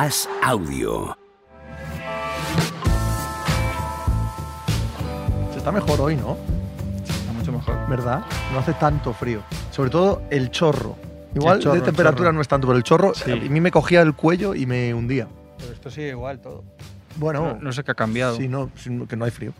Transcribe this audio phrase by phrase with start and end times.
[0.00, 1.18] As Audio.
[5.50, 6.36] Se está mejor hoy, ¿no?
[7.04, 7.88] Está mucho mejor.
[7.88, 8.24] ¿Verdad?
[8.52, 9.42] No hace tanto frío.
[9.72, 10.94] Sobre todo el chorro.
[11.34, 13.32] Igual El chorro, de temperatura no es tanto, pero el chorro Sí.
[13.32, 15.26] a mí me cogía el cuello y me hundía.
[15.58, 16.62] Pero esto sigue igual todo.
[17.16, 19.52] Bueno, No, no sé qué ha cambiado, sí, no, sí, que no hay frío.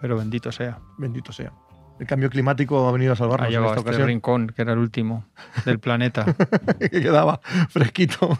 [0.00, 0.80] pero bendito sea.
[0.98, 1.52] Bendito sea.
[2.00, 4.08] El cambio climático ha venido a salvarnos Ha en llegado a esta este ocasión.
[4.08, 5.26] rincón, que era el último
[5.66, 6.24] del planeta.
[6.80, 8.38] que quedaba fresquito.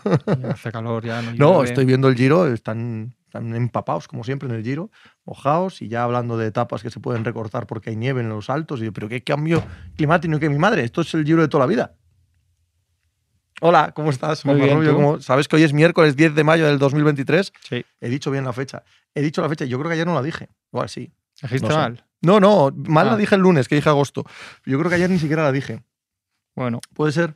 [0.51, 1.21] Hace calor ya.
[1.21, 4.91] No, No, estoy viendo el Giro, están, están empapados, como siempre, en el Giro,
[5.27, 8.49] mojados y ya hablando de etapas que se pueden recortar porque hay nieve en los
[8.49, 8.81] altos.
[8.81, 9.63] Y yo, pero qué cambio
[9.95, 11.95] climático que mi madre, esto es el Giro de toda la vida.
[13.61, 14.45] Hola, ¿cómo estás?
[14.47, 14.91] Muy bien, Rubio?
[14.93, 14.97] ¿tú?
[14.97, 17.53] ¿Cómo- ¿Sabes que hoy es miércoles 10 de mayo del 2023?
[17.69, 17.85] Sí.
[18.01, 18.85] He dicho bien la fecha.
[19.15, 20.49] He dicho la fecha, yo creo que ayer no la dije.
[20.73, 21.13] Igual sí.
[21.43, 22.03] ¿Dijiste No sé.
[22.23, 23.11] No, no, mal Ah.
[23.13, 24.25] la dije el lunes, que dije agosto.
[24.67, 25.83] Yo creo que ayer ni siquiera la dije.
[26.55, 27.35] Bueno, ¿Puede ser?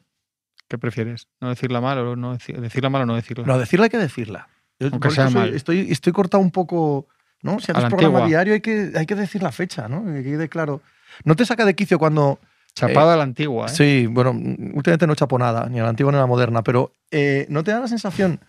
[0.69, 1.29] ¿qué prefieres?
[1.41, 3.45] ¿No decirla mal o no decir, decirla mal o no decirla?
[3.47, 4.49] No, decirla hay que decirla.
[4.81, 5.55] Yo, Aunque sea soy- mal.
[5.55, 7.07] Estoy, estoy cortado un poco.
[7.43, 7.61] ¿no?
[7.61, 8.27] Si haces programa antigua.
[8.27, 10.03] diario hay que, hay que decir la fecha, ¿no?
[10.07, 10.81] Que quede claro.
[11.25, 12.39] No te saca de quicio cuando.
[12.75, 13.69] Chapada a la antigua, ¿eh?
[13.69, 16.93] Sí, bueno, últimamente no chapo nada, ni a la antigua ni a la moderna, pero
[17.11, 18.41] eh, ¿no te da la sensación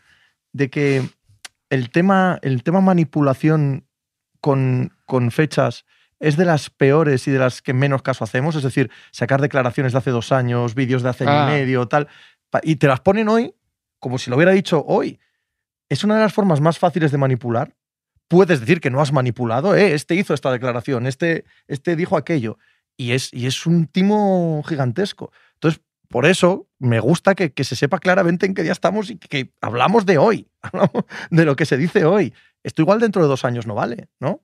[0.53, 1.07] de que
[1.69, 3.85] el tema, el tema manipulación
[4.39, 5.83] con, con fechas
[6.19, 8.55] es de las peores y de las que menos caso hacemos?
[8.55, 11.49] Es decir, sacar declaraciones de hace dos años, vídeos de hace año Ah.
[11.49, 12.07] y medio, tal,
[12.63, 13.53] y te las ponen hoy
[13.99, 15.19] como si lo hubiera dicho hoy.
[15.89, 17.75] Es una de las formas más fáciles de manipular.
[18.27, 19.93] Puedes decir que no has manipulado, ¿eh?
[19.93, 22.57] este hizo esta declaración, este, este dijo aquello.
[22.97, 25.31] Y es, y es un timo gigantesco.
[25.55, 29.17] Entonces, por eso me gusta que, que se sepa claramente en qué día estamos y
[29.17, 32.33] que, que hablamos de hoy, hablamos de lo que se dice hoy.
[32.63, 34.41] Esto igual dentro de dos años no vale, ¿no?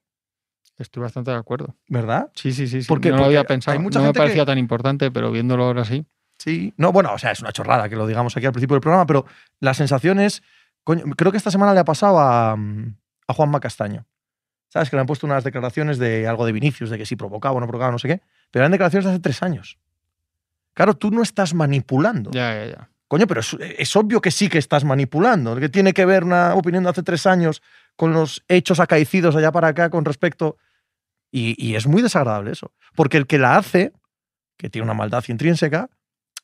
[0.81, 1.75] Estoy bastante de acuerdo.
[1.87, 2.29] ¿verdad?
[2.35, 2.81] Sí, sí, sí.
[2.83, 2.87] sí.
[3.09, 3.77] No lo había pensado.
[3.77, 6.05] hay mucha no me parecía que- tan importante, pero viéndolo ahora sí.
[6.37, 6.73] Sí.
[6.77, 9.05] No, bueno, o sea, es una chorrada que lo digamos aquí al principio del programa,
[9.05, 9.25] pero
[9.59, 10.41] la sensación es.
[10.83, 14.05] coño, creo que esta semana le ha pasado a, a Juanma Castaño.
[14.69, 14.89] ¿Sabes?
[14.89, 17.59] Que le han puesto unas declaraciones de algo de Vinicius, de que si provocaba o
[17.59, 18.21] no provocaba, no sé qué.
[18.51, 19.77] Pero eran declaraciones de hace tres años.
[20.73, 22.31] Claro, tú no estás manipulando.
[22.31, 22.89] Ya, ya, ya.
[23.07, 25.55] Coño, pero es, es obvio que sí que estás manipulando.
[25.57, 27.61] Que tiene que ver una opinión de hace tres años
[27.97, 30.57] con los hechos acaecidos allá para acá con respecto.
[31.31, 32.73] Y, y es muy desagradable eso.
[32.95, 33.93] Porque el que la hace,
[34.57, 35.89] que tiene una maldad intrínseca,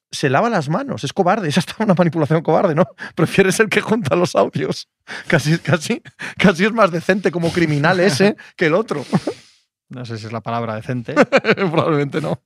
[0.09, 1.03] se lava las manos.
[1.03, 1.49] Es cobarde.
[1.49, 2.85] Es hasta una manipulación cobarde, ¿no?
[3.15, 4.89] Prefieres el que junta los audios.
[5.27, 6.01] Casi, casi,
[6.37, 9.03] casi es más decente como criminal ese que el otro.
[9.89, 11.15] No sé si es la palabra decente.
[11.55, 12.41] Probablemente no.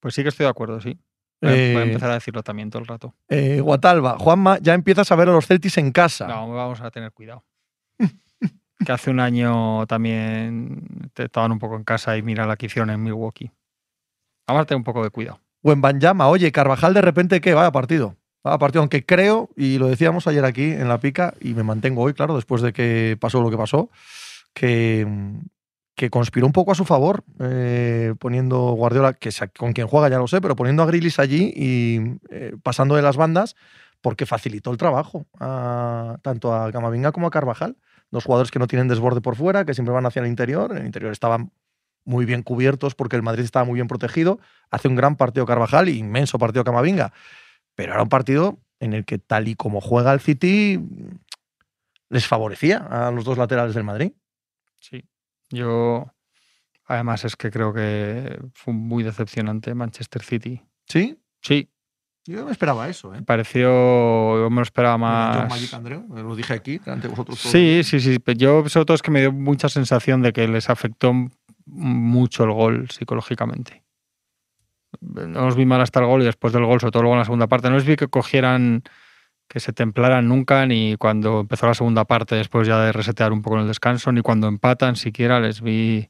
[0.00, 0.98] Pues sí que estoy de acuerdo, sí.
[1.40, 3.14] Voy a, voy a Eh, empezar a decirlo también todo el rato.
[3.28, 6.26] eh, Guatalba, Juanma, ya empiezas a ver a los Celtis en casa.
[6.26, 7.44] No, vamos a tener cuidado.
[8.84, 10.82] Que hace un año también
[11.14, 13.50] te- estaban un poco en casa y mira la que hicieron en Milwaukee.
[14.46, 15.40] Vamos a tener un poco de cuidado.
[15.62, 17.54] O en Banyama, oye, Carvajal de repente, ¿qué?
[17.54, 18.16] Vaya partido.
[18.44, 22.02] Vaya partido, aunque creo, y lo decíamos ayer aquí en la pica, y me mantengo
[22.02, 23.88] hoy, claro, después de que pasó lo que pasó,
[24.52, 25.06] que,
[25.94, 30.18] que conspiró un poco a su favor, eh, poniendo Guardiola, que con quien juega ya
[30.18, 32.00] lo sé, pero poniendo a Grilis allí y
[32.30, 33.54] eh, pasando de las bandas,
[34.00, 35.26] porque facilitó el trabajo
[36.22, 37.76] tanto a Camavinga como a Carvajal.
[38.12, 40.70] Dos jugadores que no tienen desborde por fuera, que siempre van hacia el interior.
[40.70, 41.50] En el interior estaban
[42.04, 44.38] muy bien cubiertos porque el Madrid estaba muy bien protegido.
[44.70, 47.12] Hace un gran partido Carvajal y inmenso partido Camavinga.
[47.74, 50.78] Pero era un partido en el que, tal y como juega el City,
[52.10, 54.12] les favorecía a los dos laterales del Madrid.
[54.78, 55.08] Sí.
[55.48, 56.12] Yo,
[56.84, 60.62] además, es que creo que fue muy decepcionante Manchester City.
[60.86, 61.18] ¿Sí?
[61.40, 61.71] Sí,
[62.24, 63.18] Yo me esperaba eso, ¿eh?
[63.18, 65.48] me pareció, yo me lo esperaba más.
[65.48, 67.50] Magic Andreu, lo dije aquí, delante de vosotros todos.
[67.50, 68.18] Sí, sí, sí.
[68.36, 71.12] Yo, sobre todo, es que me dio mucha sensación de que les afectó
[71.66, 73.82] mucho el gol psicológicamente.
[75.00, 77.20] No los vi mal hasta el gol y después del gol, sobre todo luego en
[77.20, 78.84] la segunda parte, no les vi que cogieran,
[79.48, 83.42] que se templaran nunca, ni cuando empezó la segunda parte, después ya de resetear un
[83.42, 86.08] poco en el descanso, ni cuando empatan siquiera les vi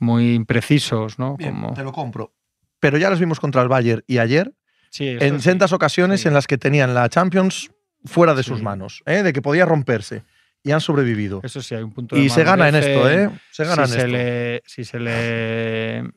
[0.00, 1.36] muy imprecisos, ¿no?
[1.36, 1.74] Bien, Como...
[1.74, 2.34] te lo compro.
[2.80, 4.54] Pero ya los vimos contra el Bayern y ayer
[4.90, 5.44] Sí, en sí.
[5.44, 7.70] sendas ocasiones en las que tenían la Champions
[8.04, 9.22] fuera de sus manos, ¿eh?
[9.22, 10.22] de que podía romperse.
[10.64, 11.40] Y han sobrevivido.
[11.44, 13.30] Eso sí, hay un punto de Y se gana en esto, ¿eh?
[13.52, 14.12] Se gana si en se esto.
[14.12, 16.10] Le, si se le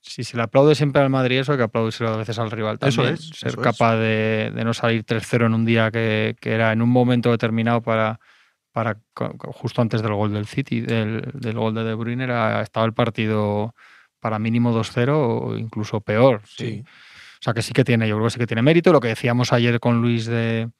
[0.00, 2.78] si se le aplaude siempre al Madrid eso, hay que aplaudírselo a veces al rival
[2.80, 3.14] Eso también.
[3.14, 3.64] es, Ser eso es.
[3.64, 7.30] capaz de, de no salir 3-0 en un día que, que era en un momento
[7.30, 8.20] determinado para,
[8.72, 8.98] para
[9.52, 12.92] justo antes del gol del City, del, del gol de De Bruyne, era, estaba el
[12.94, 13.74] partido
[14.20, 16.42] para mínimo 2-0 o incluso peor.
[16.46, 16.64] sí.
[16.66, 16.84] Sí.
[17.40, 18.92] O sea que sí que tiene, yo creo que sí que tiene mérito.
[18.92, 20.70] Lo que decíamos ayer con Luis de,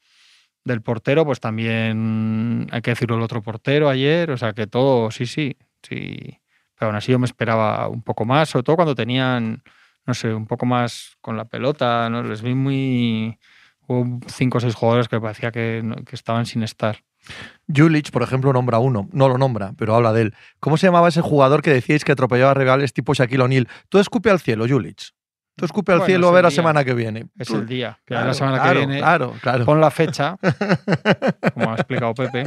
[0.65, 4.31] del portero, pues también hay que decirlo el otro portero ayer.
[4.31, 6.39] O sea que todo, sí, sí, sí.
[6.79, 9.63] Pero aún así yo me esperaba un poco más, sobre todo cuando tenían,
[10.07, 12.23] no sé, un poco más con la pelota, ¿no?
[12.23, 13.39] Les vi muy,
[13.89, 16.99] Hubo cinco o seis jugadores que parecía que, que estaban sin estar.
[17.75, 19.09] Julich, por ejemplo, nombra uno.
[19.13, 20.35] No lo nombra, pero habla de él.
[20.61, 23.67] ¿Cómo se llamaba ese jugador que decíais que atropellaba a rivales tipo Shaquille O'Neal?
[23.89, 25.15] Tú escupe al cielo, Julich.
[25.59, 27.27] Tú escupe al Bueno, cielo a ver la semana que viene.
[27.37, 27.99] Es el día.
[28.07, 29.65] Que Claro, la semana claro, que viene Claro, claro.
[29.65, 30.37] pon la fecha,
[31.55, 32.45] como ha explicado Pepe,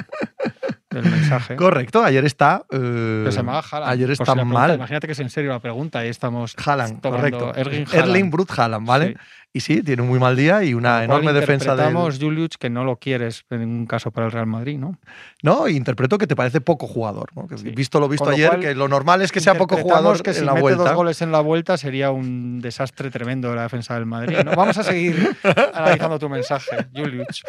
[0.89, 1.55] del mensaje.
[1.57, 2.63] Correcto, ayer está.
[2.71, 3.91] eh, Que se llama Haaland.
[3.91, 4.75] Ayer Por si está la pregunta, mal.
[4.75, 7.53] Imagínate que es en serio la pregunta y estamos Haaland, correcto.
[7.55, 8.31] Erling Erling Haaland.
[8.31, 9.07] Brut Haaland, ¿vale?
[9.09, 9.15] Sí.
[9.53, 11.81] Y sí, tiene un muy mal día y una enorme defensa de.
[11.83, 14.97] interpretamos, Juliuch, que no lo quieres en ningún caso para el Real Madrid, ¿no?
[15.43, 17.31] No, y interpreto que te parece poco jugador.
[17.35, 17.47] ¿no?
[17.47, 17.69] Que Sí.
[17.71, 20.35] Visto lo visto ayer, cual, que lo normal es que sea poco jugador que en
[20.37, 20.83] si la mete vuelta.
[20.83, 24.37] dos goles en la vuelta sería un desastre tremendo de la defensa del Madrid.
[24.45, 24.55] ¿no?
[24.55, 25.35] Vamos a seguir
[25.73, 27.41] analizando tu mensaje, Juliuch.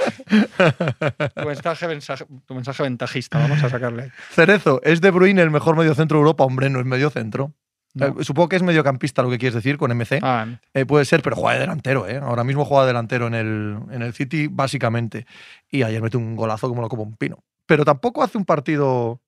[1.36, 4.10] Tu mensaje, mensaje- tu mensaje ventajista, vamos a sacarle.
[4.30, 6.42] Cerezo, ¿es De Bruyne el mejor mediocentro de Europa?
[6.44, 7.52] Hombre, no es mediocentro.
[7.94, 8.06] No.
[8.06, 10.20] Eh, supongo que es mediocampista lo que quieres decir con MC.
[10.22, 12.16] Ah, Eh, puede ser, pero juega de delantero, ¿eh?
[12.16, 15.26] Ahora mismo juega de delantero en el, en el City, básicamente.
[15.70, 17.44] Y ayer mete un golazo como lo como un pino.
[17.66, 19.20] Pero tampoco hace un partido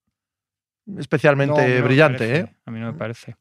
[0.99, 2.57] especialmente no brillante, ¿eh?
[2.67, 3.37] A mí no me parece.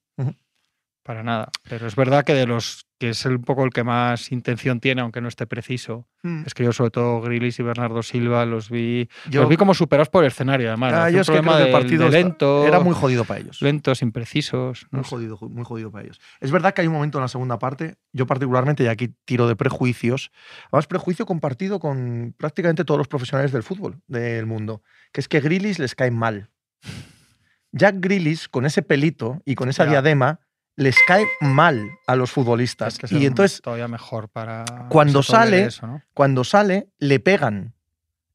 [1.03, 1.49] Para nada.
[1.67, 5.01] Pero es verdad que de los que es un poco el que más intención tiene,
[5.01, 6.07] aunque no esté preciso.
[6.23, 6.43] Mm.
[6.45, 9.73] Es que yo, sobre todo, Grilis y Bernardo Silva, los vi, Yo, los vi como
[9.73, 10.93] superados por el escenario, además.
[10.93, 13.25] ah, yo es que problema creo que el de- partido de lento, era muy jodido
[13.25, 13.61] para ellos.
[13.61, 14.87] lentos, imprecisos.
[14.91, 15.09] no Muy sé.
[15.09, 16.21] jodido, muy jodido para ellos.
[16.39, 19.49] Es verdad que hay un momento en la segunda parte, yo particularmente, y aquí tiro
[19.49, 20.31] de prejuicios,
[20.71, 25.41] además prejuicio compartido con prácticamente todos los profesionales del fútbol del mundo, que es que
[25.41, 26.49] Grilis les cae mal.
[27.73, 29.89] Jack Grilis, con ese pelito y con esa Ya.
[29.91, 30.39] diadema,
[30.75, 32.93] les cae mal a los futbolistas.
[33.03, 36.01] Es que y entonces, todavía mejor para Cuando sale- eso, ¿no?
[36.13, 37.73] cuando sale, le pegan.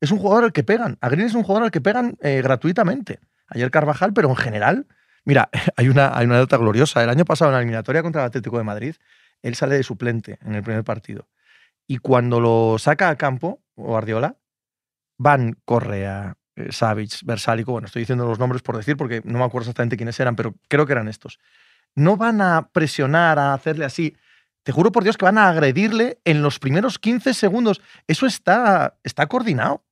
[0.00, 0.96] Es un jugador al que pegan.
[1.00, 3.18] A Grilis es un jugador al que pegan eh, gratuitamente.
[3.48, 4.86] Ayer Carvajal, pero en general,
[5.24, 7.02] mira, hay una, hay una anécdota gloriosa.
[7.02, 8.94] El año pasado en la eliminatoria contra el Atlético de Madrid,
[9.42, 11.28] él sale de suplente en el primer partido.
[11.86, 14.36] Y cuando lo saca a campo, Guardiola,
[15.16, 19.44] van Correa, eh, Savic, Versálico, bueno, estoy diciendo los nombres por decir porque no me
[19.44, 21.38] acuerdo exactamente quiénes eran, pero creo que eran estos.
[21.98, 24.16] No van a presionar, a hacerle así.
[24.62, 27.80] Te juro por Dios que van a agredirle en los primeros 15 segundos.
[28.06, 29.84] Eso está, está coordinado.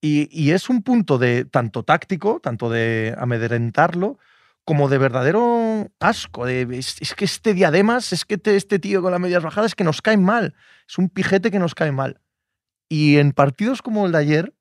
[0.00, 4.18] Y, y es un punto de tanto táctico, tanto de amedrentarlo,
[4.64, 6.44] como de verdadero asco.
[6.46, 9.74] De, es, que este diademas, es que te- este tío con las medias bajadas, es
[9.76, 10.54] que nos cae mal.
[10.88, 12.20] Es un pijete que nos cae mal.
[12.88, 14.54] Y en partidos como el de ayer,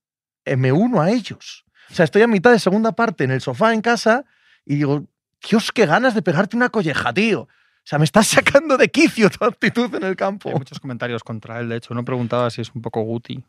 [0.46, 1.66] eh, me uno a ellos.
[1.90, 4.26] O sea, estoy a mitad de segunda parte en el sofá en casa
[4.66, 5.08] y digo,
[5.48, 7.42] Dios, qué ganas de pegarte una colleja, tío.
[7.42, 10.50] O sea, me estás sacando de quicio tu actitud en el campo.
[10.50, 11.94] Hay muchos comentarios contra él, de hecho.
[11.94, 13.44] Uno preguntaba si es un poco Guti.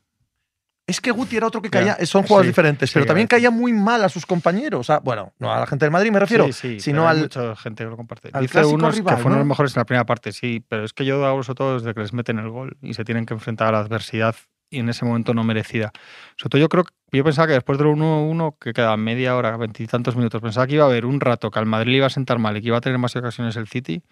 [0.86, 3.50] Es que Guti era otro que caía, son jugadores sí, diferentes, sí, pero también caía
[3.52, 4.80] muy mal a sus compañeros.
[4.80, 7.20] O sea, bueno, no a la gente del Madrid me refiero, sí, sí, sino al.
[7.20, 8.30] mucha gente que lo comparte.
[8.32, 9.44] al Dice unos rival, que fueron ¿no?
[9.44, 11.94] los mejores en la primera parte, sí, pero es que yo hablo sobre todo desde
[11.94, 14.34] que les meten el gol y se tienen que enfrentar a la adversidad
[14.72, 15.92] y en ese momento no merecida.
[16.36, 20.16] Sobre todo yo creo yo pensaba que después del 1-1, que queda media hora, veintitantos
[20.16, 22.38] minutos, pensaba que iba a haber un rato que al Madrid le iba a sentar
[22.38, 24.02] mal y que iba a tener más ocasiones el City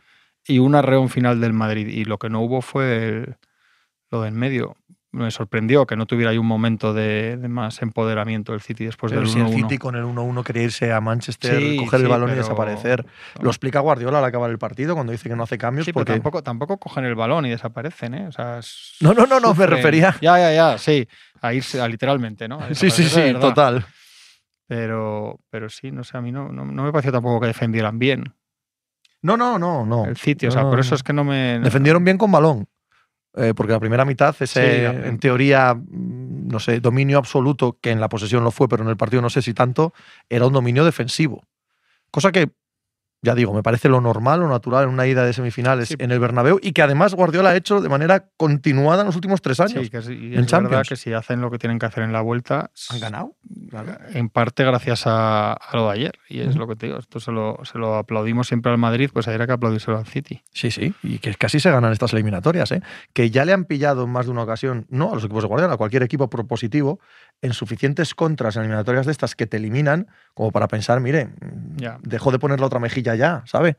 [0.47, 1.89] y un arreón final del Madrid.
[1.89, 3.37] Y lo que no hubo fue el-
[4.11, 4.77] lo del medio.
[5.12, 9.11] Me sorprendió que no tuviera ahí un momento de, de más empoderamiento el City después
[9.11, 9.55] Pero del si el 1-1.
[9.57, 12.43] City con el 1-1 quería irse a Manchester, Sí, coger el sí, balón y pero-
[12.43, 13.05] desaparecer.
[13.41, 15.85] Lo explica Guardiola al acabar el partido cuando dice que no hace cambios.
[15.85, 16.12] Sí, pero porque...
[16.12, 18.27] tampoco, tampoco cogen el balón y desaparecen, ¿eh?
[18.29, 18.61] O sea,
[19.01, 19.71] No, no, no, no, me sufren.
[19.71, 20.17] refería.
[20.23, 21.09] Ya, ya, ya, sí.
[21.43, 22.61] A irse, a literalmente, ¿no?
[22.61, 23.85] A Sí, sí, sí, total.
[24.69, 27.99] Pero, pero sí, no sé, a mí no, no, no me pareció tampoco que defendieran
[27.99, 28.33] bien
[29.23, 30.05] No, no, no, no.
[30.05, 30.50] el sitio.
[30.50, 30.97] O sea, No, por no, eso no.
[30.97, 31.59] es que no me.
[31.59, 32.69] Defendieron bien con balón.
[33.37, 37.78] Eh, porque la primera mitad, ese, Sí, la- en teoría, mm, no sé, dominio absoluto,
[37.80, 39.92] que en la posesión lo fue, pero en el partido no sé si tanto,
[40.28, 41.44] era un dominio defensivo.
[42.10, 42.50] Cosa que,
[43.23, 45.95] ya digo, me parece lo normal, lo natural en una ida de semifinales Sí.
[45.99, 49.43] en el Bernabéu y que además Guardiola ha hecho de manera continuada en los últimos
[49.43, 49.85] tres años.
[49.85, 50.89] Sí, que sí, en es verdad Champions.
[50.89, 53.35] que si hacen lo que tienen que hacer en la vuelta, Han ganado.
[53.69, 53.97] claro.
[54.15, 56.12] en parte gracias a, a lo de ayer.
[56.29, 59.11] Y es lo que te digo, esto se lo, se lo aplaudimos siempre al Madrid,
[59.12, 60.43] pues ayer hay que aplaudírselo al City.
[60.53, 62.83] Sí, sí, y que casi se ganan estas eliminatorias, ¿eh?
[63.12, 65.49] que ya le han pillado en más de una ocasión, no a los equipos de
[65.49, 67.00] Guardiola, a cualquier equipo propositivo,
[67.42, 71.30] en suficientes contras en eliminatorias de estas que te eliminan, como para pensar, mire,
[71.76, 71.99] Ya.
[72.02, 73.76] dejo de poner la otra mejilla ya, ¿sabe?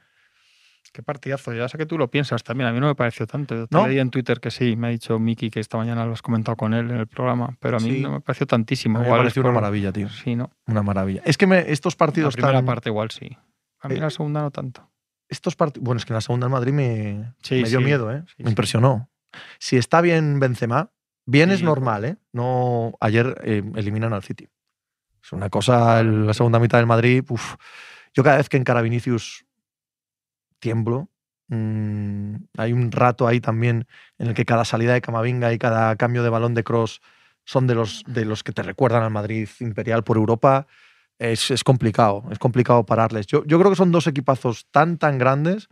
[0.94, 3.56] Qué partidazo, ya sé que tú lo piensas también, a mí no me pareció tanto.
[3.56, 3.88] Yo te ¿No?
[3.88, 6.58] leí en Twitter que sí, me ha dicho Miki que esta mañana lo has comentado
[6.58, 8.02] con él en el programa, pero a mí Sí.
[8.02, 9.00] no me pareció tantísimo.
[9.00, 10.10] A mí me pareció una por- maravilla, tío.
[10.10, 10.52] Sí, ¿no?
[10.68, 11.22] Una maravilla.
[11.24, 13.38] Es que me- estos La partidos primera tan- parte igual sí.
[13.80, 14.90] A mí Eh, la segunda no tanto.
[15.30, 15.86] Estos partidos.
[15.86, 17.86] Bueno, es que en la segunda en Madrid me, Sí, me dio sí.
[17.86, 18.24] miedo, ¿eh?
[18.40, 19.10] Me impresionó.
[19.60, 20.92] Si está bien Benzema,
[21.32, 22.18] bien es normal, ¿eh?
[22.34, 24.48] No, ayer eh, eliminan al City.
[25.24, 27.56] Es una cosa, el- la segunda mitad del Madrid, uf.
[28.14, 29.46] Yo cada vez que encara Vinicius
[30.60, 31.08] tiemblo,
[31.54, 33.86] Mm, hay un rato ahí también
[34.18, 37.02] en el que cada salida de Camavinga y cada cambio de balón de cross
[37.44, 40.66] son de los, de los que te recuerdan al Madrid Imperial por Europa.
[41.20, 43.28] Es, es complicado, es complicado pararles.
[43.28, 45.68] Yo, yo creo que son dos equipazos tan, tan grandes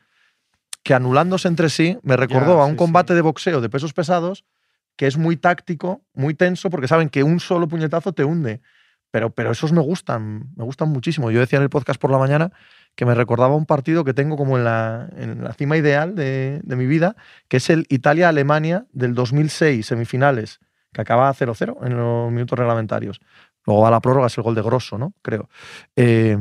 [0.83, 3.15] que anulándose entre sí me recordó a un sí, combate sí.
[3.15, 4.43] de boxeo de pesos pesados
[4.99, 8.59] que es muy táctico, muy tenso, porque saben que un solo puñetazo te hunde.
[9.11, 11.31] Pero, pero esos me gustan, me gustan muchísimo.
[11.31, 12.51] Yo decía en el podcast por la mañana
[12.95, 16.61] que me recordaba un partido que tengo como en la, en la cima ideal de,
[16.65, 17.15] mi vida,
[17.47, 20.59] que es el Italia-Alemania del 2006, semifinales,
[20.91, 23.21] que acaba 0-0 en los minutos reglamentarios.
[23.65, 25.13] Luego va la prórroga, es el gol de Grosso, ¿no?
[25.21, 25.47] Creo.
[25.95, 26.37] Eh,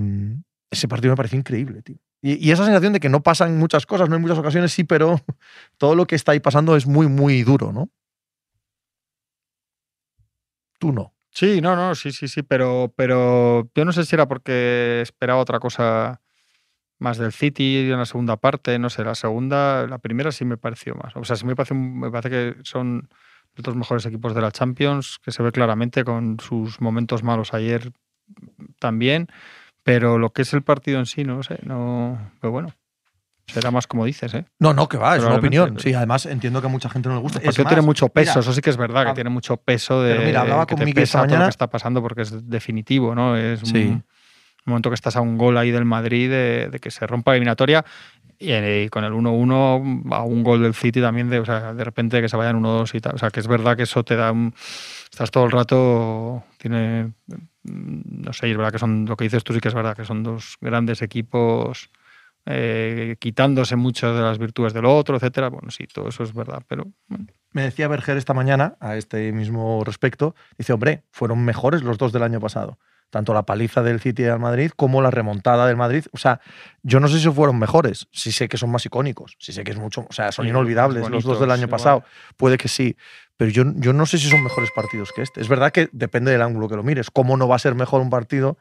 [0.69, 1.99] ese partido me pareció increíble, tío.
[2.21, 4.83] Y, y esa sensación de que no pasan muchas cosas, no en muchas ocasiones sí,
[4.83, 5.21] pero
[5.79, 7.89] todo lo que está ahí pasando es muy, muy duro, ¿no?
[10.81, 11.15] No.
[11.31, 15.41] Sí, no, no, sí, sí, sí, pero, pero yo no sé si era porque esperaba
[15.41, 16.21] otra cosa
[16.99, 20.57] más del City en la segunda parte, no sé, la segunda, la primera sí me
[20.57, 21.15] pareció más.
[21.17, 23.09] O sea, sí me parece, me parece que son
[23.55, 27.55] los dos mejores equipos de la Champions, que se ve claramente con sus momentos malos
[27.55, 27.93] ayer
[28.79, 29.29] también,
[29.85, 32.69] pero lo que es el partido en sí, no sé, no, pero bueno,
[33.53, 34.45] será más como dices, ¿eh?
[34.59, 35.79] No, no, que va, es una opinión.
[35.79, 37.41] Sí, además entiendo que a mucha gente no le gusta.
[37.45, 40.15] Más, tiene mucho peso, mira, eso sí que es verdad, que tiene mucho peso de
[40.15, 42.49] Pero mira, hablaba que con te pesa todo lo mañana- que está pasando porque es
[42.49, 43.37] definitivo, ¿no?
[43.37, 43.87] Es Sí.
[43.89, 44.05] un,
[44.67, 47.37] momento que estás a un gol ahí del Madrid de, de que se rompa la
[47.37, 47.85] eliminatoria
[48.39, 51.83] y, eh, con el 1-1 a un gol del City también de, o sea, de
[51.85, 53.15] repente que se vayan 1-2 y tal.
[53.15, 54.55] O sea, que es verdad que eso te da un...
[55.11, 57.13] Estás todo el rato, tiene...
[57.65, 60.05] No sé, es verdad que son, lo que dices tú sí que es verdad, que
[60.05, 61.91] son dos grandes equipos
[62.51, 65.49] eh, quitándose muchas de las virtudes del otro, etcétera.
[65.51, 69.33] Bueno, sí, todo eso es verdad, pero bueno, Me decía Berger esta mañana a este
[69.33, 70.35] mismo respecto.
[70.57, 72.79] Dice, hombre, fueron mejores los dos del año pasado.
[73.11, 76.05] Tanto la paliza del City al Madrid como la remontada del Madrid.
[76.13, 76.41] O sea,
[76.83, 78.07] yo no sé si fueron mejores.
[78.13, 79.35] Sí sé que son más icónicos.
[79.39, 80.07] Sí sé que es mucho.
[80.11, 81.71] O sea, son Sí, inolvidables los dos del año igual.
[81.71, 82.05] pasado.
[82.37, 82.97] Puede que sí.
[83.39, 85.41] Pero yo, yo no sé si son mejores partidos que este.
[85.41, 87.11] Es verdad que depende del ángulo que lo mires.
[87.11, 88.59] ¿Cómo no va a ser mejor un partido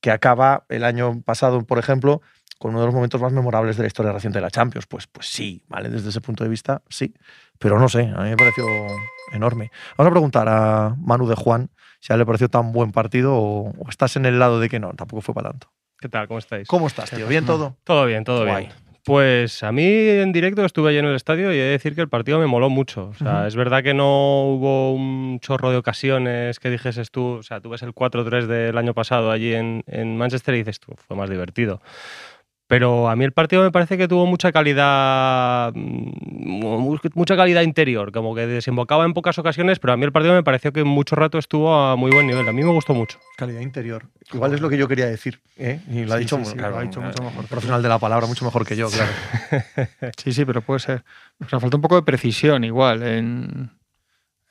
[0.00, 2.22] que acaba el año pasado, por ejemplo,
[2.60, 4.86] con uno de los momentos más memorables de la historia reciente de la Champions?
[4.86, 5.88] Pues, pues sí, ¿vale?
[5.88, 7.14] Desde ese punto de vista, sí.
[7.58, 8.66] Pero no sé, a mí me pareció
[9.32, 9.70] enorme.
[9.96, 13.34] Vamos a preguntar a Manu de Juan si a él le pareció tan buen partido
[13.34, 15.72] o, o estás en el lado de que no, tampoco fue para tanto.
[15.98, 16.28] ¿Qué tal?
[16.28, 16.68] ¿Cómo estáis?
[16.68, 17.26] ¿Cómo estás, tío?
[17.26, 17.78] ¿Bien todo?
[17.82, 18.66] Todo bien, todo Guay.
[18.66, 18.74] bien.
[19.02, 22.02] Pues a mí en directo estuve allí en el estadio y he de decir que
[22.02, 23.08] el partido me moló mucho.
[23.08, 23.46] O sea, Ujú.
[23.46, 27.70] es verdad que no hubo un chorro de ocasiones que dijeses tú, o sea, tú
[27.70, 31.30] ves el 4-3 del año pasado allí en, en Manchester y dices tú, fue más
[31.30, 31.80] divertido.
[32.70, 36.10] Pero a mí el partido me parece que tuvo mucha calidad, mm,
[36.60, 40.34] mu- mucha calidad interior, como que desembocaba en pocas ocasiones, pero a mí el partido
[40.34, 42.48] me pareció que mucho rato estuvo a muy buen nivel.
[42.48, 43.18] A mí me gustó mucho.
[43.36, 44.04] Calidad interior.
[44.32, 45.40] Igual es lo que yo quería decir.
[45.58, 45.80] ¿eh?
[45.90, 47.46] Y lo ha Sí, dicho, sí, sí, claro, lo ha dicho mucho mejor.
[47.48, 49.10] profesional de la palabra, mucho mejor que yo, claro.
[50.16, 51.02] Sí, sí, pero puede ser.
[51.44, 53.70] O sea, falta un poco de precisión igual en,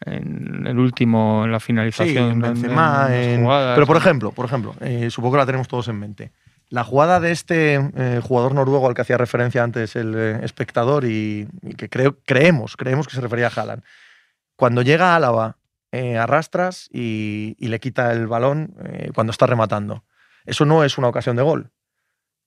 [0.05, 2.31] en el último, en la Sí, finalización.
[2.31, 3.75] en Benzema, en- jugadas.
[3.75, 6.31] Pero por ejemplo, por ejemplo, eh, supongo que la tenemos todos en mente.
[6.69, 11.03] La jugada de este eh, jugador noruego al que hacía referencia antes el eh, espectador
[11.05, 13.83] y, y que creo, creemos, creemos que se refería a Haaland.
[14.55, 15.57] Cuando llega a Álava,
[15.91, 20.03] eh, arrastras y, y le quita el balón eh, cuando está rematando.
[20.45, 21.71] Eso no es una ocasión de gol.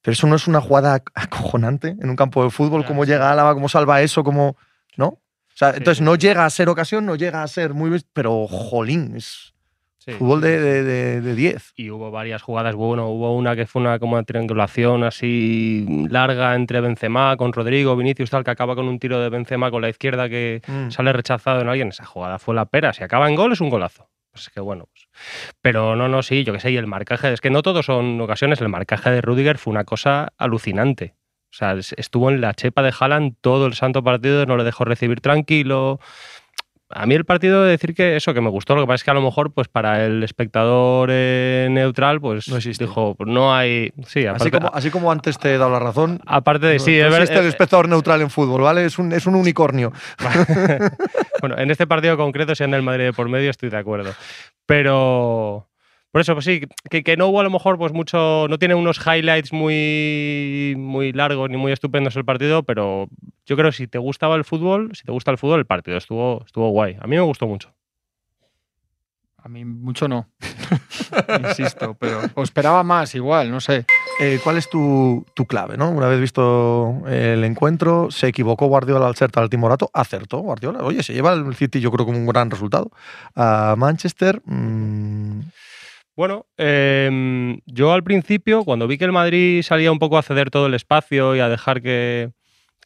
[0.03, 2.85] Pero eso no es una jugada ac- acojonante en un campo de fútbol.
[2.85, 3.55] ¿Cómo llega Álava?
[3.55, 4.23] ¿Cómo salva eso?
[4.23, 4.57] ¿Cómo,
[4.97, 5.07] ¿No?
[5.07, 5.21] O
[5.55, 8.05] sea, Sí, entonces no llega a ser ocasión, no llega a ser muy...
[8.13, 9.52] Pero, jolín, es
[10.05, 10.63] Sí, fútbol de, sí.
[10.65, 11.73] de, de- de 10.
[11.77, 16.55] Y hubo varias jugadas, bueno, hubo una que fue una como una triangulación así larga
[16.57, 19.89] entre Benzema con Rodrigo, Vinicius tal, que acaba con un tiro de Benzema con la
[19.89, 20.91] izquierda que Mm.
[20.91, 21.89] sale rechazado en alguien.
[21.89, 22.93] Esa jugada fue la pera.
[22.93, 24.09] Si acaba en gol es un golazo.
[24.33, 24.87] Pues es que bueno.
[24.93, 25.09] pues.
[25.61, 28.21] Pero no, no, sí, yo qué sé, y el marcaje, es que no todos son
[28.21, 31.15] ocasiones, el marcaje de Rudiger fue una cosa alucinante.
[31.53, 34.65] O sea, es- estuvo en la chepa de Haaland todo el santo partido, no le
[34.65, 36.01] dejó recibir tranquilo.
[36.95, 39.05] A mí el partido de decir que eso, que me gustó, lo que pasa es
[39.05, 42.85] que a lo mejor, pues para el espectador eh, neutral, pues No existe.
[42.85, 43.93] dijo, pues no hay.
[44.07, 46.21] Sí, Así aparte, como, así como antes te he dado la razón.
[46.27, 48.85] aparte de sí, no es ver- existe el eh, espectador neutral en fútbol, ¿vale?
[48.85, 49.93] Es un, es un unicornio.
[51.41, 54.13] bueno, en este partido concreto, si anda el Madrid de por medio, estoy de acuerdo.
[54.67, 55.69] Pero.
[56.13, 58.47] Por eso, pues sí, que, que no hubo a lo mejor pues mucho.
[58.49, 63.09] No tiene unos highlights muy, muy largos ni muy estupendos el partido, pero
[63.47, 65.97] yo creo que si te gustaba el fútbol, si te gusta el fútbol, el partido
[65.97, 66.99] estuvo, estuvo guay.
[67.01, 67.73] A mí me gustó mucho.
[69.39, 70.29] A mí mucho no.
[71.49, 73.87] Insisto, pero o esperaba más igual, no sé.
[74.21, 75.77] Eh, ¿Cuál es tu, tu clave?
[75.77, 75.91] ¿no?
[75.91, 80.85] Una vez visto el encuentro, se equivocó Guardiola al ser tal timorato, acertó Guardiola.
[80.85, 82.91] Oye, se lleva el City, yo creo, como un gran resultado.
[83.35, 85.41] A Manchester, mm,
[86.17, 90.51] Bueno, em, yo al principio, cuando vi que el Madrid salía un poco a ceder
[90.51, 92.31] todo el espacio y a dejar que,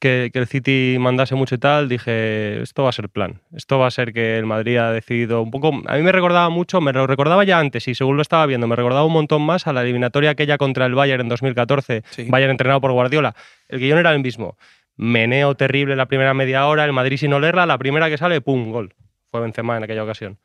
[0.00, 3.40] que, que el City mandase mucho y tal, dije, esto va a ser plan.
[3.52, 5.72] Esto va a ser que el Madrid ha decidido un poco...
[5.86, 8.68] A mí me recordaba mucho, me lo recordaba ya antes y según lo estaba viendo,
[8.68, 12.26] me recordaba un montón más a la eliminatoria aquella contra el Bayern en 2014, Sí.
[12.28, 13.34] Bayern entrenado por Guardiola.
[13.68, 14.56] El guion era el mismo.
[14.96, 18.70] Meneo terrible la primera media hora, el Madrid sin olerla, la primera que sale, ¡pum!
[18.70, 18.94] Gol.
[19.30, 20.38] Fue Benzema en aquella ocasión.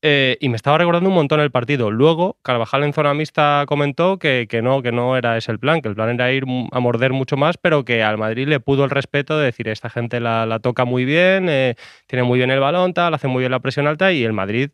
[0.00, 1.90] Eh, y me estaba recordando un montón el partido.
[1.90, 5.80] Luego, Carvajal en zona mixta comentó que, que no, que no era ese el plan,
[5.82, 8.84] que el plan era ir a morder mucho más, pero que al Madrid le pudo
[8.84, 11.74] el respeto de decir, esta gente la, la toca muy bien, eh,
[12.06, 14.70] tiene muy bien el balón, tal, hace muy bien la presión alta y el Madrid,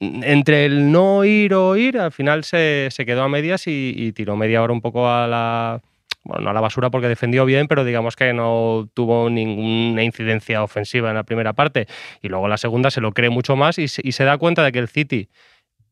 [0.00, 4.12] entre el no ir o ir, al final se, se quedó a medias y, y
[4.12, 5.82] tiró media hora un poco a la...
[6.28, 10.62] Bueno, no a la basura porque defendió bien, pero digamos que no tuvo ninguna incidencia
[10.62, 11.86] ofensiva en la primera parte.
[12.20, 14.78] Y luego la segunda se lo cree mucho más y se, da cuenta de que
[14.78, 15.30] el City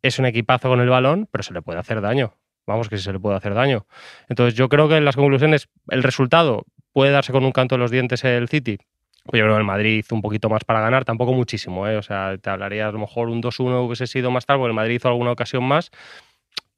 [0.03, 2.35] es un equipazo con el balón, pero se le puede hacer daño.
[2.67, 3.87] Vamos, que se le puede hacer daño.
[4.29, 7.81] Entonces yo creo que en las conclusiones el resultado puede darse con un canto en
[7.81, 8.77] los dientes el City.
[9.25, 11.97] Pues yo creo que el Madrid hizo un poquito más para ganar, tampoco muchísimo, ¿eh?
[11.97, 14.75] O sea, te hablaría a lo mejor un 2-1 hubiese sido más tarde, porque el
[14.75, 15.91] Madrid hizo alguna ocasión más,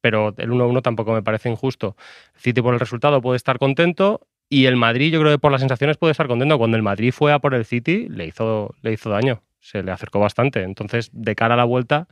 [0.01, 1.97] pero el 1-1 tampoco me parece injusto.
[2.35, 5.53] El City por el resultado puede estar contento y el Madrid yo creo que por
[5.53, 6.59] las sensaciones puede estar contento.
[6.59, 9.91] Cuando el Madrid fue a por el City le hizo, le hizo daño, se le
[9.91, 10.63] acercó bastante.
[10.63, 12.09] Entonces, de cara a la vuelta,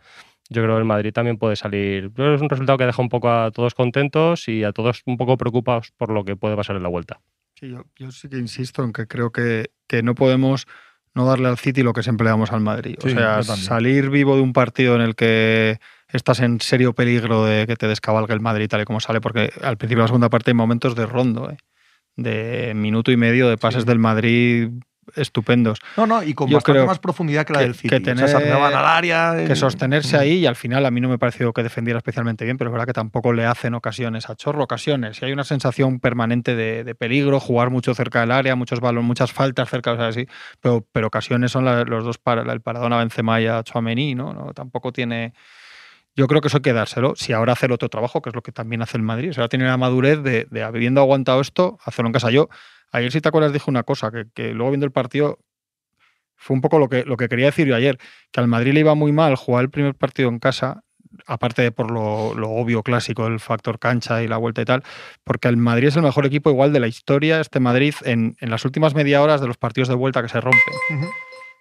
[0.49, 2.11] yo creo que el Madrid también puede salir.
[2.13, 5.17] Que es un resultado que deja un poco a todos contentos y a todos un
[5.17, 7.21] poco preocupados por lo que puede pasar en la vuelta.
[7.59, 10.67] Sí, yo, yo sí que insisto en que creo que, que no podemos
[11.15, 12.97] no darle al City lo que siempre le damos al Madrid.
[13.01, 15.81] Sí, o sea, salir vivo de un partido en el que
[16.17, 19.51] estás en serio peligro de que te descabalgue el Madrid tal y como sale, porque
[19.63, 21.57] al principio de la segunda parte hay momentos de rondo, ¿eh?
[22.17, 23.89] de minuto y medio de pases Sí.
[23.89, 24.71] del Madrid
[25.15, 25.79] estupendos.
[25.97, 27.89] No, no, y con Yo bastante más profundidad que la que- del City.
[27.91, 29.35] que O sea, tener- se arrimaban al área.
[29.47, 32.57] que sostenerse ahí y al final a mí no me pareció que defendiera especialmente bien,
[32.57, 35.23] pero es verdad que tampoco le hacen ocasiones a chorro, ocasiones.
[35.23, 39.07] Y hay una sensación permanente de, de peligro, jugar mucho cerca del área, muchos balones,
[39.07, 40.27] muchas faltas cerca, o sea, sí,
[40.61, 44.33] pero, pero ocasiones son la- los dos para el Paradona Benzema y a Chouameni, ¿no?
[44.33, 44.55] ¿no?
[44.55, 45.35] Tampoco tiene
[46.17, 47.15] yo creo que eso hay que dárselo.
[47.15, 49.33] Si ahora hace el otro trabajo, que es lo que también hace el Madrid, o
[49.35, 52.31] sea, tiene la madurez de, de habiendo aguantado esto, hacerlo en casa.
[52.31, 52.49] Yo,
[52.91, 55.39] ayer si te acuerdas, dije una cosa, que, que luego viendo el partido
[56.37, 57.99] fue un poco lo que, lo que quería decir yo ayer,
[58.31, 60.83] que al Madrid le iba muy mal jugar el primer partido en casa,
[61.27, 64.83] aparte de por lo, lo obvio clásico del factor cancha y la vuelta y tal,
[65.25, 68.65] porque el Madrid es el mejor equipo igual de la historia, este Madrid, en, las
[68.65, 71.11] últimas media horas de los partidos de vuelta que se rompen.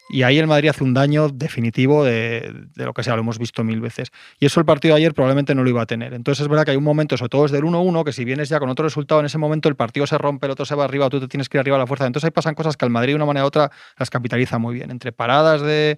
[0.08, 3.40] Y ahí el Madrid hace un daño definitivo de, de lo que sea, lo hemos
[3.40, 4.12] visto mil veces.
[4.40, 6.14] Y eso el partido de ayer probablemente no lo iba a tener.
[6.14, 8.50] Entonces es verdad que hay un momento, sobre todo desde el 1-1, que si vienes
[8.50, 10.86] ya con otro resultado, en ese momento el partido se rompe, el otro se va
[10.86, 12.06] arriba, tú te tienes que ir arriba a la fuerza.
[12.06, 14.76] Entonces ahí pasan cosas que al Madrid de una manera u otra las capitaliza muy
[14.76, 14.92] bien.
[14.92, 15.98] Entre paradas de,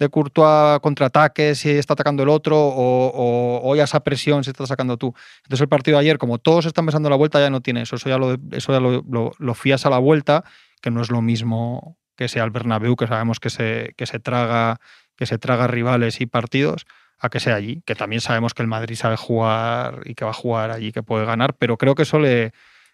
[0.00, 4.50] de Courtois, contraataques, si está atacando el otro, o, o, o ya esa presión si
[4.50, 5.14] estás sacando tú.
[5.44, 7.94] Entonces el partido de ayer, como todos están pensando la vuelta, ya no tiene eso.
[7.94, 10.42] Eso ya lo, eso ya lo, lo fías a la vuelta,
[10.82, 14.18] que no es lo mismo que sea el Bernabéu, que sabemos que se, que se
[14.18, 14.78] traga
[15.16, 16.86] que se traga rivales y partidos,
[17.18, 20.32] a que sea allí, que también sabemos que el Madrid sabe jugar y que va
[20.32, 22.52] a jugar allí, que puede ganar, pero creo que eso le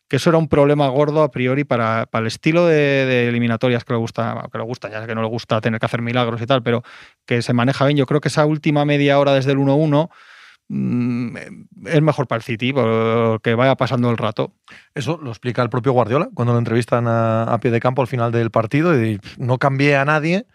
[0.09, 3.85] que eso era un problema gordo a priori para, para el estilo de, de eliminatorias
[3.85, 6.43] que le gusta, que le gusta, ya que no le gusta tener que hacer milagros
[6.43, 6.83] y tal, pero
[7.27, 7.97] que se maneja bien.
[7.97, 10.11] Yo creo que esa última media hora desde el 1-1
[10.75, 11.37] mm,
[11.87, 14.53] es mejor para el City, porque vaya pasando el rato.
[14.95, 18.09] Eso lo explica el propio Guardiola cuando lo entrevistan a, a pie de campo al
[18.09, 20.47] final del partido y no cambié a nadie.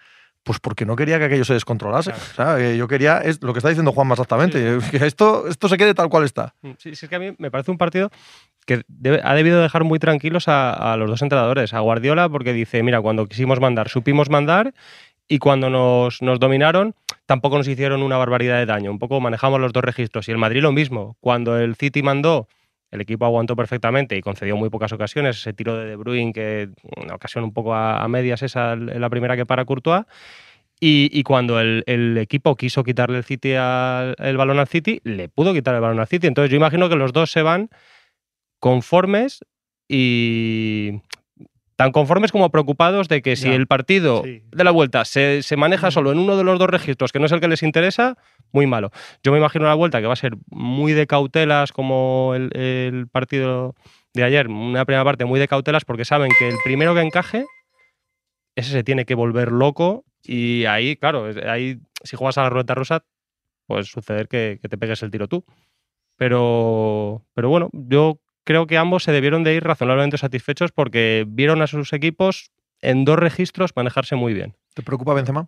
[0.44, 2.12] Pues porque no quería que aquello se descontrolase.
[2.12, 2.24] Claro.
[2.32, 5.68] O sea, que yo quería, es lo que está diciendo Juanma exactamente, que esto, esto
[5.68, 6.54] se quede tal cual está.
[6.78, 8.12] Sí, sí, es que a mí me parece un partido
[8.68, 12.54] que debe- ha debido dejar muy tranquilos a, a los dos entrenadores, a Guardiola, porque
[12.54, 14.76] dice, mira, cuando quisimos mandar, supimos mandar,
[15.28, 16.94] y cuando nos, nos dominaron,
[17.26, 18.92] tampoco nos hicieron una barbaridad de daño.
[18.92, 20.28] Un poco manejamos los dos registros.
[20.28, 21.18] Y el Madrid lo mismo.
[21.20, 22.48] Cuando el City mandó,
[22.92, 25.38] el equipo aguantó perfectamente y concedió muy pocas ocasiones.
[25.38, 29.36] Ese tiro de De Bruyne, que una ocasión un poco a, medias, esa la primera
[29.36, 30.06] que para Courtois.
[30.80, 35.30] Y, cuando el, el equipo quiso quitarle el, City al- el balón al City, le
[35.30, 36.28] pudo quitar el balón al City.
[36.28, 37.70] Entonces yo imagino que los dos se van
[38.60, 39.44] conformes
[39.88, 41.02] y
[41.76, 44.42] tan conformes como preocupados de que si Ya, el partido sí.
[44.52, 47.26] de la vuelta se, se maneja solo en uno de los dos registros, que no
[47.26, 48.18] es el que les interesa,
[48.52, 48.92] muy malo.
[49.24, 53.08] Yo me imagino la vuelta que va a ser muy de cautelas como el, el
[53.08, 53.76] partido
[54.14, 57.46] de ayer, una primera parte muy de cautelas porque saben que el primero que encaje,
[58.56, 62.74] ese se tiene que volver loco y ahí, claro, ahí si juegas a la ruleta
[62.76, 63.04] rusa,
[63.68, 65.44] puede suceder que, que te pegues el tiro tú.
[66.18, 71.62] Pero, pero bueno, yo creo que ambos se debieron de ir razonablemente satisfechos porque vieron
[71.62, 74.56] a sus equipos en dos registros manejarse muy bien.
[74.74, 75.48] ¿Te preocupa Benzema?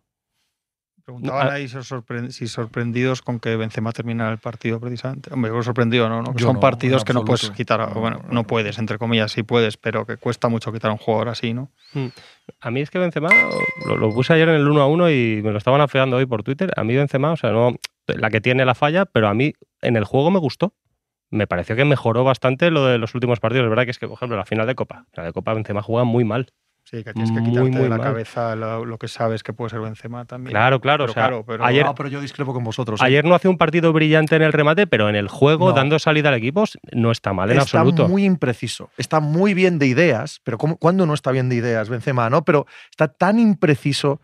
[1.06, 1.54] Preguntaban Ah.
[1.54, 5.34] ahí si, os sorpre- si sorprendidos con que Benzema terminara el partido precisamente.
[5.34, 6.22] Hombre, yo sorprendido, ¿no?
[6.22, 6.34] ¿no?
[6.34, 7.94] Que Yo son no, partidos que no puedes quitar.
[7.94, 11.30] bueno, no, puedes, entre comillas, sí puedes, pero que cuesta mucho quitar a un jugador
[11.30, 11.72] así, ¿no?
[12.60, 13.30] A mí es que Benzema,
[13.86, 16.26] lo, lo puse ayer en el 1 a 1 y me lo estaban afeando hoy
[16.26, 16.74] por Twitter.
[16.76, 17.74] A mí Benzema, o sea, no
[18.08, 20.74] la que tiene la falla, pero a mí en el juego me gustó.
[21.30, 23.66] Me pareció que mejoró bastante lo de los últimos partidos.
[23.66, 25.06] Es verdad que es que, por ejemplo, la final de Copa.
[25.14, 26.52] La de Copa Benzema juega muy mal.
[26.86, 28.08] Sí, que tienes que Muy, quitarte de muy la mal.
[28.08, 30.52] cabeza lo, lo que sabes que puede ser Benzema también.
[30.54, 31.04] Claro, claro.
[31.04, 33.02] Pero o sea, claro, pero- ayer, No, pero yo discrepo con vosotros.
[33.02, 33.04] ¿eh?
[33.04, 35.76] ayer no hace un partido brillante en el remate, pero en el juego, No.
[35.76, 36.64] dando salida al equipo,
[36.94, 38.08] no está mal en está absoluto.
[38.08, 38.90] muy impreciso.
[38.96, 42.30] Está muy bien de ideas, pero ¿cómo, ¿cuándo no está bien de ideas Benzema?
[42.30, 42.46] ¿no?
[42.46, 44.22] Pero está tan impreciso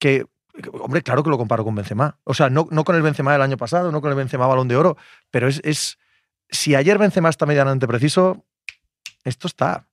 [0.00, 0.24] que,
[0.72, 2.16] hombre, claro que lo comparo con Benzema.
[2.24, 4.66] O sea, no, no con el Benzema del año pasado, no con el Benzema Balón
[4.66, 4.96] de Oro,
[5.30, 5.96] pero es, es
[6.50, 8.44] si ayer Benzema está medianamente preciso,
[9.24, 9.86] esto está,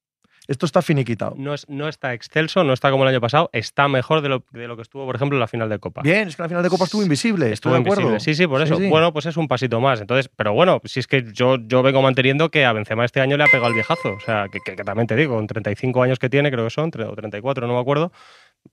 [0.47, 1.35] esto está finiquitado.
[1.37, 4.45] No, es- no está excelso, no está como el año pasado, está mejor de lo,
[4.51, 6.01] de lo que estuvo, por ejemplo, en la final de Copa.
[6.03, 8.03] Bien, es que la final de Copa estuvo invisible, Estuvo de acuerdo.
[8.03, 8.19] invisible.
[8.33, 8.77] Sí, sí, por eso.
[8.77, 8.87] sí.
[8.87, 9.99] Bueno, pues es un pasito más.
[9.99, 13.35] Entonces, pero bueno, si es que yo, yo vengo manteniendo que a Benzema este año
[13.35, 14.13] le ha pegado el viejazo.
[14.13, 16.69] O sea, que, que- que también te digo, con 35 años que tiene, creo que
[16.71, 18.11] son, o 34, no me acuerdo.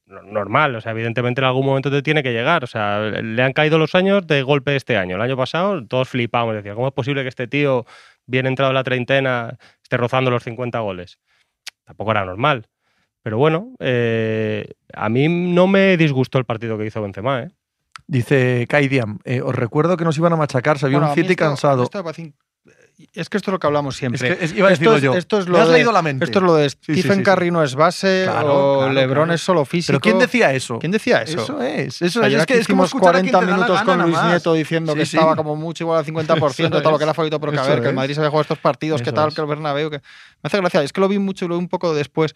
[0.06, 2.64] No- Normal, o sea, evidentemente en algún momento te tiene que llegar.
[2.64, 5.16] O sea, le han caído los años de golpe este año.
[5.16, 6.54] El año pasado todos flipamos.
[6.54, 7.84] Decía, ¿cómo es posible que este tío,
[8.26, 11.18] bien entrado en la treintena, esté rozando los 50 goles?
[11.84, 12.66] Tampoco era normal.
[13.22, 17.50] Pero bueno, eh, a mí no me disgustó el partido que hizo Benzema, ¿eh?
[18.06, 21.10] Dice Kai Diam, eh, os recuerdo que nos iban a machacar, se vio Bueno, a
[21.10, 21.84] un City esto- cansado.
[21.84, 22.34] esto me parece in-
[23.12, 24.36] es que esto es lo que hablamos Es siempre.
[24.38, 25.14] que es- iba a esto es, yo.
[25.14, 26.24] esto es Me lo has de, leído la mente.
[26.24, 27.22] Esto es lo de Sí, sí, Stephen sí, sí.
[27.24, 29.34] Curry no es base Claro, o claro, LeBron claro.
[29.34, 29.88] es solo físico.
[29.88, 30.78] ¿Pero quién decía eso?
[30.78, 31.42] ¿Quién decía eso?
[31.42, 32.26] Eso es, eso es.
[32.26, 34.18] Ayer Es que como hicimos quien 40 te da la minutos con Luis.
[34.24, 37.54] Nieto diciendo que estaba como mucho igual al 50%, tal, lo que era favorito, que
[37.56, 37.94] Eso ver, que el.
[37.94, 39.98] Madrid se había jugado estos partidos, que tal, que el Bernabéu, que...
[39.98, 42.34] Me hace gracia, es que lo vi mucho y lo vi un poco después.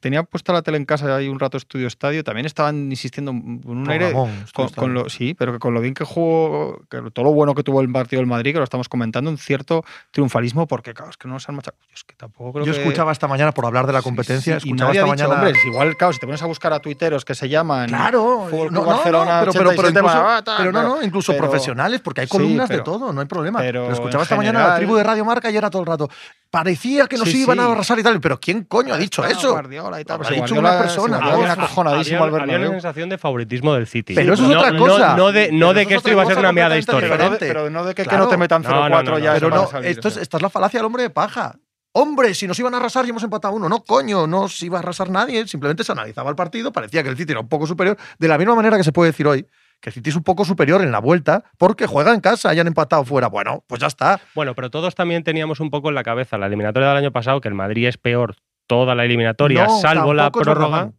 [0.00, 3.78] Tenía puesta la tele en casa ahí un rato estudio estadio, tamción estaban insistiendo con
[3.78, 4.08] un aire...
[4.10, 7.32] Ramón, Con, con lo, sí, pero que con lo bien que jugó, que todo lo
[7.32, 10.92] bueno que tuvo el partido del Madrid, que lo estamos comentando, un cierto triunfalismo, porque
[10.92, 11.82] claro, es que no nos han machacado.
[11.88, 14.60] Yo Es que tampoco creo Yo que- escuchaba esta mañana, por hablar de la competencia,
[14.60, 15.34] sí, escuchaba esta dicho, mañana.
[15.42, 18.72] hombre, igual, claro, si te pones a buscar a tuiteros que se llaman Claro, Fútbol
[18.72, 22.20] no, no, Barcelona no, pero, pero, pero 87, incluso, pero no, no, incluso profesionales, porque
[22.20, 23.58] hay Sí, columnas de todo, no hay problema.
[23.60, 25.86] pero escuchaba en esta mañana la general- tribu de Radio Marca y era todo el
[25.86, 26.08] rato.
[26.50, 29.52] Parecía que nos iban a arrasar y tal, pero ¿quién coño ha dicho Está eso?
[29.52, 33.08] Guardiola y tal, Lo pues ha dicho una persona, Guardiola acojonadísimo al había una sensación
[33.08, 34.14] de favoritismo del City.
[34.14, 35.16] Pero eso es No- otra cosa.
[35.16, 37.16] No, de, que es esto iba a ser una meada histórica.
[37.16, 37.46] Pero no, de, diferente.
[37.48, 39.32] pero no de que, no te metan No, no, 0-4 no, ya.
[39.34, 41.56] Pero no, esto es la falacia del hombre de paja.
[41.92, 43.68] Hombre, si nos iban a arrasar y hemos empatado uno.
[43.68, 45.46] No, coño, no se iba a arrasar nadie.
[45.48, 47.96] Simplemente se analizaba el partido, parecía que el City era un poco superior.
[48.18, 49.46] De la misma manera que se puede decir hoy
[49.80, 52.66] que el City es un poco superior en la vuelta porque juega en casa, hayan
[52.66, 53.28] empatado fuera.
[53.28, 54.20] Bueno, pues ya está.
[54.34, 57.40] Bueno, pero todos también teníamos un poco en la cabeza la eliminatoria del año pasado,
[57.40, 58.36] que el Madrid es peor
[58.68, 60.92] toda la eliminatoria, No, salvo la prórroga.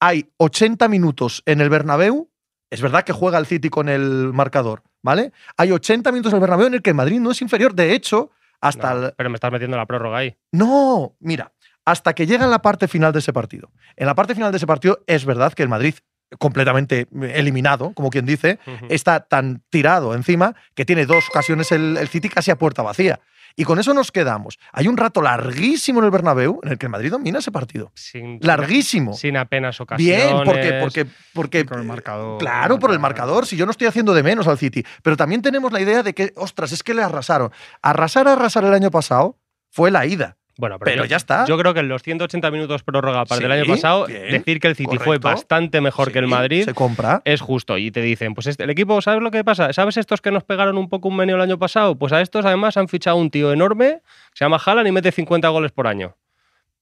[0.00, 2.28] Hay 80 minutos en el Bernabéu.
[2.70, 5.32] Es verdad que juega el City con el marcador, ¿vale?
[5.56, 7.74] Hay 80 minutos en el Bernabéu en el que el Madrid no es inferior.
[7.74, 10.36] De hecho, hasta No, el, Pero me estás metiendo la prórroga ahí.
[10.52, 11.52] No, mira,
[11.84, 13.70] hasta que llega en la parte final de ese partido.
[13.96, 15.94] En la parte final de ese partido es verdad que el Madrid,
[16.38, 18.58] completamente eliminado, como quien dice,
[18.88, 23.20] está tan tirado encima que tiene dos ocasiones el, el City casi a puerta vacía.
[23.56, 24.58] Y con eso nos quedamos.
[24.72, 27.92] Hay un rato larguísimo en el Bernabéu en el que el Madrid domina ese partido.
[27.94, 29.12] Sin, Larguísimo.
[29.12, 30.16] Sin apenas ocasiones.
[30.16, 32.38] Bien, porque, porque, porque Con el marcador.
[32.38, 34.84] Claro, por el marcador, si yo no estoy haciendo de menos al City.
[35.02, 37.52] Pero también tenemos la idea de que, ostras, es que le arrasaron.
[37.80, 39.38] Arrasar, arrasar el año pasado
[39.70, 40.36] fue la ida.
[40.56, 41.44] Bueno, Pero yo- ya está.
[41.46, 44.60] Yo creo que en los 180 minutos prórroga para el Sí, año pasado, bien, decir
[44.60, 47.22] que el City fue bastante mejor que el Sí, Madrid Se compra.
[47.24, 47.76] es justo.
[47.76, 49.72] Y te dicen, pues este- el equipo, ¿sabes lo que pasa?
[49.72, 51.96] ¿Sabes estos que nos pegaron un poco un meneo el año pasado?
[51.96, 54.00] Pues a estos además han fichado un tío enorme,
[54.32, 56.16] se llama Haaland y mete 50 goles por año.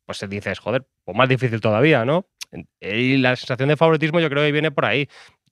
[0.05, 2.27] Pues dices, joder, pues más difícil todavía, ¿no?
[2.81, 5.09] Y la sensación de favoritismo yo creo que viene por ahí.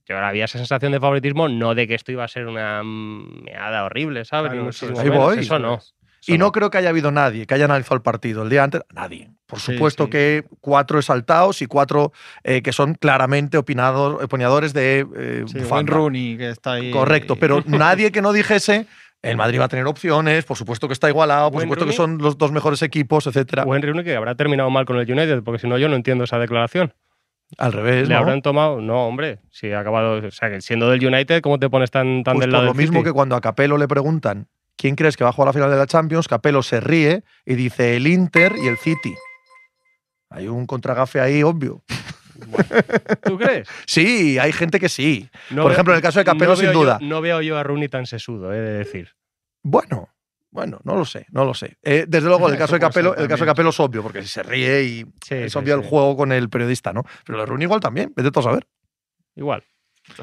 [0.07, 2.83] Yo ahora había esa sensación de favoritismo, no de que esto iba a ser una
[2.83, 4.51] meada horrible, ¿sabes?
[4.51, 5.05] Claro, Ni eso muchísimo es.
[5.05, 5.25] Ahí menos.
[5.25, 5.39] voy.
[5.39, 5.79] Eso no.
[6.27, 8.83] Y no creo que haya habido nadie que haya analizado el partido el día antes.
[8.95, 9.31] Nadie.
[9.47, 10.11] Por supuesto sí.
[10.11, 12.13] que cuatro exaltados y cuatro
[12.45, 15.59] eh, que son claramente opinador- opinadores de eh, Sí.
[15.61, 16.91] Rooney, que está ahí.
[16.91, 18.87] Correcto, pero nadie que no dijese
[19.23, 22.17] el Madrid va a tener opciones, por supuesto que está igualado, por supuesto que son
[22.19, 23.65] los dos mejores equipos, etcétera.
[23.65, 26.25] Wayne Rooney que habrá terminado mal con el United, porque si no yo no entiendo
[26.25, 26.95] esa declaración.
[27.59, 28.21] Al revés, ¿Le ¿no?
[28.21, 28.81] habrán tomado?
[28.81, 29.41] No, hombre.
[29.51, 30.27] Si ha acabado.
[30.27, 32.65] O sea, que siendo del United, ¿cómo te pones tan, tan Pues del por lado
[32.67, 33.09] lo del mismo City?
[33.09, 34.47] que cuando a Capello le preguntan
[34.81, 37.55] quién crees que va a jugar la final de la Champions, Capello se ríe y
[37.55, 39.15] dice el Inter y el City.
[40.31, 41.83] Hay un contragafe ahí obvio.
[43.23, 43.69] ¿Tú crees?
[43.87, 45.29] Sí, hay gente que sí.
[45.51, 46.99] No Por veo- ejemplo, en el caso de Capello, no sin yo- duda.
[47.03, 49.11] no veo yo a Rooney tan sesudo, he de decir.
[49.63, 50.09] Bueno,
[50.51, 51.77] bueno, no lo sé, no lo sé.
[51.83, 53.51] Eh, desde luego, el caso de Capello, el caso de.
[53.51, 55.83] Capello es obvio, porque se ríe y Sí, es sí, obvio sí.
[55.83, 57.05] el juego con el periodista, ¿no?
[57.27, 58.67] Pero lo de Rooney igual también, vete tú a saber.
[59.37, 59.63] Igual.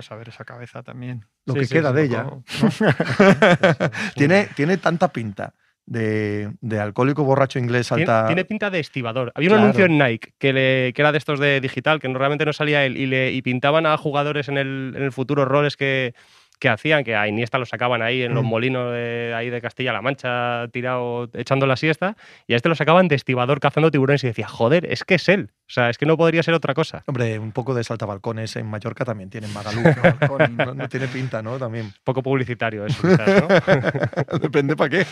[0.10, 1.26] A ver esa cabeza también.
[1.46, 2.24] Lo Sí, que sí, queda de ella.
[2.24, 2.44] poco-
[4.16, 5.54] tiene, tiene tanta pinta
[5.86, 8.26] de, de alcohólico borracho inglés Tiene, alta.
[8.28, 9.32] tiene pinta de estibador.
[9.36, 12.20] Había un anuncio en Nike que, le- que era de estos de digital, que no-
[12.20, 15.46] realmente no salía él, y, le, y pintaban a jugadores en el, en el futuro
[15.46, 16.14] roles que,
[16.60, 18.48] que hacían, que a Iniesta lo sacaban ahí en los Mm.
[18.48, 22.16] molinos de, ahí de Castilla-La Mancha, tirado, echando la siesta,
[22.48, 25.30] y a este lo sacaban de estibador cazando tiburones y decía, joder, es que es
[25.30, 25.52] él.
[25.68, 27.04] O sea, es que no podría ser otra cosa.
[27.08, 29.84] Hombre, un poco de saltabalcones en Mallorca también tienen Magaluf.
[29.98, 30.02] ¿no?
[30.02, 31.58] Balcón, no, no tiene pinta, ¿no?
[31.58, 31.92] También.
[32.04, 34.40] Poco publicitario eso, quizás, ¿no?
[34.40, 35.06] Depende para qué.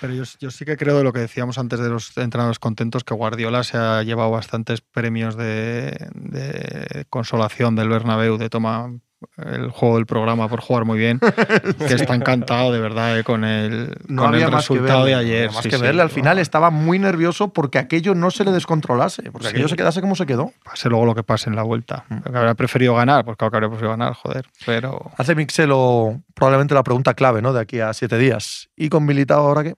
[0.00, 3.04] Pero yo, yo sí que creo de lo que decíamos antes de los entrenadores contentos,
[3.04, 8.90] que Guardiola se ha llevado bastantes premios de, de consolación del Bernabéu, de toma
[9.36, 11.18] el juego del programa por jugar muy bien,
[11.88, 15.04] que está encantado de verdad eh, con el, No con había el más que resultado
[15.04, 15.36] verle, de no ayer.
[15.46, 15.82] había Más sí, que sí.
[15.82, 16.02] verle.
[16.02, 19.50] Al final estaba muy nervioso porque aquello no se le descontrolase, porque Sí.
[19.52, 20.52] aquello se quedase como se quedó.
[20.64, 22.04] Pase luego lo que pase en la vuelta.
[22.08, 22.18] Mm.
[22.30, 24.46] Que habría preferido ganar, porque claro que habría preferido ganar, joder.
[24.66, 27.52] Pero Hace Mixelo probablemente la pregunta clave, ¿no?
[27.52, 28.68] De aquí a siete días.
[28.76, 29.74] ¿Y con Militao ahora qué?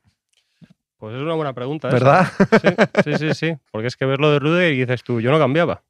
[0.99, 1.89] Pues es una buena pregunta.
[1.89, 1.95] esa.
[1.99, 2.27] ¿Verdad?
[2.63, 3.55] Sí, sí, sí, sí.
[3.71, 5.83] Porque es que ves lo de Rudiger y dices tú, yo no cambiaba.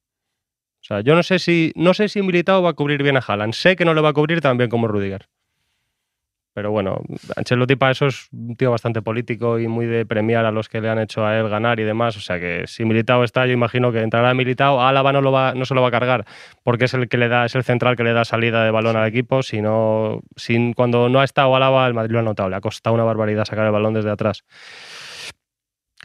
[0.86, 3.20] O sea, yo no sé si no sé si Militao va a cubrir bien a
[3.26, 3.54] Haaland.
[3.54, 5.26] Sé que no le va a cubrir tan bien como Rudiger.
[6.54, 7.02] Pero bueno,
[7.34, 10.80] Ancelotti para eso es un tío bastante político y muy de premiar a los que
[10.80, 12.16] le han hecho a él ganar y demás.
[12.16, 14.80] O sea que si Militao está, yo imagino que entrará Militao.
[14.80, 16.24] Álava no, lo va, no se lo va a cargar
[16.62, 18.96] porque es el que le da, es el central que le da salida de balón
[18.96, 19.42] al equipo.
[19.42, 22.48] Si no, sin, cuando no ha estado Álava, el Madrid lo ha notado.
[22.48, 24.44] Le ha costado una barbaridad sacar el balón desde atrás.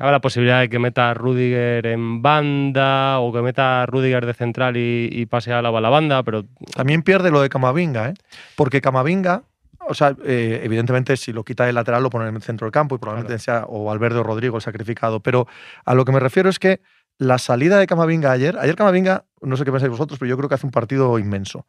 [0.02, 4.26] Cabe la posibilidad de que meta a Rudiger en banda o que meta a Rudiger
[4.26, 7.50] de central y, y pase a Álava a la banda, pero También pierde lo de
[7.50, 8.14] Camavinga, ¿eh?
[8.56, 9.44] Porque Camavinga,
[9.88, 12.72] o sea, eh, evidentemente si lo quita del lateral lo pone en el centro del
[12.72, 15.20] campo y probablemente sea o Valverde o Rodrigo el sacrificado.
[15.20, 15.46] Pero
[15.86, 16.82] a lo que me refiero es que
[17.20, 20.50] la salida de Camavinga ayer, ayer Camavinga, no sé qué pensáis vosotros, pero yo creo
[20.50, 21.68] que hace un partido inmenso.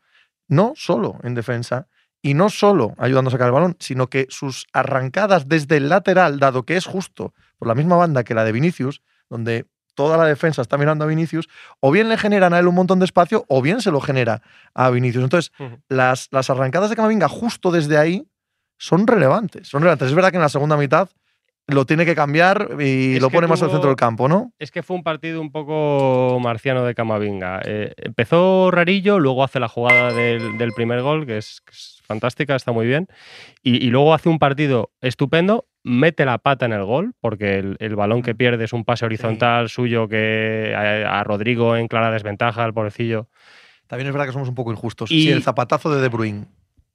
[0.48, 1.86] No solo en defensa
[2.22, 6.38] y no solo ayudando a sacar el balón, sino que sus arrancadas desde el lateral,
[6.38, 10.24] dado que es justo por la misma banda que la de Vinicius, donde toda la
[10.24, 11.48] defensa está mirando a Vinicius,
[11.78, 14.42] o bien le generan a él un montón de espacio, o bien se lo genera
[14.74, 15.22] a Vinicius.
[15.22, 15.52] Entonces,
[15.88, 18.26] las, las arrancadas de Camavinga justo desde ahí
[18.78, 19.68] son relevantes.
[19.68, 20.08] Son relevantes.
[20.08, 21.08] Es verdad que en la segunda mitad
[21.68, 24.52] lo tiene que cambiar y Es lo pone más al centro del campo, ¿no?
[24.58, 27.60] es que fue un partido un poco marciano de Camavinga.
[27.64, 32.02] Eh, empezó rarillo, luego hace la jugada del, del primer gol, que es, que es
[32.04, 33.06] fantástica, está muy bien,
[33.62, 37.76] y, y luego hace un partido estupendo, mete la pata en el gol, porque el,
[37.80, 42.10] el balón que pierde es un pase horizontal suyo que a, a Rodrigo en clara
[42.10, 43.28] desventaja, al pobrecillo.
[43.88, 45.10] También es verdad que somos un poco injustos.
[45.10, 46.46] Y- Si el zapatazo de De Bruyne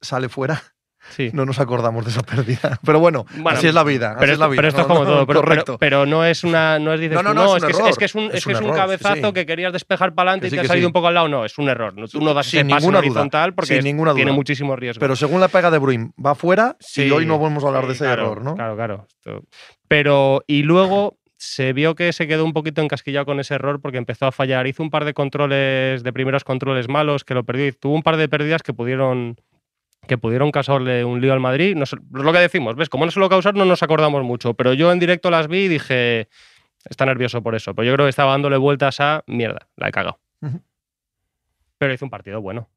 [0.01, 0.61] sale fuera,
[1.09, 1.29] Sí.
[1.33, 2.79] no nos acordamos de esa pérdida.
[2.85, 4.11] Pero bueno, Bueno, así es la vida.
[4.11, 4.57] así Pero, es la esto, vida.
[4.57, 5.27] pero esto es como no, todo.
[5.27, 5.77] Pero, correcto.
[5.79, 6.79] pero no es una.
[6.79, 8.55] No es dices No, no, es que es, que es un, Es es que un
[8.55, 10.93] es un error, cabezazo sí, que querías despejar para adelante y te ha salido un
[10.93, 11.27] poco al lado.
[11.27, 11.93] No, es un error.
[11.97, 12.99] No, tú no das Sin ninguna duda.
[12.99, 14.99] horizontal porque ninguna tiene muchísimo riesgo.
[14.99, 17.93] Pero según la pega de Bruyne, va fuera y hoy no volvemos a hablar de
[17.93, 18.55] ese claro, error, ¿no?
[18.55, 19.07] Claro, claro.
[19.87, 23.97] Pero, y luego se vio que se quedó un poquito encasquillado con ese error porque
[23.97, 24.67] empezó a fallar.
[24.67, 28.03] Hizo un par de controles, de primeros controles malos que lo perdió y tuvo un
[28.03, 29.35] par de pérdidas que pudieron
[30.07, 31.75] que pudieron causarle un lío al Madrid.
[31.75, 32.89] No sé, es lo que decimos, ¿ves?
[32.89, 34.53] Como no se lo causaron, no nos acordamos mucho.
[34.55, 36.29] Pero yo en directo las vi y dije,
[36.89, 37.75] está nervioso por eso.
[37.75, 40.19] Pero yo creo que estaba dándole vueltas a mierda, la he cagado.
[40.41, 40.61] Ujú.
[41.77, 42.69] Pero hizo un partido bueno.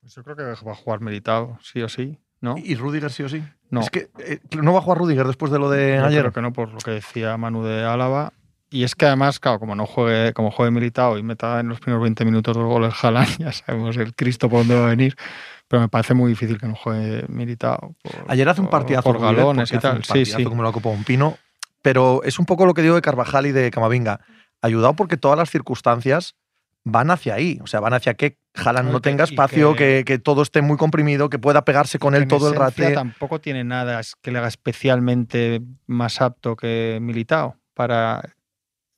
[0.00, 2.56] Pues yo creo que va a jugar Militao, sí o sí, ¿no?
[2.58, 3.42] ¿Y Rudiger sí o sí?
[3.70, 3.80] No.
[3.80, 6.20] Es que eh, no va a jugar Rudiger después de lo de Yo ayer.
[6.22, 8.32] creo que no, por lo que decía Manu de Álava.
[8.68, 11.78] Y es que además, claro, como no juegue, como juegue Militao y meta en los
[11.78, 15.14] primeros 20 minutos dos goles Haaland, ya sabemos el Cristo por dónde va a venir.
[15.72, 17.94] Pero me parece muy difícil que no juegue Militao.
[18.02, 20.04] por- Ayer hace un por- partidazo Por Rudiger, galones y tal.
[20.04, 20.44] Sí, sí.
[20.44, 21.38] como la Copa un pino.
[21.80, 24.20] Pero es un poco lo que digo de Carvajal y de Camavinga.
[24.60, 26.34] Ayudado porque todas las circunstancias
[26.84, 27.58] van hacia ahí.
[27.62, 30.60] O sea, van hacia que Haaland No, no tenga espacio, que, que- que todo esté
[30.60, 32.82] muy comprimido, que pueda pegarse con él todo el rato.
[32.92, 38.20] Tampoco tiene nada que le haga especialmente más apto que Militao para,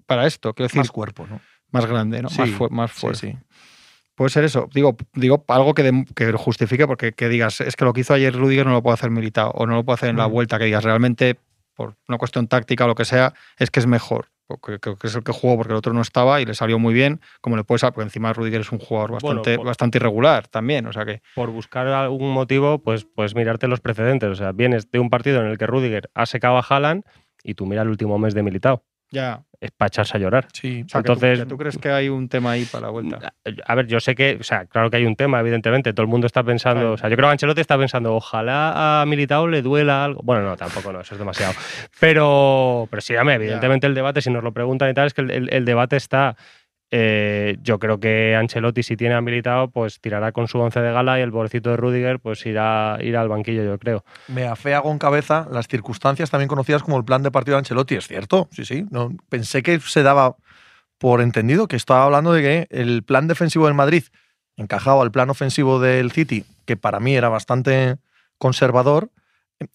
[0.06, 0.52] para esto.
[0.54, 1.40] Quiero decir, Más más, cuerpo, ¿no?
[1.86, 2.30] grande, ¿no?
[2.30, 3.20] Sí, más, fu- más Sí, fuerte.
[3.30, 3.38] sí.
[4.14, 4.68] Puede ser eso.
[4.72, 8.34] Digo, digo algo que, que justifique porque que digas, es que lo que hizo ayer
[8.34, 10.66] Rudiger no lo puede hacer Militao o no lo puede hacer en la vuelta, que
[10.66, 11.36] digas realmente
[11.74, 14.28] por una cuestión táctica o lo que sea, es que es mejor.
[14.46, 16.78] Porque creo que es el que jugó porque el otro no estaba y le salió
[16.78, 19.66] muy bien, como le puede salir, porque encima Rudiger es un jugador Bueno, bastante, por-
[19.66, 20.86] bastante irregular también.
[20.86, 24.28] O sea que por buscar algún motivo, pues, pues mirarte los precedentes.
[24.30, 27.02] O sea, vienes de un partido en el que Rudiger ha secado a Haaland
[27.42, 28.84] y tú mira el último mes de Militao.
[29.10, 29.42] ya.
[29.64, 30.46] Es para echarse a llorar.
[30.52, 30.82] Sí.
[30.84, 32.90] O sea, que tú- Entonces- que tú, crees que hay un tema ahí para la
[32.90, 33.32] vuelta?
[33.66, 35.92] A ver, yo sé que, o sea, claro que hay un tema, evidentemente.
[35.94, 36.92] Todo el mundo está pensando, Claro.
[36.92, 40.20] o sea, yo creo que Ancelotti está pensando, ojalá a Militao le duela algo.
[40.22, 41.54] Bueno, no, tampoco no, eso es demasiado.
[42.00, 45.22] Pero, pero sí, dame, evidentemente el debate, si nos lo preguntan y tal, es que
[45.22, 46.36] el, el- el debate está.
[46.90, 51.18] Eh, yo creo que Ancelotti, si tiene habilitado, pues tirará con su once de gala
[51.18, 54.04] y el pobrecito de Rudiger, pues irá, irá al banquillo, yo creo.
[54.28, 57.96] Me afea con cabeza las circunstancias también conocidas como el plan de partido de Ancelotti.
[57.96, 58.86] Es cierto, sí, sí.
[58.90, 60.36] No, pensé que se daba
[60.98, 64.04] por entendido que estaba hablando de que el plan defensivo del Madrid
[64.56, 67.96] encajado al plan ofensivo del City, que para mí era bastante
[68.38, 69.10] conservador,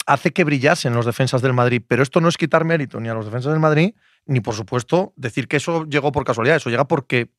[0.06, 1.82] hace que brillasen los defensas del Madrid.
[1.88, 3.94] Pero esto no es quitar mérito ni a los defensas del Madrid,
[4.26, 6.58] ni por supuesto decir que eso llegó por casualidad.
[6.58, 7.30] Eso llega porque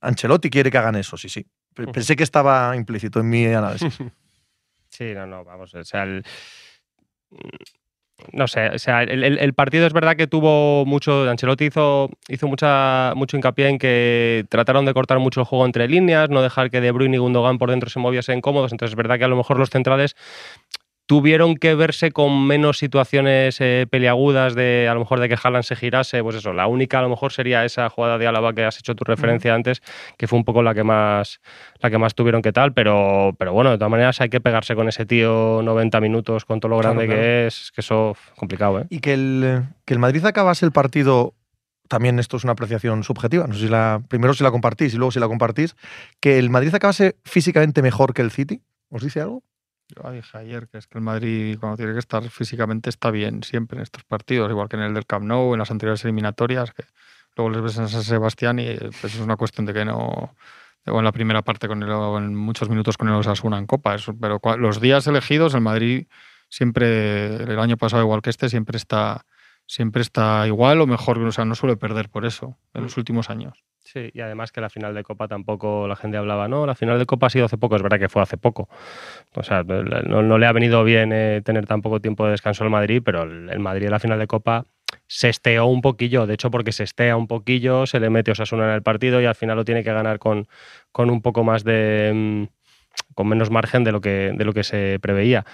[0.00, 1.46] Ancelotti quiere que hagan eso, sí, sí.
[1.74, 3.98] Pensé que estaba implícito en mi análisis.
[4.90, 6.24] Sí, no, no, vamos, o sea, el,
[8.32, 11.28] no sé, o sea, el, partido es verdad que tuvo mucho.
[11.28, 15.88] Ancelotti hizo, hizo mucha, mucho hincapié en que trataron de cortar mucho el juego entre
[15.88, 18.72] líneas, no dejar que De Bruyne y Gundogan por dentro se moviesen cómodos.
[18.72, 20.16] Entonces es verdad que a lo mejor los centrales
[21.06, 25.64] tuvieron que verse con menos situaciones eh, peliagudas de a lo mejor de que Haaland
[25.64, 28.64] se girase, pues eso, la única a lo mejor sería esa jugada de Álava que
[28.64, 29.82] has hecho tu referencia antes,
[30.16, 31.40] que fue un poco la que más
[31.80, 34.74] la que más tuvieron que tal, pero, pero bueno, de todas maneras hay que pegarse
[34.74, 38.80] con ese tío 90 minutos con todo lo grande que es, que eso es complicado,
[38.80, 38.86] ¿eh?
[38.88, 41.34] Y que el, que el Madrid acabase el partido
[41.88, 44.96] también esto es una apreciación subjetiva, no sé si la primero si la compartís y
[44.96, 45.76] luego si la compartís,
[46.20, 49.42] que el Madrid acabase físicamente mejor que el City, ¿os dice algo?
[49.88, 53.42] Yo dije ayer que es que el Madrid, cuando tiene que estar físicamente, está bien
[53.42, 56.72] siempre en estos partidos, igual que en el del Camp Nou, en las anteriores eliminatorias,
[56.72, 56.84] que
[57.36, 60.34] luego les ves en San Sebastián y pues es una cuestión de que no.
[60.86, 63.96] O en la primera parte, con el, en muchos minutos con el Osasuna en Copa.
[64.20, 66.06] pero los días elegidos, el Madrid
[66.48, 69.24] siempre, el año pasado igual que este, siempre está,
[69.66, 73.00] siempre está igual o mejor, o sea, no suele perder por eso en los mm.
[73.00, 73.64] últimos años.
[73.94, 77.06] Y además que la final de Copa tampoco la gente hablaba, no, la final de
[77.06, 78.68] Copa ha sido hace poco, es verdad que fue hace poco.
[79.34, 82.70] O sea, no, le ha venido bien eh, tener tan poco tiempo de descanso al
[82.70, 84.64] Madrid, pero el, Madrid en la final de Copa
[85.06, 88.64] se esteó un poquillo, de hecho porque se estea un poquillo, se le mete Osasuna
[88.64, 90.48] en el partido y al final lo tiene que ganar con,
[90.92, 92.12] con un poco más de...
[92.14, 92.44] Mm,
[93.14, 95.44] con menos margen de lo que, de lo que se preveía.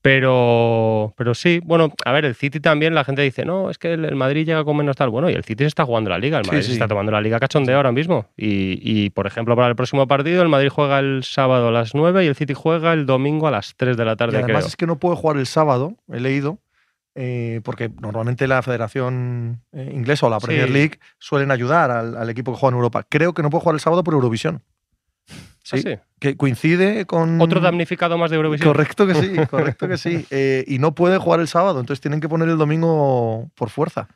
[0.00, 3.94] Pero, pero sí, bueno, a ver, el City también, la gente dice, no, es que
[3.94, 5.10] el, Madrid llega con menos tal.
[5.10, 7.20] Bueno, y el City se está jugando la liga, el Madrid se está tomando la
[7.20, 8.26] liga cachondeo ahora mismo.
[8.36, 11.94] Y, y, por ejemplo, para el próximo partido, el Madrid juega el sábado a las
[11.94, 14.38] 9 y el City juega el domingo a las 3 de la tarde.
[14.38, 16.58] Y además es que no puede jugar el sábado, he leído,
[17.16, 22.30] eh, porque normalmente la Federación eh, Inglesa o la Premier League suelen ayudar al, al,
[22.30, 23.04] equipo que juega en Europa.
[23.08, 24.62] Creo que no puede jugar el sábado por Eurovisión.
[25.76, 27.40] Sí, que coincide con...
[27.40, 28.68] Otro damnificado más de Eurovisión.
[28.68, 30.26] Correcto que sí, correcto que sí.
[30.30, 34.08] Eh, y no puede jugar el sábado, entonces tienen que poner el domingo por fuerza.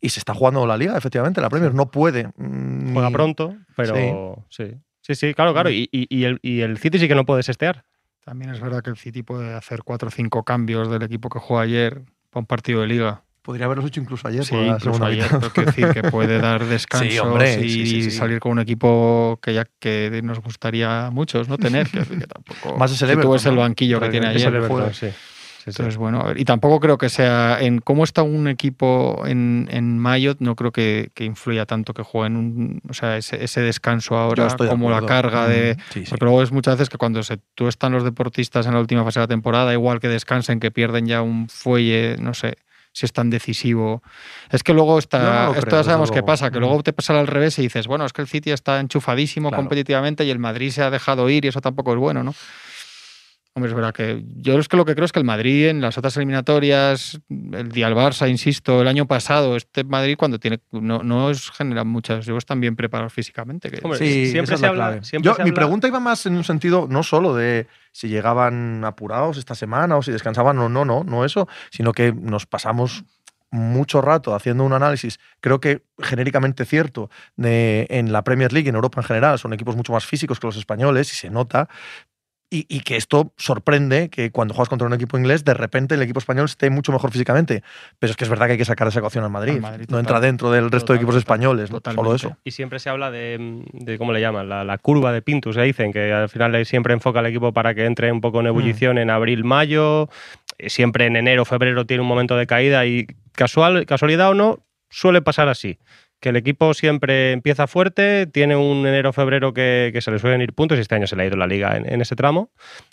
[0.00, 2.28] Y se está jugando la liga, efectivamente, la Premier no puede.
[2.36, 4.74] Mm, Juega pronto, pero sí.
[5.00, 5.70] Sí, sí, claro, claro.
[5.70, 5.88] Mm.
[5.90, 7.84] Y, el, y el City sí que no puede sestear.
[8.24, 11.38] También es verdad que el City puede hacer cuatro o cinco cambios del equipo que
[11.38, 13.22] juega ayer para un partido de liga.
[13.44, 14.42] Podría haberlos hecho incluso ayer.
[14.42, 15.28] Sí, incluso ayer.
[15.54, 21.08] decir que puede dar descanso y salir con un equipo que ya que nos gustaría
[21.08, 21.86] a muchos no tener.
[21.90, 24.62] Que, tampoco, Más ese Tú es el banquillo que tiene ayer.
[25.66, 30.36] Entonces, bueno, y tampoco creo que sea en cómo está un equipo en, en mayo,
[30.38, 34.90] no creo que, que, influya tanto que jueguen un, o sea, ese, descanso ahora como
[34.90, 35.76] la carga de.
[35.94, 38.80] Mm, porque luego es muchas veces que cuando se, tú están los deportistas en la
[38.80, 42.56] última fase de la temporada, igual que descansen, que pierden ya un fuelle, no sé
[42.94, 44.02] si es tan decisivo.
[44.50, 47.58] Es que luego está, esto ya sabemos qué pasa, que luego te pasa al revés
[47.58, 50.90] y dices, bueno, es que el City está enchufadísimo competitivamente y el Madrid se ha
[50.90, 52.34] dejado ir y eso tampoco es bueno, ¿no?
[53.56, 55.80] Hombre, es verdad que yo es que lo que creo es que el Madrid en
[55.80, 60.58] las otras eliminatorias, el día al Barça, insisto, el año pasado, este Madrid cuando tiene
[60.72, 63.70] no, no es generan muchas, ellos están bien preparados físicamente.
[63.96, 65.00] sí, siempre se habla.
[65.44, 69.96] mi pregunta iba más en un sentido no solo de si llegaban apurados esta semana
[69.96, 73.04] o si descansaban o no, no, no eso, sino que nos pasamos
[73.52, 78.74] mucho rato haciendo un análisis, creo que genéricamente cierto, de, en la Premier League, en
[78.74, 81.68] Europa en general, son equipos mucho más físicos que los españoles y se nota,
[82.54, 86.20] y, que esto sorprende que cuando juegas contra un equipo inglés, de repente el equipo
[86.20, 87.62] español esté mucho mejor físicamente.
[87.98, 89.60] Pero es que es verdad que hay que sacar esa ecuación al Madrid.
[89.88, 92.36] no entra dentro del resto de equipos españoles, solo eso.
[92.44, 94.48] Y siempre se habla de, ¿cómo le llaman?
[94.48, 97.86] La, curva de Pintus, que dicen, que al final siempre enfoca al equipo para que
[97.86, 98.98] entre un poco en ebullición mm.
[98.98, 100.08] en abril, mayo.
[100.58, 104.60] Eh, siempre en enero, febrero tiene un momento de caída y casual, casualidad o no,
[104.90, 105.78] suele pasar así
[106.24, 110.78] que el equipo siempre empieza fuerte, tiene un enero-febrero que, se le suelen ir puntos
[110.78, 112.48] y este año se le ha ido la liga en, ese tramo.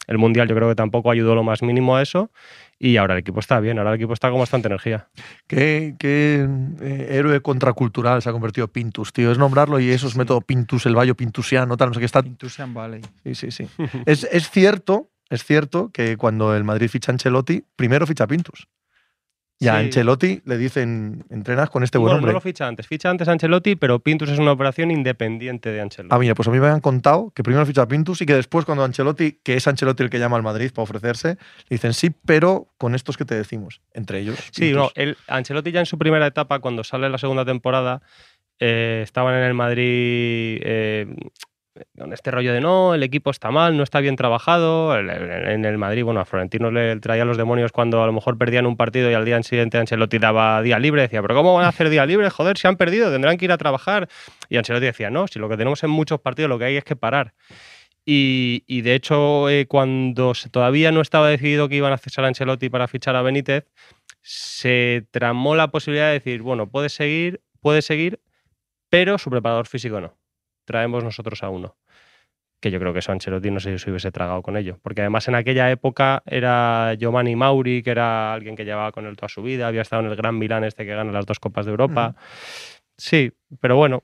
[0.05, 2.29] El Mundial yo creo que tampoco ayudó lo más mínimo a eso
[2.77, 5.07] y ahora el equipo está bien, ahora el equipo está con bastante energía.
[5.47, 9.31] Qué, eh, héroe contracultural se ha convertido Pintus, tío.
[9.31, 12.21] Es nombrarlo y eso es método Pintus, el Valle Pintusiano, tal, no sé qué está.
[12.21, 12.99] Pintusian Valley.
[13.23, 13.67] Sí, sí, sí.
[14.05, 18.67] es, es, cierto, es cierto que cuando el Madrid ficha Ancelotti, primero ficha Pintus.
[19.61, 19.85] Y a Sí.
[19.85, 22.31] Ancelotti le dicen, entrenas con este buen Bueno, hombre.
[22.31, 22.87] no lo ficha antes.
[22.87, 26.15] Ficha antes a Ancelotti, pero Pintus es una operación independiente de Ancelotti.
[26.15, 28.33] Ah, mira, pues a mí me habían contado que primero ficha a Pintus y que
[28.33, 31.37] después cuando Ancelotti, que es Ancelotti el que llama al Madrid para ofrecerse,
[31.69, 34.39] le dicen sí, pero con estos que te decimos, entre ellos.
[34.51, 38.01] Sí, no, el, Ancelotti ya en su primera etapa, cuando sale la segunda temporada,
[38.59, 41.05] eh, estaban en el Madrid eh,
[41.97, 44.97] con este rollo de no, el equipo está mal, no está bien trabajado.
[44.97, 48.65] En el Madrid, bueno, a Florentino le traía los demonios cuando a lo mejor perdían
[48.65, 51.03] un partido y al día siguiente Ancelotti daba día libre.
[51.03, 52.29] Decía, pero ¿cómo van a hacer día libre?
[52.29, 54.09] Joder, si han perdido, tendrán que ir a trabajar.
[54.49, 56.83] Y Ancelotti decía, no, si lo que tenemos en muchos partidos lo que hay es
[56.83, 57.33] que parar.
[58.03, 62.27] Y, de hecho, eh, cuando se- todavía no estaba decidido que iban a cesar a
[62.27, 63.65] Ancelotti para fichar a Benítez,
[64.21, 68.19] se tramó la posibilidad de decir, bueno, puede seguir, puede seguir,
[68.89, 70.17] pero su preparador físico no.
[70.71, 71.75] Traemos nosotros a uno.
[72.61, 74.79] Que yo creo que eso Ancelotti no sé si se hubiese tragado con ello.
[74.81, 79.17] Porque además en aquella época era Giovanni Mauri, que era alguien que llevaba con él
[79.17, 81.65] toda su vida, había estado en el Gran Milán este que gana las dos Copas
[81.65, 82.15] de Europa.
[82.97, 84.03] Sí, pero bueno.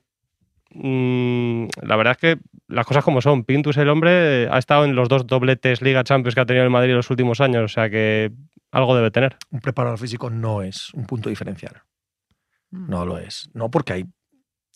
[0.74, 3.44] mm, la verdad es que las cosas como son.
[3.44, 6.64] Pintus, el hombre, eh, ha estado en los dos dobletes Liga Champions que ha tenido
[6.64, 7.64] el Madrid en los últimos años.
[7.64, 8.30] O sea que
[8.70, 9.36] algo debe tener.
[9.50, 11.82] Un preparador físico no es un punto diferencial.
[12.70, 12.90] Mm.
[12.90, 13.48] No lo es.
[13.54, 14.04] No porque hay.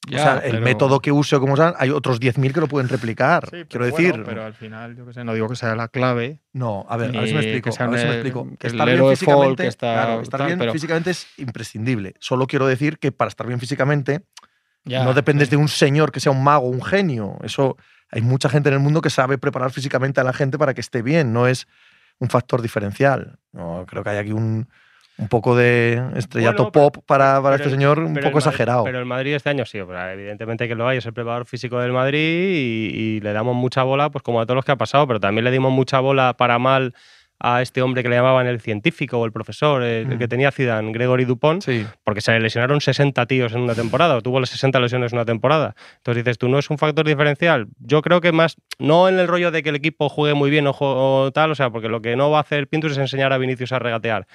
[0.09, 2.61] Ya, o sea, el pero- método que use o como sea, hay otros 10.000 que
[2.61, 3.45] lo pueden replicar.
[3.51, 4.23] Sí, Quiero bueno, decir.
[4.27, 6.41] pero al final, yo qué sé, no digo que sea la clave.
[6.53, 7.71] No, a ver, a ver si me explico.
[7.71, 8.49] que a ver si me explico.
[8.59, 12.15] que estar bien físicamente, está claro, estar tal, bien pero- físicamente es imprescindible.
[12.19, 14.23] Solo quiero decir que para estar bien físicamente
[14.85, 15.53] Ya, no dependes sí.
[15.53, 17.37] de un señor que sea un mago, un genio.
[17.45, 17.77] Eso
[18.11, 20.81] hay mucha gente en el mundo que sabe preparar físicamente a la gente para que
[20.81, 21.33] esté bien.
[21.33, 21.69] No es
[22.19, 23.39] un factor diferencial.
[23.53, 24.69] No, creo que hay aquí un,
[25.19, 28.85] un poco de estrellato Bueno, pop para, para este el- señor, un poco Madrid- exagerado.
[28.85, 31.93] Pero el Madrid este año sí, evidentemente que lo hay, es el preparador físico del
[31.93, 35.07] Madrid y, y le damos mucha bola, pues como a todos los que ha pasado,
[35.07, 36.95] pero también le dimos mucha bola para mal
[37.45, 40.19] a este hombre que le llamaban el científico o el profesor, el, el Mm.
[40.21, 41.85] que tenía Zidane, Gregory Dupont, sí.
[42.05, 45.19] porque se le lesionaron 60 tíos en una temporada, o tuvo las 60 lesiones en
[45.19, 45.75] una temporada.
[45.97, 47.67] Entonces dices, ¿tú no es un factor diferencial?
[47.81, 50.69] Yo creo que más, no en el rollo de que el equipo juegue muy bien
[50.69, 53.33] o, o tal, o sea, porque lo que no va a hacer Pintus es enseñar
[53.33, 54.29] a Vinicius a regatear.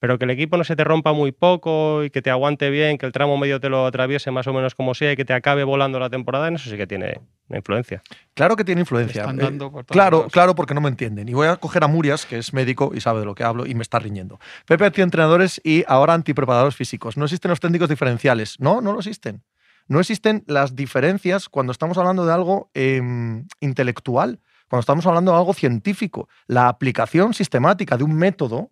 [0.00, 2.96] Pero que el equipo no se te rompa muy poco y que te aguante bien,
[2.98, 5.34] que el tramo medio te lo atraviese más o menos como sea y que te
[5.34, 8.02] acabe volando la temporada, en eso sí que tiene una influencia.
[8.34, 9.20] Claro que tiene influencia.
[9.22, 10.32] están Eh, dando por todos Claro, lados.
[10.32, 11.28] claro, porque no me entienden.
[11.28, 13.66] Y voy a coger a Murias, que es médico y sabe de lo que hablo,
[13.66, 14.40] y me está riñendo.
[14.66, 17.16] Pepe antientrenadores y ahora antipreparadores físicos.
[17.18, 18.58] No existen los técnicos diferenciales.
[18.58, 19.42] No, no lo existen.
[19.86, 25.38] No existen las diferencias cuando estamos hablando de algo em, intelectual, cuando estamos hablando de
[25.38, 26.28] algo científico.
[26.46, 28.70] La aplicación sistemática de un método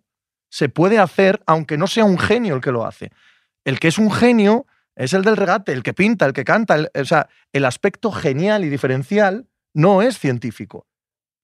[0.49, 3.11] se puede hacer aunque no sea un genio el que lo hace.
[3.63, 6.75] El que es un genio es el del regate, el que pinta, el que canta.
[6.75, 10.85] el- o sea, el aspecto genial y diferencial no es científico.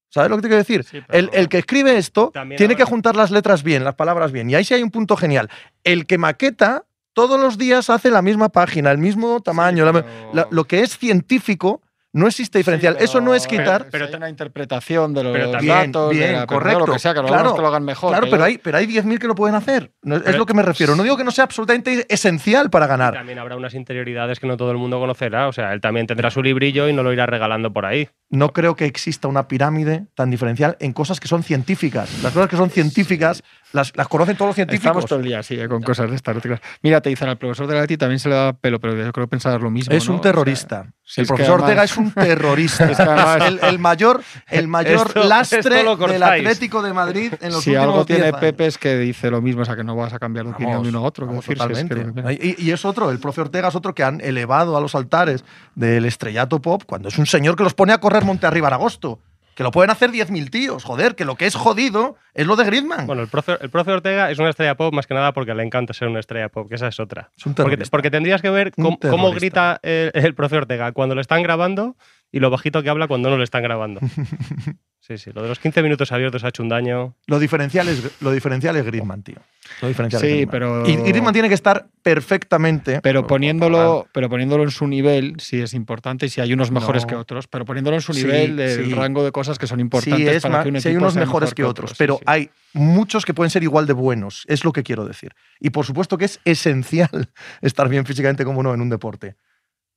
[0.09, 0.83] ¿Sabes lo que te quiero decir?
[0.83, 4.49] Sí, El, el que escribe esto tiene que juntar las letras bien, las palabras bien.
[4.49, 5.49] Y ahí sí hay un punto genial.
[5.83, 9.85] El que maqueta todos los días hace la misma página, el mismo tamaño.
[9.85, 11.81] la- pero- la- lo que es científico
[12.15, 12.95] no existe diferencial.
[12.97, 13.87] Sí, Eso no es quitar.
[13.89, 16.87] Pero, pero hay una interpretación de los pero también- datos, de bien, la- pero correcto,
[16.87, 18.09] Lo que sea, que lo claro, lo hagan mejor.
[18.11, 19.91] Claro, pero yo- hay, pero hay 10.000 que lo pueden hacer.
[20.01, 20.95] No, es lo que me refiero.
[20.95, 23.13] No digo que no sea absolutamente esencial para ganar.
[23.13, 26.31] también habrá unas interioridades que no todo el mundo conocerá, o sea, él también tendrá
[26.31, 28.09] su librillo y no lo irá regalando por ahí.
[28.29, 32.09] No creo que exista una pirámide tan diferencial en cosas que son científicas.
[32.23, 33.43] Las cosas que son científicas
[33.75, 34.85] las, las conocen todos los científicos.
[34.87, 36.35] Estamos todo el día eh, con cosas de estas.
[36.81, 39.11] Mira, te dicen al profesor de la Leti también se le da pelo, pero yo
[39.11, 39.93] creo pensar lo mismo.
[39.93, 40.13] Es ¿no?
[40.15, 40.85] un O sea, terrorista.
[41.17, 42.85] el profesor Ortega es un terrorista.
[42.91, 45.69] Es que además- el, el mayor, el mayor Esto- lastre esto
[46.07, 46.23] del.
[46.23, 48.39] Atlético de Madrid en los si últimos algo 10 tiene años.
[48.39, 50.71] Pepe es que dice lo mismo, o sea que no vas a cambiar de opinión
[50.77, 51.25] Vamos, de uno a otro.
[51.25, 52.45] vamos, quiero decir, si es que- totalmente.
[52.59, 55.43] y, y es otro, el profe Ortega es otro que han elevado a los altares
[55.75, 58.73] del estrellato pop cuando es un señor que los pone a correr monte arriba en
[58.75, 59.19] agosto.
[59.55, 62.65] Que lo pueden hacer 10.000 tíos, joder, que lo que es jodido es lo de
[62.65, 63.07] Griezmann.
[63.07, 65.63] Bueno, el profe, el profe Ortega es una estrella pop más que nada porque le
[65.63, 67.31] encanta ser una estrella pop, que esa es otra.
[67.37, 71.41] es un Porque, tendrías que ver cómo, grita el, el profe Ortega cuando lo están
[71.41, 71.95] grabando
[72.31, 74.01] y lo bajito que habla cuando no lo están grabando.
[75.07, 77.13] Sí, sí, lo de los 15 minutos abiertos ha hecho un daño.
[77.27, 79.35] Lo diferencial es, lo diferencial es Griezmann, tío.
[79.83, 80.51] Lo diferencial es Sí, Griezmann.
[80.51, 83.01] pero- Y, Griezmann tiene que estar perfectamente.
[83.01, 87.03] Pero poniéndolo, pero poniéndolo en su nivel, sí es importante, y si hay unos mejores
[87.03, 87.07] No.
[87.09, 88.93] que otros, pero poniéndolo en su Sí, nivel, el sí.
[88.95, 91.13] rango de cosas que son importantes Sí, es para más- que un sí hay unos
[91.13, 92.23] sea mejores mejor que otros, sí, pero sí.
[92.25, 95.33] hay muchos que pueden ser igual de buenos, es lo que quiero decir.
[95.59, 97.29] Y por supuesto que es esencial
[97.61, 99.35] estar bien físicamente como no en un deporte.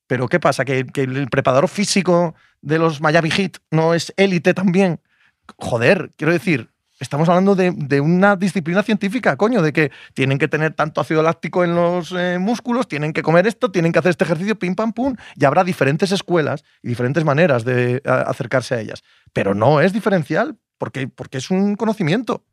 [0.08, 0.64] Pero ¿qué pasa?
[0.64, 5.00] ¿Que, que el preparador físico de los Miami Heat no es élite también?
[5.58, 10.48] Joder, quiero decir, estamos hablando de, de una disciplina científica, coño, de que tienen que
[10.48, 14.10] tener tanto ácido láctico en los eh, músculos, tienen que comer esto, tienen que hacer
[14.10, 18.74] este ejercicio, pim, pam, pum, y habrá diferentes escuelas y diferentes maneras de a- acercarse
[18.74, 19.02] a ellas.
[19.32, 22.44] Pero no es diferencial, porque, porque es un conocimiento.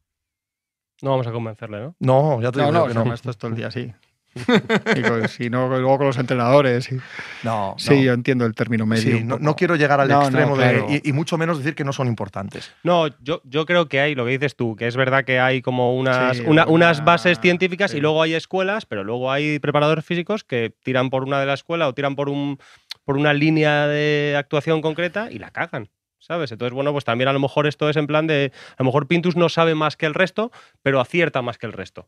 [1.02, 1.96] No vamos a convencerle, ¿no?
[2.00, 3.14] No, ya te No, digo no, que no, no.
[3.14, 3.94] esto es todo el día así.
[4.96, 6.92] Y con- si no, luego con los entrenadores.
[6.92, 6.98] y-
[7.44, 8.02] No, Sí, no.
[8.04, 9.18] yo entiendo el término medio.
[9.18, 10.88] Sí, no, no quiero llegar al No, no, extremo claro.
[10.88, 11.02] de.
[11.04, 12.72] Y, y mucho menos decir que no son importantes.
[12.84, 15.62] No, yo, yo creo que hay, lo que dices tú, que es verdad que hay
[15.62, 17.98] como unas, Sí, una- una- unas bases científicas sí.
[17.98, 21.54] y luego hay escuelas, pero luego hay preparadores físicos que tiran por una de la
[21.54, 22.60] escuela o tiran por, un,
[23.04, 25.90] por una línea de actuación concreta y la cagan.
[26.18, 26.52] ¿Sabes?
[26.52, 28.52] Entonces, bueno, pues también a lo mejor esto es en plan de.
[28.72, 31.74] A lo mejor Pintus no sabe más que el resto, pero acierta más que el
[31.74, 32.08] resto.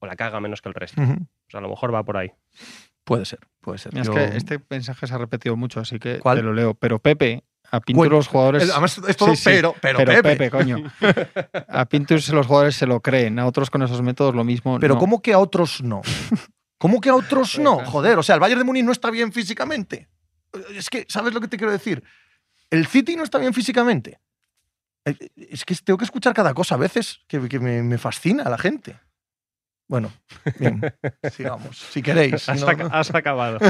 [0.00, 1.00] O la caga menos que el resto.
[1.02, 1.14] Ujú.
[1.16, 2.30] Pues a lo mejor va por ahí.
[3.04, 3.96] Puede ser, puede ser.
[3.96, 6.36] Es Yo- que este mensaje se ha repetido mucho, así que ¿Cuál?
[6.38, 6.74] te lo leo.
[6.74, 8.62] Pero Pepe, a Pintus Bueno, los jugadores.
[8.64, 10.50] Es- Además, es todo Sí, sí, pero, pero, Pepe.
[10.50, 10.76] coño.
[11.68, 14.78] A Pintus los jugadores se lo creen, a otros con esos métodos lo mismo.
[14.78, 15.00] Pero no.
[15.00, 16.02] ¿cómo que a otros no?
[16.78, 17.78] ¿Cómo que a otros no?
[17.84, 20.08] Joder, o sea, el Bayern de Múnich no está bien físicamente.
[20.74, 22.02] Es que, ¿sabes lo que te quiero decir?
[22.70, 24.20] El City no está bien físicamente.
[25.04, 28.44] Eh, Es que tengo que escuchar cada cosa a veces que, que me, me fascina
[28.44, 28.98] a la gente.
[29.88, 30.12] Bueno,
[30.58, 30.80] bien,
[31.32, 31.76] sigamos.
[31.78, 32.46] Si queréis.
[32.48, 32.90] Has, no, ac- no.
[32.94, 33.58] has acabado.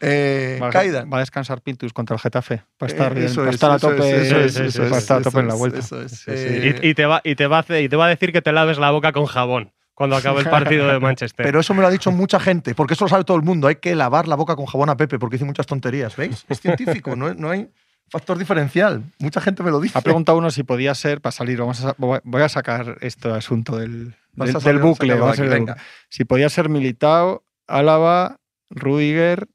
[0.00, 1.10] Eh, Va a, Kaidan.
[1.10, 2.56] va a descansar Pintus contra el Getafe.
[2.56, 5.22] Va a estar, Eh, bien, eso va a es, estar a tope, va a estar
[5.34, 5.78] a en la vuelta.
[5.78, 6.24] eso es.
[6.28, 8.32] Eh, Y, y te va, y, te va a hacer- y te va a decir
[8.32, 11.44] que te laves la boca con jabón cuando acabe el partido de Manchester.
[11.44, 13.66] Pero eso me lo ha dicho mucha gente, porque eso lo sabe todo el mundo.
[13.68, 16.44] Hay que lavar la boca con jabón a Pepe porque dice muchas tonterías, ¿veis?
[16.48, 17.70] Es científico, no, no hay
[18.10, 19.04] factor diferencial.
[19.18, 19.96] Mucha gente me lo dice.
[19.96, 23.76] Ha preguntado uno si podía ser, para salir, vamos a, voy a sacar este asunto
[23.76, 25.12] del, del, a salir- del bucle.
[25.14, 25.76] a venga.
[26.08, 28.36] Si podía ser Militao, Álava,
[28.70, 29.48] Rudiger,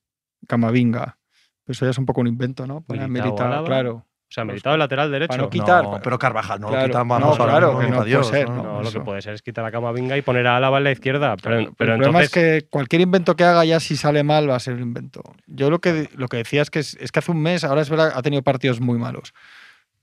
[0.48, 1.18] Camavinga.
[1.66, 2.82] Pues eso ya es un poco un invento, ¿no?
[2.82, 4.06] Poner Militao, claro.
[4.28, 5.30] O sea, militado el lateral derecho.
[5.30, 5.84] Para no quitar.
[5.84, 8.28] No, pero Carvajal no Claro, lo quitan, no, ahora claro que no pa' puede Dios,
[8.28, 8.64] ser, ¿no?
[8.64, 8.82] no.
[8.82, 11.36] lo que puede ser es quitar a Camavinga y poner a Álava a la izquierda.
[11.38, 14.56] Pero, pero el problema es que cualquier invento que haga ya si sale mal va
[14.56, 15.22] a ser un invento.
[15.46, 17.82] Yo lo que, lo que decía es que, es, es que hace un mes, ahora
[17.82, 19.34] es verdad, ha tenido partidos muy malos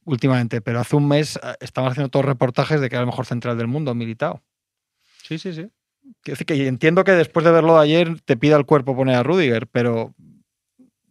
[0.04, 3.26] últimamente, pero hace un mes eh, estaban haciendo todos reportajes de que era el mejor
[3.26, 4.42] central del mundo, Militao.
[5.22, 5.68] Sí, sí, sí.
[6.24, 6.34] Que
[6.66, 10.14] entiendo que después de verlo de ayer te pida el cuerpo poner a Rudiger, pero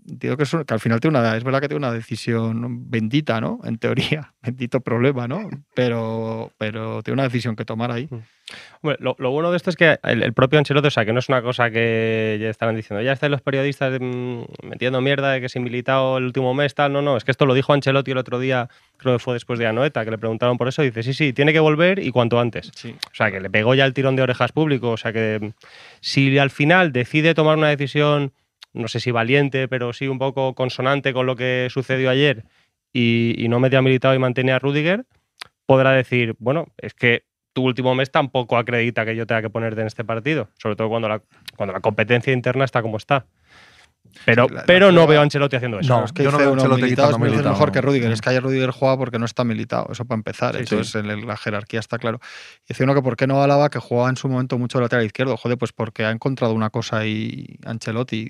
[0.09, 3.39] entiendo que, es que al final tiene una, es verdad que tiene una decisión bendita,
[3.41, 3.59] ¿no?
[3.63, 5.49] En teoría, bendito problema, ¿no?
[5.73, 8.09] Pero, pero tiene una decisión que tomar ahí.
[8.81, 11.13] Hombre, lo, lo bueno de esto es que el, el propio Ancelotti, o sea, que
[11.13, 15.31] no es una cosa que ya estarán diciendo, ya están los periodistas mm, metiendo mierda
[15.31, 16.91] de que se militado el último mes, tal.
[16.91, 19.59] No, no, es que esto lo dijo Ancelotti el otro día, creo que fue después
[19.59, 22.11] de Anoeta, que le preguntaron por eso, y dice, sí, sí, tiene que volver y
[22.11, 22.71] cuanto antes.
[22.75, 22.95] Sí.
[23.11, 24.91] O sea, que le pegó ya el tirón de orejas público.
[24.91, 25.51] O sea, que mm,
[26.01, 28.33] si al final decide tomar una decisión,
[28.73, 32.45] no sé si valiente, pero sí un poco consonante con lo que sucedió ayer
[32.93, 35.05] y, no mete a Militao y mantiene a Rudiger,
[35.65, 39.81] podrá decir, bueno, es que tu último mes tampoco acredita que yo tenga que ponerte
[39.81, 41.23] en este partido, sobre todo cuando
[41.55, 43.25] cuando la competencia interna está como está.
[44.25, 45.97] Pero, Sí, la- la pero no prueba- veo a Ancelotti haciendo eso.
[45.99, 47.53] No, es que yo no veo a Ancelotti Militao es quitando a mil veces Militao.
[47.53, 48.11] mejor que Rudiger.
[48.11, 50.53] Es que ayer Rudiger juega porque no está militado, eso para empezar.
[50.55, 52.19] Sí, Entonces en el- la jerarquía está claro.
[52.65, 54.83] Y decía uno que por qué no Álava, que jugaba en su momento mucho de
[54.83, 55.37] lateral izquierdo.
[55.37, 58.29] Joder, pues porque ha encontrado una cosa ahí Ancelotti,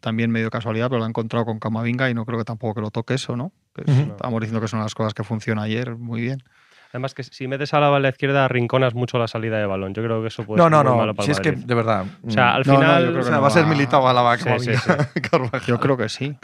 [0.00, 2.80] también medio casualidad, pero lo ha encontrado con Camavinga y no creo que tampoco que
[2.80, 3.52] lo toque eso, ¿no?
[3.74, 4.10] Que es- Ujú.
[4.12, 6.42] Estamos diciendo que son las cosas que funcionan ayer muy bien.
[6.90, 9.92] Además, que si metes a la a la izquierda, arrinconas mucho la salida de balón.
[9.94, 10.96] Yo creo que eso puede No, ser no, muy no.
[10.98, 12.06] malo para Si el es que, de verdad.
[12.22, 13.02] O sea, al No, no, final.
[13.04, 14.58] yo creo o que sea, no va a ser militado a la vaca.
[14.58, 14.76] Sí, sí,
[15.14, 15.20] sí.
[15.30, 15.60] Carvajal.
[15.66, 16.36] Yo creo que sí.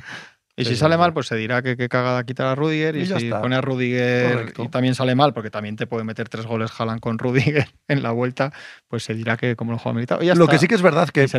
[0.57, 1.01] Y Sí, si sí, sale sí.
[1.01, 2.95] mal, pues se dirá que, que cagada quitar a Rudiger.
[2.95, 3.40] Y, si está.
[3.40, 4.62] pone a Rudiger Correcto.
[4.62, 8.05] y también sale mal, porque también te puede meter tres goles Jalan con Rudiger en
[8.05, 8.53] la vuelta,
[8.86, 10.22] pues se dirá que como lo juega militado.
[10.22, 10.53] Y ya Lo está.
[10.53, 11.32] que sí que es verdad que es,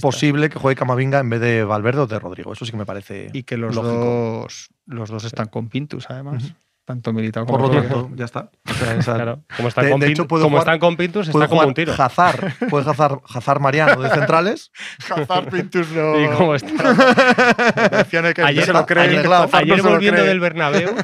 [0.00, 2.52] posible que juegue Camavinga en vez de Valverde o de Rodrigo.
[2.54, 3.28] Eso sí que me parece.
[3.34, 3.94] Y que los lógico.
[4.42, 6.54] dos, los dos están con Pintus, además.
[6.86, 7.92] Tanto militado Por como lo Rudiger.
[7.96, 8.48] tanto, ya está.
[8.70, 10.96] O sea, esa- Claro, como están, De- con, de hecho, puedo como jugar- están con
[10.96, 11.92] Pintus, está como jugar un tiro.
[11.98, 14.70] Hazard, puede Hazard, Hazard Mariano de centrales.
[15.10, 16.20] Hazard, Pintus no.
[16.20, 16.94] Y como está.
[17.90, 19.02] Decían que Ayer, se lo cree.
[19.02, 20.28] ayer- no ayer lo volviendo cree.
[20.28, 20.94] del Bernabéu,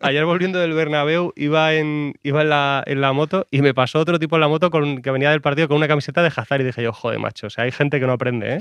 [0.00, 3.98] ayer volviendo del Bernabéu, iba en, iba en, la, en la moto y me pasó
[3.98, 6.60] otro tipo en la moto con, que venía del partido con una camiseta de Hazard
[6.60, 8.60] y dije yo, joder, macho, o sea, hay gente que no aprende, ¿eh?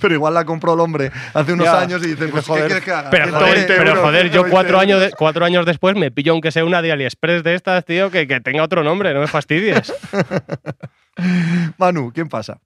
[0.00, 1.78] Pero igual la compró el hombre hace unos Ya.
[1.80, 2.62] años y dice, pues, Joder.
[2.64, 3.10] ¿qué quieres que haga?
[3.10, 6.32] Pero joder, 120 pero joder, yo 120 cuatro años, de- cuatro años después me pillo
[6.32, 9.26] aunque sea una de AliExpress de estas, tío, que, que tenga otro nombre, no me
[9.28, 9.92] fastidies.
[11.78, 12.60] Manu, ¿quién pasa?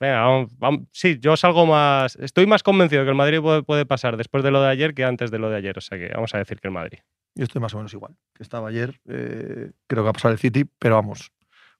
[0.00, 2.16] Venga, vamos- vamos- sí, yo salgo más.
[2.16, 5.04] Estoy más convencido que el Madrid puede, puede pasar después de lo de ayer que
[5.04, 5.76] antes de lo de ayer.
[5.78, 6.98] O sea que vamos a decir que el Madrid.
[7.34, 8.14] Yo estoy más o menos igual.
[8.34, 11.30] Que estaba ayer, eh, creo que va a pasar el City, pero vamos.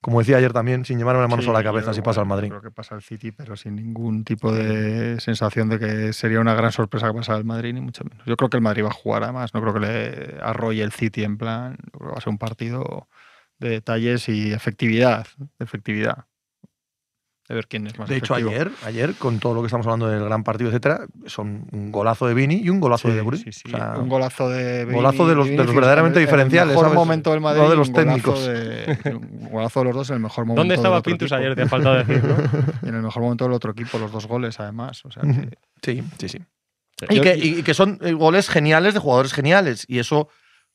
[0.03, 2.19] Como decía ayer también, sin llevarme las manos Sí, a la cabeza si igual, pasa
[2.19, 2.49] el Madrid.
[2.49, 6.53] Creo que pasa el City, pero sin ningún tipo de sensación de que sería una
[6.53, 8.25] gran sorpresa que pasara el Madrid, ni mucho menos.
[8.25, 9.53] Yo creo que el Madrid va a jugar, además.
[9.53, 11.77] No creo que le arrolle el City en plan.
[11.97, 13.07] creo va a ser un partido
[13.59, 15.25] de detalles y efectividad.
[15.57, 16.25] efectividad.
[17.49, 18.51] De ver quién es más De hecho, efectivo.
[18.51, 22.25] ayer, ayer, con todo lo que estamos hablando del gran partido, etcétera, son un golazo
[22.27, 23.43] de Vini y un golazo de De Bruyne.
[23.43, 26.25] Sí, sí, O sea, un golazo de golazo de los- de los Vinicius verdaderamente el-
[26.25, 26.95] diferenciales, En el mejor ¿sabes?
[27.07, 27.61] momento del Madrid.
[27.61, 28.45] No de los un golazo técnicos.
[28.45, 30.61] de- un golazo de los dos en el mejor momento.
[30.61, 31.39] ¿Dónde del estaba otro Pintus equipo.
[31.41, 31.55] ayer?
[31.55, 32.35] Te ha faltado decir, ¿no?
[32.83, 35.03] Y en el mejor momento del otro equipo, los dos goles, además.
[35.05, 35.41] O sea, Ujú.
[35.41, 36.39] que- Sí, sí, sí.
[37.09, 39.83] Y que, y que son eh, goles geniales de jugadores geniales.
[39.89, 40.29] Y eso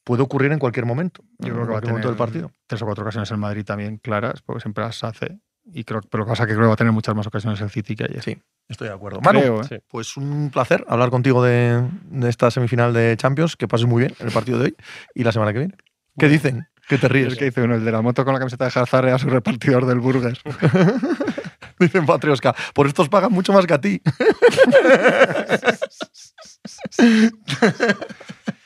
[0.05, 1.23] puede ocurrir en cualquier momento.
[1.39, 2.53] Yo creo que va a cualquier momento del tener partido.
[2.67, 5.39] tres o cuatro ocasiones en Madrid también claras, porque siempre las hace.
[5.73, 7.71] Y creo, pero pasa es que creo que va a tener muchas más ocasiones el
[7.71, 8.23] City que ayer.
[8.23, 8.37] Sí,
[8.69, 9.21] estoy de acuerdo.
[9.21, 9.83] Manu, Creo, ¿eh?
[9.89, 13.57] Pues un placer hablar contigo de, de esta semifinal de Champions.
[13.57, 14.77] Que pases muy bien en el partido de hoy
[15.15, 15.75] y la semana que viene.
[16.19, 16.69] ¿Qué dicen?
[16.89, 17.37] ¿Qué te ríes?
[17.37, 19.85] Que dice uno, el de la moto con la camiseta de Hazard era su repartidor
[19.85, 20.39] del burger.
[21.79, 22.55] Dicen Patriosca.
[22.75, 24.03] Por estos pagan mucho más que a ti.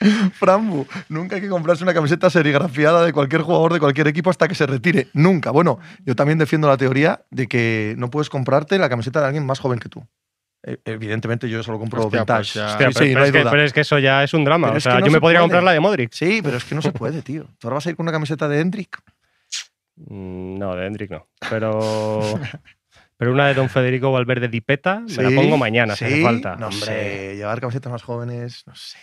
[0.34, 4.48] Frambu, nunca hay que comprarse una camiseta serigrafiada de cualquier jugador de cualquier equipo hasta
[4.48, 5.08] que se retire.
[5.14, 5.50] Nunca.
[5.50, 9.46] Bueno, yo también defiendo la teoría de que no puedes comprarte la camiseta de alguien
[9.46, 10.06] más joven que tú.
[10.64, 12.52] Eh, Evidentemente yo solo compro Hostia, vintage.
[12.54, 13.50] pues Hostia, Sí, pero, sí, pero no hay es que, duda.
[13.50, 14.68] pero es que eso ya es un drama.
[14.68, 15.44] Pero o es sea, que no yo me podría puede.
[15.44, 16.12] comprar la de Modric.
[16.12, 17.44] Sí, pero es que no se puede, tío.
[17.58, 18.96] ¿Tú ahora vas a ir con una camiseta de Hendrik?
[19.96, 21.26] Mm, No, de Hendrik no.
[21.50, 22.38] Pero.
[23.18, 26.22] Pero una de Don Federico Valverde Dipeta me la pongo mañana, si hace sí.
[26.24, 26.56] falta.
[26.56, 28.98] No sé, llevar camisetas más jóvenes, no sé.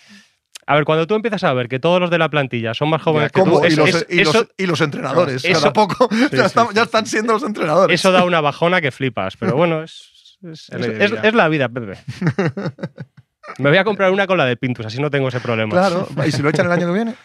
[0.72, 3.02] A ver, cuando tú empiezas a ver que todos los de la plantilla son más
[3.02, 5.44] jóvenes que tú, y, eso, los, es- y los- eso- y los entrenadores.
[5.44, 6.86] Eso- Cada poco ya, sí, están, sí, ya sí.
[6.86, 8.00] están siendo los entrenadores.
[8.00, 9.36] eso da una bajona que flipas.
[9.38, 11.22] Pero bueno, es, es, Es la es- idea.
[11.24, 11.98] es la vida, Pepe.
[13.58, 15.72] Me voy a comprar una con la de Pintus, así no tengo ese problema.
[15.72, 17.16] Claro, y si lo echan el año que viene.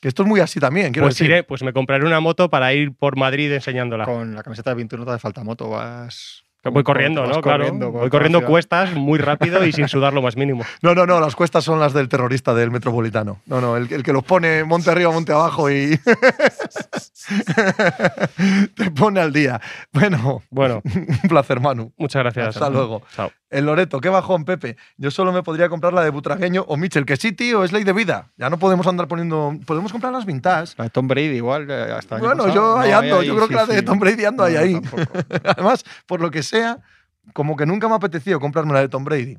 [0.00, 1.30] Que esto es muy así también, quiero Pues decir.
[1.30, 4.04] iré, pues me compraré una moto para ir por Madrid enseñándola.
[4.04, 6.42] Con la camiseta de pintura no te hace falta moto, vas.
[6.70, 7.40] Voy corriendo, ¿no?
[7.40, 7.64] Claro.
[7.64, 10.64] corriendo Voy corriendo cuestas muy rápido y sin sudar lo más mínimo.
[10.82, 13.40] No, no, no, las cuestas son las del terrorista del metropolitano.
[13.46, 15.98] No, no, el, el que los pone monte arriba, monte abajo y.
[18.74, 19.60] te pone al día.
[19.92, 21.92] Bueno, Bueno, un placer, Manu.
[21.96, 22.48] muchas gracias.
[22.48, 23.02] Hasta luego.
[23.14, 23.30] Chao.
[23.48, 24.76] El Loreto, qué bajón, Pepe.
[24.96, 27.84] Yo solo me podría comprar la de Butragueño o Mitchell, que sí, tío, es ley
[27.84, 28.32] de vida.
[28.36, 29.54] Ya no podemos andar poniendo.
[29.66, 30.74] Podemos comprar las vintage.
[30.78, 31.70] La de Tom Brady igual.
[31.70, 33.22] eh, Hasta Bueno, yo No, ahí ando.
[33.22, 33.84] yo creo sí, que la de sí.
[33.84, 34.72] Tom Brady ando ahí, No, ahí.
[34.80, 35.04] tampoco.
[35.44, 36.80] Además, por lo que sea,
[37.34, 39.38] como que nunca me ha apetecido comprarme la de Tom Brady.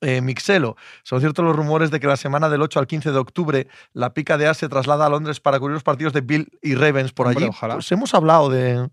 [0.00, 3.18] Eh, Mixelo, son ciertos los rumores de que la semana del 8 al 15 de
[3.18, 6.48] octubre la pica de A se traslada a Londres para cubrir los partidos de Bill
[6.62, 7.50] y Ravens por Hombre, allí.
[7.50, 7.74] ojalá.
[7.74, 8.88] Pues hemos hablado de.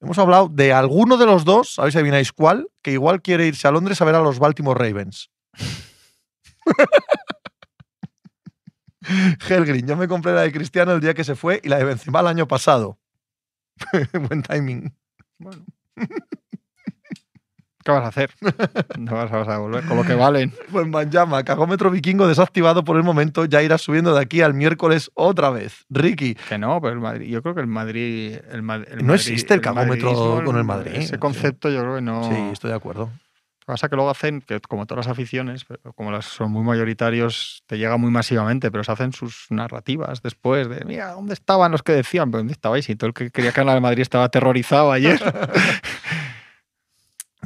[0.00, 3.66] Hemos hablado de alguno de los dos, sabéis si adivináis cuál, que igual quiere irse
[3.66, 5.30] a Londres a ver a los Baltimore Ravens.
[9.48, 11.84] Helgrin, yo me compré la de Cristiano el día que se fue y la de
[11.84, 12.98] Benzema el año pasado.
[14.28, 14.94] Buen timing.
[15.38, 15.64] Bueno.
[17.86, 18.30] ¿Qué vas a hacer?
[18.98, 20.52] No vas, a volver con lo que valen.
[20.72, 25.10] Pues Manjama, cagómetro vikingo desactivado por el momento, ya irá subiendo de aquí al miércoles
[25.14, 25.84] otra vez.
[25.88, 27.28] Ricky, Que no, pero el Madrid.
[27.30, 28.38] Yo creo que el Madrid.
[28.50, 31.18] El, Ma- el No Madrid- existe el cagómetro madridismo, con el Madrid, Ese sí.
[31.18, 32.24] concepto yo creo que no.
[32.24, 33.02] sí, estoy de acuerdo.
[33.04, 36.24] Lo que pasa es que luego hacen, que como todas las aficiones, pero como las
[36.24, 41.10] son muy mayoritarios, te llega muy masivamente, pero se hacen sus narrativas después de, mira,
[41.12, 42.30] ¿dónde estaban los que decían?
[42.30, 42.88] ¿Pero dónde estabais?
[42.88, 45.20] Y todo el que quería que el Madrid estaba aterrorizado ayer.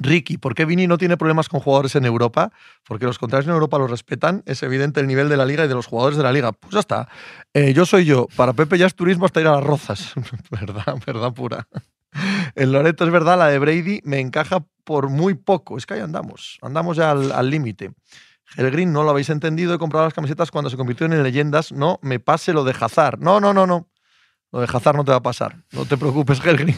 [0.01, 2.53] Ricky, ¿por qué Vini no tiene problemas con jugadores en Europa?
[2.87, 4.43] Porque los contrarios en Europa los respetan.
[4.47, 6.53] Es evidente el nivel de la liga y de los jugadores de la liga.
[6.53, 7.09] Pues ya está.
[7.53, 8.27] Eh, yo soy yo.
[8.37, 10.15] Para Pepe ya es turismo hasta ir a las rozas.
[10.51, 11.69] verdad, verdad pura.
[12.55, 15.77] El Loreto es verdad, la de Brady me encaja por muy poco.
[15.77, 16.59] Es que ahí andamos.
[16.63, 17.93] Andamos ya al límite.
[18.57, 19.75] El Green no lo habéis entendido.
[19.75, 21.73] He comprado las camisetas cuando se convirtieron en leyendas.
[21.73, 23.21] No me pase lo de Hazard.
[23.21, 23.89] No, no, no, no.
[24.53, 25.57] Lo de Hazard no te va a pasar.
[25.73, 26.77] No te preocupes, Helgrin.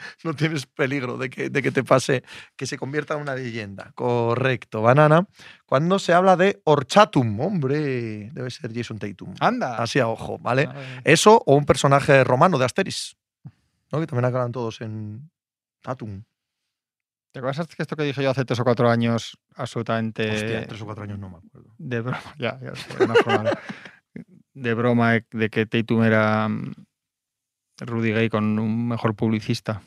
[0.24, 2.22] no tienes peligro de que, de que te pase
[2.56, 3.92] que se convierta en una leyenda.
[3.94, 5.26] Correcto, banana.
[5.66, 9.34] Cuando se habla de Orchatum, hombre, debe ser Jason Tatum.
[9.40, 9.76] Anda.
[9.76, 10.68] Así a ojo, ¿vale?
[11.04, 13.16] Eso o un personaje romano de Asteris,
[13.92, 14.00] ¿no?
[14.00, 15.30] que también acaban todos en
[15.82, 16.22] Tatum.
[17.32, 20.82] ¿Te acuerdas que esto que dije yo hace tres o cuatro años, absolutamente Hostia, tres
[20.82, 21.72] o cuatro años no me acuerdo.
[21.78, 22.20] de broma?
[22.38, 22.72] Ya, ya
[24.54, 26.72] de broma de- de que Tatum era mm,
[27.80, 29.80] Rudy Gay con un mejor publicista.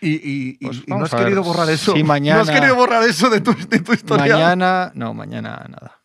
[0.00, 1.92] Y, Pues y no has querido borrar eso.
[1.92, 4.34] Sí, No has mañana- querido borrar eso de tu, de tu historia.
[4.34, 6.00] Mañana, no, mañana nada.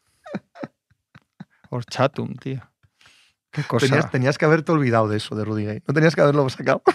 [1.69, 2.61] Horchatum, tío.
[3.51, 3.85] Qué cosa.
[3.85, 5.83] Tenías, tenías que haberte olvidado de eso, de Rudy Gay.
[5.87, 6.81] No tenías que haberlo sacado.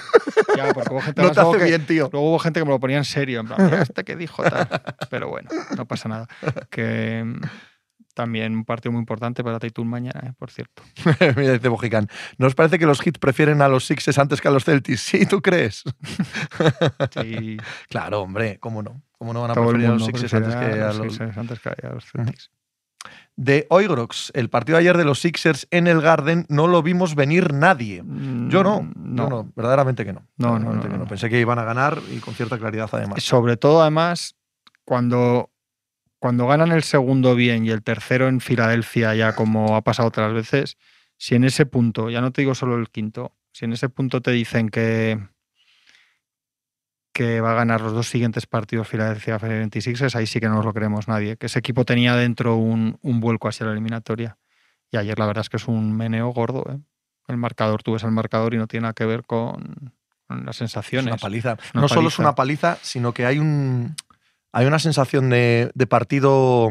[0.56, 2.08] Ya, porque hubo gente, No te luego hace que- bien, tío.
[2.10, 4.42] Luego hubo gente que me lo ponía en serio, en plan, "Mira, este que dijo
[4.42, 4.66] tal.
[5.10, 6.26] Pero bueno, no pasa nada.
[6.68, 7.40] Que mm,
[8.18, 10.82] también un partido muy importante para Tatum mañana, eh, por cierto.
[11.36, 12.08] Mira, dice Bojican.
[12.36, 15.00] ¿No os parece que los Hits prefieren a los Sixes antes que a los Celtics?
[15.00, 15.84] Sí, ¿tú crees?
[17.22, 17.56] Sí,
[17.88, 19.00] Claro, hombre, ¿cómo no?
[19.12, 21.12] ¿Cómo no van a todo preferir a los mundo Sixes prefiere antes que a los,
[21.12, 22.50] Sixers antes que a los Celtics.
[23.36, 27.14] De Oigrox, el partido de ayer de los Sixers en el Garden no lo vimos
[27.14, 28.02] venir nadie.
[28.48, 30.26] Yo no, Mm, yo no, verdaderamente que no.
[30.36, 31.06] No, no, Verdaderamente no, que no.
[31.06, 33.22] Pensé que iban a ganar y con cierta claridad además.
[33.22, 34.34] Sobre todo, además,
[34.84, 35.50] cuando,
[36.18, 40.32] cuando ganan el segundo bien y el tercero en Filadelfia, ya como ha pasado otras
[40.32, 40.76] veces,
[41.16, 44.20] si en ese punto, ya no te digo solo el quinto, si en ese punto
[44.20, 45.18] te dicen que,
[47.12, 50.64] que va a ganar los dos siguientes partidos Filadelfia 26 ahí sí que no nos
[50.64, 51.36] lo creemos nadie.
[51.36, 54.38] Que ese equipo tenía dentro un, un vuelco hacia la eliminatoria.
[54.90, 56.64] Y ayer la verdad es que es un meneo gordo.
[56.70, 56.78] ¿eh?
[57.26, 59.92] El marcador, tú ves el marcador y no tiene nada que ver con,
[60.28, 61.12] con las Es sensaciones.
[61.12, 61.56] una paliza.
[61.74, 63.96] Una no solo es una paliza, sino que hay un
[64.52, 66.70] hay una sensación de, de partido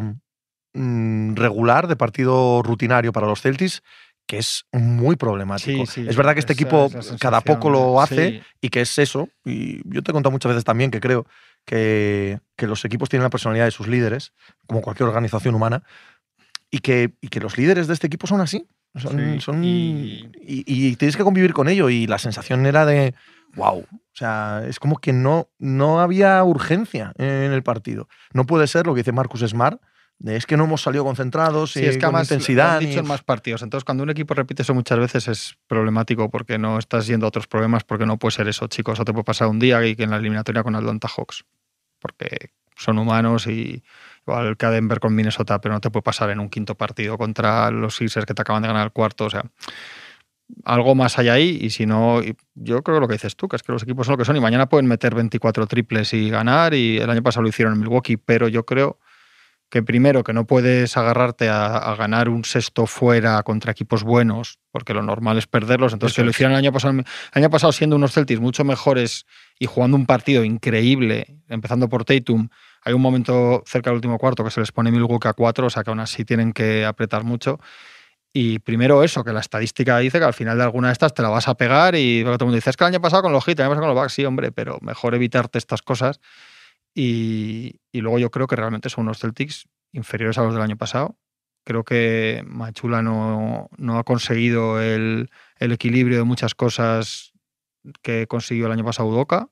[0.74, 3.84] mm, regular, de partido rutinario para los Celtics,
[4.26, 5.86] que es muy problemático.
[5.86, 8.42] Sí, sí, es verdad que este esa- equipo esa cada poco lo hace sí.
[8.62, 9.30] y que es eso.
[9.46, 11.26] Y yo te he contado muchas veces también que creo
[11.66, 14.34] que, que los equipos tienen la personalidad de sus líderes,
[14.68, 15.84] como cualquier organización humana,
[16.70, 18.68] y que, y que los líderes de este equipo son así.
[18.96, 21.90] Son, Sí, son- y- y, y tienes que convivir con ello.
[21.90, 23.14] Y la sensación era de,
[23.58, 23.80] wow.
[23.80, 23.88] O
[24.20, 28.08] sea, es como que no, no había urgencia en el partido.
[28.34, 29.80] No puede ser lo que dice Marcus Smart,
[30.26, 32.78] es que no hemos salido concentrados Sí, y es que con lo intensidad.
[32.78, 33.62] han dicho ni- en más partidos.
[33.62, 37.30] Entonces, cuando un equipo repite eso muchas veces es problemático porque no estás yendo a
[37.30, 38.94] otros problemas, porque no puede ser eso, chicos.
[38.94, 41.46] Eso te puede pasar un día y que en la eliminatoria con Atlanta Hawks.
[42.00, 43.84] Porque son humanos y
[44.26, 47.18] igual que a Denver con Minnesota, pero no te puede pasar en un quinto partido
[47.20, 49.26] contra los Sixers que te acaban de ganar el cuarto.
[49.26, 49.44] O sea,
[50.64, 52.22] algo más hay ahí y si no,
[52.56, 54.36] yo creo lo que dices tú, que es que los equipos son lo que son
[54.36, 57.80] y mañana pueden meter 24 triples y ganar y el año pasado lo hicieron en
[57.80, 59.00] Milwaukee, pero yo creo
[59.70, 64.60] que primero que no puedes agarrarte a, a ganar un sexto fuera contra equipos buenos,
[64.72, 65.92] porque lo normal es perderlos.
[65.92, 68.64] Entonces, Eso que lo hicieron el año pasado, el año pasado siendo unos Celtics mucho
[68.64, 69.26] mejores
[69.60, 72.48] y jugando un partido increíble, empezando por Tatum.
[72.84, 75.70] Hay un momento cerca del último cuarto que se les pone Milwaukee a cuatro, o
[75.70, 77.60] sea que aún así tienen que apretar mucho.
[78.40, 81.24] Y primero eso, que la estadística dice que al final de alguna de estas te
[81.24, 83.34] la vas a pegar y todo el mundo dice, es que el año pasado con
[83.34, 86.20] los hits, el año pasado con los Bucks, sí, hombre, pero mejor evitarte estas cosas.
[86.94, 90.78] Y, y luego yo creo que realmente son unos Celtics inferiores a los del año
[90.78, 91.18] pasado.
[91.64, 97.34] Creo que Machula no, no ha conseguido el, el equilibrio de muchas cosas
[98.04, 99.50] que consiguió el año pasado Udoka.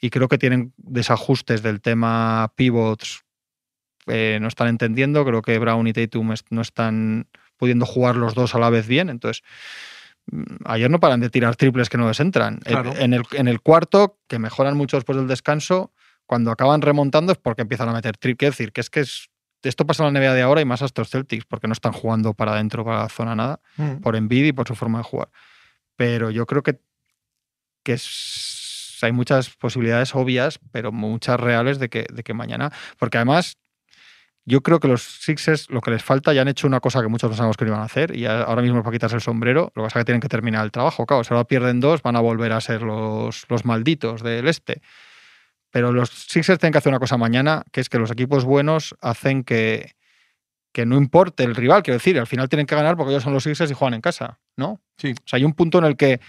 [0.00, 3.24] Y creo que tienen desajustes del tema pivots.
[4.06, 5.22] eh, no están entendiendo.
[5.26, 7.28] Creo que Brown y Tatum no están
[7.60, 9.08] pudiendo jugar los dos a la vez bien.
[9.10, 9.42] Entonces,
[10.32, 12.54] mm, ayer no paran de tirar triples que no les entran.
[12.64, 12.92] En- Claro.
[12.96, 15.92] En, el, en el cuarto, que mejoran mucho después del descanso,
[16.26, 18.38] cuando acaban remontando es porque empiezan a meter triples.
[18.38, 19.28] Quiero decir, que es que es,
[19.62, 21.92] esto pasa en la NBA de ahora y más a estos Celtics, porque no están
[21.92, 23.96] jugando para adentro, para la zona nada, Mm.
[24.00, 25.28] por Embiid y por su forma de jugar.
[25.96, 26.80] Pero yo creo que,
[27.84, 32.70] que es- hay muchas posibilidades obvias, pero muchas reales de que, de que mañana.
[32.98, 33.56] Porque además,
[34.50, 37.08] yo creo que los Sixers lo que les falta ya han hecho una cosa que
[37.08, 39.72] muchos pensamos que no iban a hacer y ahora mismo es para quitarse el sombrero.
[39.76, 41.06] Lo que pasa es que tienen que terminar el trabajo.
[41.06, 44.82] Claro, si ahora pierden dos, van a volver a ser los, los malditos del este.
[45.70, 48.96] Pero los Sixers tienen que hacer una cosa mañana, que es que los equipos buenos
[49.00, 49.92] hacen que,
[50.72, 51.84] que no importe el rival.
[51.84, 54.00] Quiero decir, al final tienen que ganar porque ellos son los Sixers y juegan en
[54.00, 54.80] casa, ¿no?
[54.98, 55.12] Sí.
[55.12, 56.20] O sea, hay un punto en el que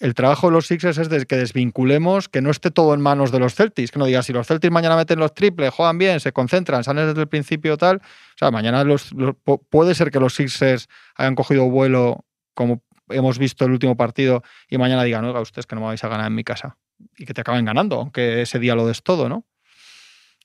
[0.00, 3.30] el trabajo de los Sixers es de que desvinculemos, que no esté todo en manos
[3.30, 6.18] de los Celtics, que no digas si los Celtics mañana meten los triples, juegan bien,
[6.20, 7.98] se concentran, salen desde el principio tal.
[7.98, 12.24] O sea, mañana los, los- pu- puede ser que los Sixers hayan cogido vuelo
[12.54, 16.02] como hemos visto el último partido y mañana digan, oiga, ustedes que no me vais
[16.02, 16.76] a ganar en mi casa
[17.16, 19.44] y que te acaben ganando, aunque ese día lo des todo, ¿no?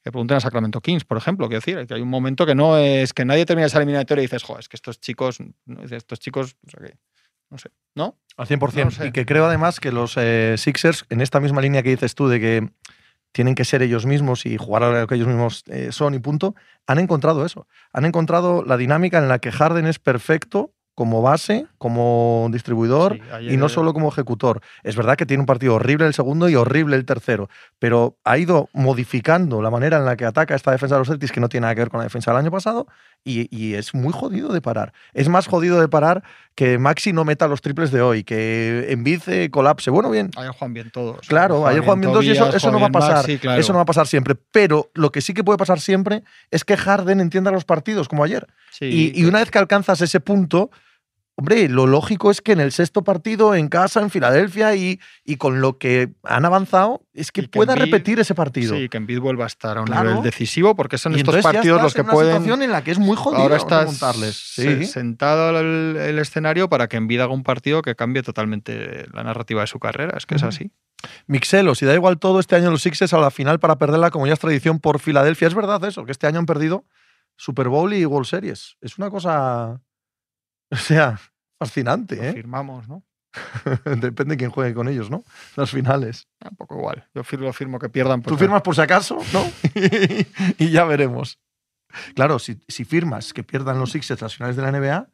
[0.04, 2.78] Que pregunten a Sacramento Kings, por ejemplo, quiero decir, que hay un momento que no
[2.78, 5.38] es que nadie termina esa eliminatoria y dices, joder, es que estos chicos,
[5.92, 6.98] estos chicos, o sea, que-
[7.56, 8.16] no sé, ¿no?
[8.38, 8.86] Al 100%.
[8.86, 9.08] No sé.
[9.08, 12.28] Y que creo además que los eh, Sixers, en esta misma línea que dices tú,
[12.28, 12.70] de que
[13.32, 16.20] tienen que ser ellos mismos y jugar a lo que ellos mismos eh, son y
[16.20, 16.56] punto,
[16.88, 17.68] han encontrado eso.
[17.94, 23.22] Han encontrado la dinámica en la que Harden es perfecto como base, como distribuidor Sí,
[23.34, 24.62] ayer- y no solo como ejecutor.
[24.84, 27.50] Es verdad que tiene un partido horrible el segundo y horrible el tercero,
[27.80, 31.34] pero ha ido modificando la manera en la que ataca esta defensa de los Celtics,
[31.34, 32.88] que no tiene nada que ver con la defensa del año pasado,
[33.26, 34.94] y, y es muy jodido de parar.
[35.14, 36.24] Es más jodido de parar
[36.54, 39.90] que Maxi no meta los triples de hoy, que eh, colapse.
[39.90, 40.30] Bueno, bien.
[40.38, 41.28] Ayer juegan bien todos.
[41.28, 43.16] Claro, ayer juegan bien todos y eso, eso no va a pasar.
[43.16, 43.60] Maxi, claro.
[43.60, 44.36] Eso no va a pasar siempre.
[44.36, 48.24] Pero lo que sí que puede pasar siempre es que Harden entienda los partidos, como
[48.24, 48.48] ayer.
[48.72, 50.70] Sí, Y, y una vez que alcanzas ese punto,
[51.38, 55.36] hombre, lo lógico es que en el sexto partido, en casa, en Filadelfia, y, y
[55.36, 58.76] con lo que han avanzado, es que Y que pueda Embiid- repetir ese partido.
[58.76, 60.10] Sí, que Embiid vuelva a estar a un Claro.
[60.10, 62.32] nivel decisivo, porque son y estos partidos los que en una pueden.
[62.34, 64.00] situación en la que es muy jodido Ahora estás
[64.34, 64.86] Sí.
[64.86, 69.62] sentado el, el escenario para que Embiid haga un partido que cambie totalmente la narrativa
[69.62, 70.18] de su carrera.
[70.18, 70.72] Es que es así.
[71.28, 74.26] Mixelo, si da igual todo este año los Sixers a la final para perderla como
[74.26, 75.48] ya es tradición por Filadelfia.
[75.48, 76.86] Es verdad eso, que este año han perdido
[77.36, 78.78] Super Bowl y World Series.
[78.82, 79.82] Es una cosa,
[80.72, 81.20] o sea,
[81.60, 82.34] fascinante, Lo ¿eh?
[82.34, 83.04] firmamos, ¿no?
[83.86, 85.24] Depende de quién juegue con ellos, ¿no?
[85.56, 86.28] Las finales.
[86.42, 87.08] Ah, Un poco igual.
[87.14, 88.22] Yo firmo, firmo que pierdan.
[88.22, 89.44] Tú porque- firmas por si acaso, ¿no?
[90.58, 91.40] y ya veremos.
[92.14, 95.10] Claro, si, si firmas que pierdan los Sixers las finales de la NBA,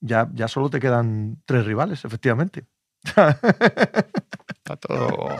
[0.00, 2.66] ya, ya solo te quedan tres rivales, efectivamente.
[3.04, 5.36] Está todo.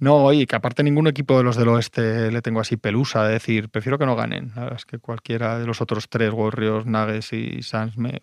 [0.00, 3.32] No, oye, que aparte ningún equipo de los del oeste le tengo así pelusa de
[3.32, 4.52] decir, prefiero que no ganen.
[4.54, 8.20] La verdad es que cualquiera de los otros tres, Warriors, Nuggets y Suns, me,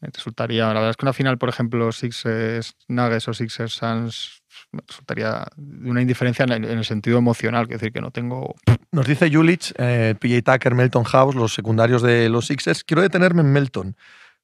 [0.00, 0.66] me resultaría.
[0.68, 5.46] La verdad es que una final, por ejemplo, Sixers, Nuggets o Sixers, Suns, me resultaría
[5.56, 8.54] de una indiferencia en el, en el sentido emocional, que decir que no tengo.
[8.90, 12.82] Nos dice Julich, eh, PJ Tucker, Melton House, los secundarios de los Sixers.
[12.82, 13.96] Quiero detenerme en Melton.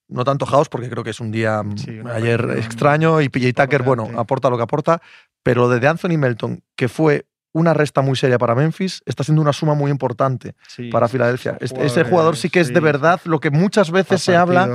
[0.09, 3.52] No tanto House, porque creo que es un día mm, Sí, ayer extraño y PJ
[3.64, 5.00] Tucker, bueno, aporta lo que aporta.
[5.42, 9.40] Pero lo de Anthony Melton, que fue una resta muy seria para Memphis, está siendo
[9.40, 11.56] una suma muy importante Sí, para Filadelfia.
[11.61, 14.66] ese jugador sí que es de verdad lo que muchas veces se ha habla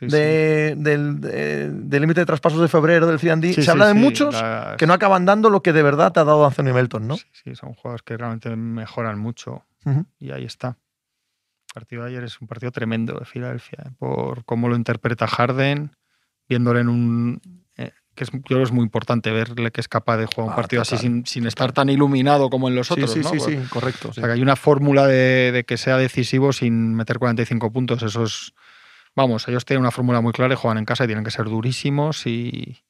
[0.00, 3.52] de- del de- del límite de traspasos de febrero, del 3D.
[3.52, 4.34] Sí, se habla de muchos
[4.78, 7.16] que no acaban dando lo que de verdad te ha dado Anthony Melton, ¿no?
[7.16, 9.64] Sí, son juegos que realmente mejoran mucho.
[10.18, 10.76] Y ahí está.
[11.74, 13.90] El partido de ayer es un partido tremendo de Filadelfia, ¿eh?
[13.98, 15.92] por cómo lo interpreta Harden,
[16.48, 17.40] viéndole en un.
[17.78, 20.48] eh, que es, yo creo que es muy importante verle que es capaz de jugar
[20.48, 23.12] un Ah, partido así sin, sin estar tan iluminado como en los Sí, otros.
[23.12, 23.30] sí, ¿no?
[23.30, 24.08] sí, Pues, sí, correcto.
[24.08, 24.20] O sí.
[24.20, 28.02] sea, que hay una fórmula de, de que sea decisivo sin meter 45 puntos.
[28.02, 28.52] Eso es.
[29.16, 31.46] Vamos, ellos tienen una fórmula muy clara y juegan en casa y tienen que ser
[31.46, 32.82] durísimos y.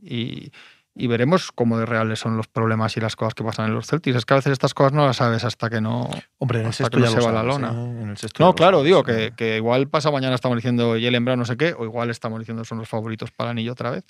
[0.00, 0.52] y
[0.94, 3.86] y veremos cómo de reales son los problemas y las cosas que pasan en los
[3.86, 4.16] Celtics.
[4.16, 6.10] Es que a veces estas cosas no las sabes hasta que no.
[6.38, 7.68] Hombre, en el hasta sexto que no se va la lona.
[7.72, 8.02] ¿eh?
[8.02, 9.30] En el sexto No, claro, sabes, digo ¿eh?
[9.30, 12.38] que, que igual pasa mañana estamos diciendo Jalen Brown no sé qué, o igual estamos
[12.40, 14.04] diciendo son los favoritos para el anillo otra vez.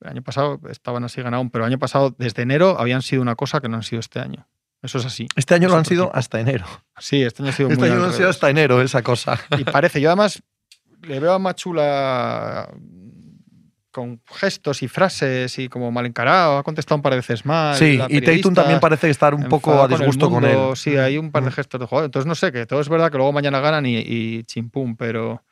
[0.00, 3.36] El año pasado estaban así ganados, pero el año pasado, desde enero, habían sido una
[3.36, 4.48] cosa que no han sido este año.
[4.82, 5.28] Eso es así.
[5.36, 6.16] Este año lo han sido tipo.
[6.16, 6.66] hasta enero.
[6.98, 9.38] Sí, este año ha sido Este muy año lo han sido hasta enero esa cosa.
[9.56, 10.42] Y parece, yo además
[11.02, 12.68] le veo a Machula
[13.92, 17.76] con gestos y frases y como mal encarado, ha contestado un par de veces mal.
[17.76, 20.76] Sí, y Tatum también parece estar un poco a disgusto el con, él.
[20.76, 22.06] Sí, hay un par de gestos de jugador.
[22.06, 25.44] Entonces no sé, que todo es verdad que luego mañana ganan y, y chimpum, pero,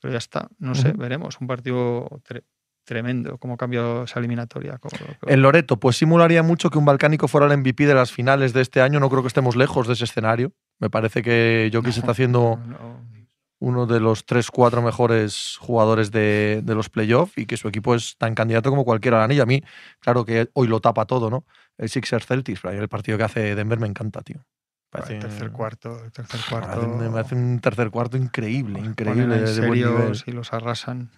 [0.00, 0.48] pero ya está.
[0.58, 1.36] No sé, veremos.
[1.40, 2.42] Un partido tre-
[2.84, 4.78] tremendo, cómo cambió esa eliminatoria.
[4.78, 4.96] cómo-
[5.26, 8.62] En Loreto, pues simularía mucho que un balcánico fuera el MVP de las finales de
[8.62, 8.98] este año.
[9.00, 10.52] No creo que estemos lejos de ese escenario.
[10.78, 13.19] Me parece que Jokic está haciendo No, no.
[13.60, 18.16] Uno de los 3-4 mejores jugadores de, de los playoffs y que su equipo es
[18.16, 19.42] tan candidato como cualquiera al anillo.
[19.42, 19.62] A mí,
[20.00, 21.44] claro que hoy lo tapa todo, ¿no?
[21.78, 24.44] El Sixers Celtics, pero a mí el partido que hace Denver me encanta, tío.
[24.90, 26.86] Parece- el tercer cuarto, el tercer me cuarto.
[26.88, 29.22] me hace un tercer cuarto increíble, increíble.
[29.22, 30.22] en de buen serio nivel.
[30.26, 31.10] y los arrasan.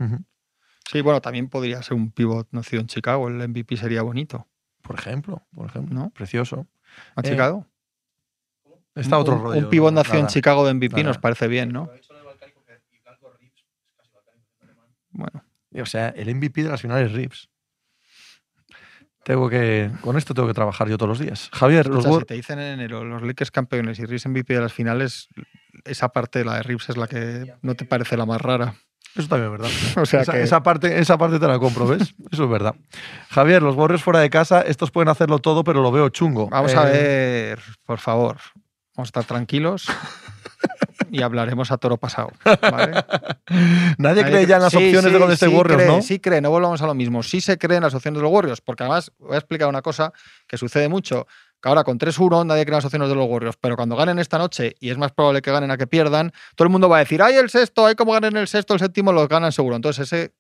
[0.91, 3.29] Sí, bueno, también podría ser un pivot nacido en Chicago.
[3.29, 4.49] El MVP sería bonito,
[4.83, 5.95] Por ejemplo, por ejemplo.
[5.95, 6.11] ¿no?
[6.11, 6.67] Precioso.
[7.17, 7.67] ¿A Eh, Chicago?
[8.95, 9.59] Está otro un, rollo.
[9.61, 10.27] Un pivot nacido en.
[10.27, 11.09] Chicago de MVP Nada.
[11.09, 11.89] nos parece bien, ¿no?
[15.13, 15.45] Bueno,
[15.81, 17.49] O sea, el MVP de las finales Rips.
[19.25, 19.91] Tengo que.
[20.01, 21.49] Con esto tengo que trabajar yo todos los días.
[21.53, 24.61] Javier, los escucha, si te dicen en enero los Lakers campeones y Reeves MVP de
[24.61, 25.29] las finales,
[25.85, 28.75] esa parte, la de Reeves, es la que no te parece la más rara.
[29.15, 29.71] Eso también es verdad.
[30.03, 32.15] O sea esa, que esa parte, esa parte te la compro, ¿ves?
[32.33, 32.75] Eso es verdad.
[33.31, 36.49] Javier, los Warriors fuera de casa, estos pueden hacerlo todo, pero lo veo chungo.
[36.49, 36.93] vamos a Eh,
[37.55, 38.39] ver, por favor,
[38.97, 39.87] vamos a estar tranquilos
[41.13, 42.31] y hablaremos a toro pasado.
[42.45, 43.05] ¿vale?
[43.99, 46.03] Nadie Nadie cree ya en las sí, opciones sí, de sí Warriors, cree, ¿no?
[46.03, 47.23] Sí cree, no volvamos a lo mismo.
[47.23, 49.83] Sí se cree en las opciones de los Warriors, porque además voy a explicar una
[49.83, 50.13] cosa
[50.49, 51.27] que sucede mucho,
[51.61, 54.19] que ahora con 3-1 nadie cree en las opciones de los Warriors, pero cuando ganen
[54.19, 56.97] esta noche, y es más probable que ganen a que pierdan, todo el mundo va
[56.97, 57.85] a decir, ¡ay, el sexto!
[57.85, 59.13] ¡ay, cómo ganen el sexto, el séptimo!
[59.13, 59.77] Los ganan seguro.
[59.77, 60.33] Entonces ese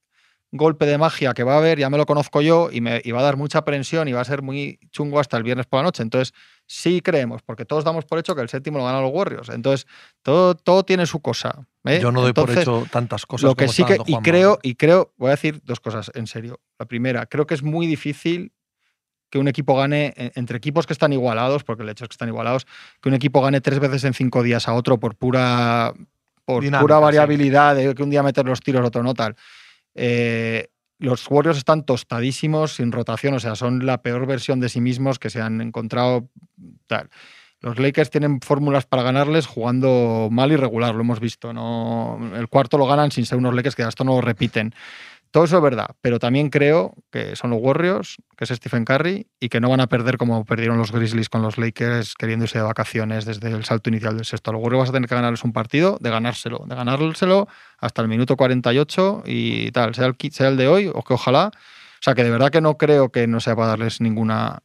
[0.53, 3.11] golpe de magia que va a haber, ya me lo conozco yo, y, me, y
[3.11, 5.81] va a dar mucha aprensión y va a ser muy chungo hasta el viernes por
[5.81, 6.03] la noche.
[6.03, 6.33] Entonces
[6.73, 9.51] sí creemos, porque todos damos por hecho que el séptimo lo ganan los Warriors.
[9.51, 9.87] Entonces
[10.23, 11.67] todo, todo tiene su cosa.
[11.85, 11.99] ¿eh?
[12.01, 13.45] Yo no doy Entonces, por hecho tantas cosas.
[13.45, 16.27] lo que como sí que, y creo, y creo, voy a decir dos cosas en
[16.27, 16.61] serio.
[16.79, 18.53] La primera, creo que es muy difícil
[19.31, 22.15] que un equipo gane, en- entre equipos que están igualados, porque el hecho es que
[22.15, 22.67] están igualados,
[23.01, 25.93] que un equipo gane tres veces en cinco días a otro por pura,
[26.45, 27.03] por Dinámica, pura sí.
[27.03, 29.37] variabilidad, de que un día meter los tiros, otro no tal.
[29.95, 30.69] Eh,
[31.03, 35.19] los Warriors están tostadísimos, sin rotación, o sea, son la peor versión de sí mismos
[35.19, 36.29] que se han encontrado.
[36.87, 37.11] Tal.
[37.61, 41.53] Los Lakers tienen fórmulas para ganarles jugando mal y regular, lo hemos visto.
[41.53, 42.19] ¿no?
[42.35, 44.75] El cuarto lo ganan sin ser unos Lakers que esto no lo repiten.
[45.33, 49.27] Todo eso es verdad, pero también creo que son los Warriors, que es Stephen Curry,
[49.41, 52.59] y que no van a perder como perdieron los Grizzlies con los Lakers queriendo irse
[52.59, 54.53] de vacaciones desde el salto inicial del sexto.
[54.53, 58.09] Los Warriors vas a tener que ganarles un partido, de ganárselo, de ganárselo hasta el
[58.09, 61.51] minuto 48 y tal, sea el, sea el de hoy o que ojalá.
[61.55, 64.63] O sea, que de verdad que no creo que no sea para darles ninguna,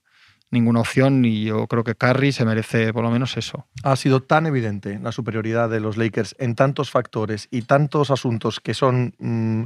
[0.52, 3.68] ninguna opción y yo creo que Curry se merece por lo menos eso.
[3.84, 8.60] Ha sido tan evidente la superioridad de los Lakers en tantos factores y tantos asuntos
[8.60, 9.64] que son mm,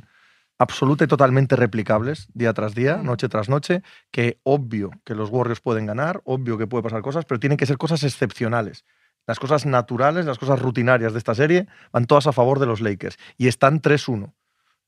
[0.62, 3.82] absoluta y totalmente replicables día tras día, noche tras noche,
[4.12, 7.66] que obvio que los Warriors pueden ganar, obvio que puede pasar cosas, pero tienen que
[7.66, 8.86] ser cosas excepcionales.
[9.28, 12.82] Las cosas naturales, las cosas rutinarias de esta serie van todas a favor de los
[12.82, 14.34] Lakers y están 3-1.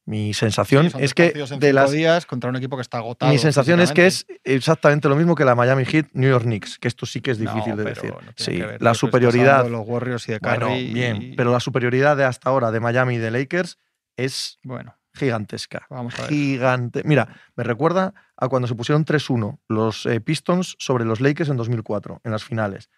[0.05, 3.31] Mi sensación Sí, es que de las días contra un equipo que está agotado.
[3.31, 6.77] mi sensación es que es exactamente lo mismo que la Miami Heat New York Knicks,
[6.77, 8.13] que esto sí que es No, difícil de pero decir.
[8.13, 8.81] no sí, ver.
[8.81, 10.93] La superioridad de los Warriors y de bueno, Curry.
[10.93, 13.77] bien, y- pero la superioridad de hasta ahora de Miami y de Lakers
[14.17, 15.85] es Bueno, gigantesca.
[15.89, 16.29] vamos a ver.
[16.31, 17.01] Gigante.
[17.05, 21.57] Mira, me recuerda a cuando se pusieron 3-1 los eh, Pistons sobre los Lakers en
[21.57, 22.89] 2004, en las finales.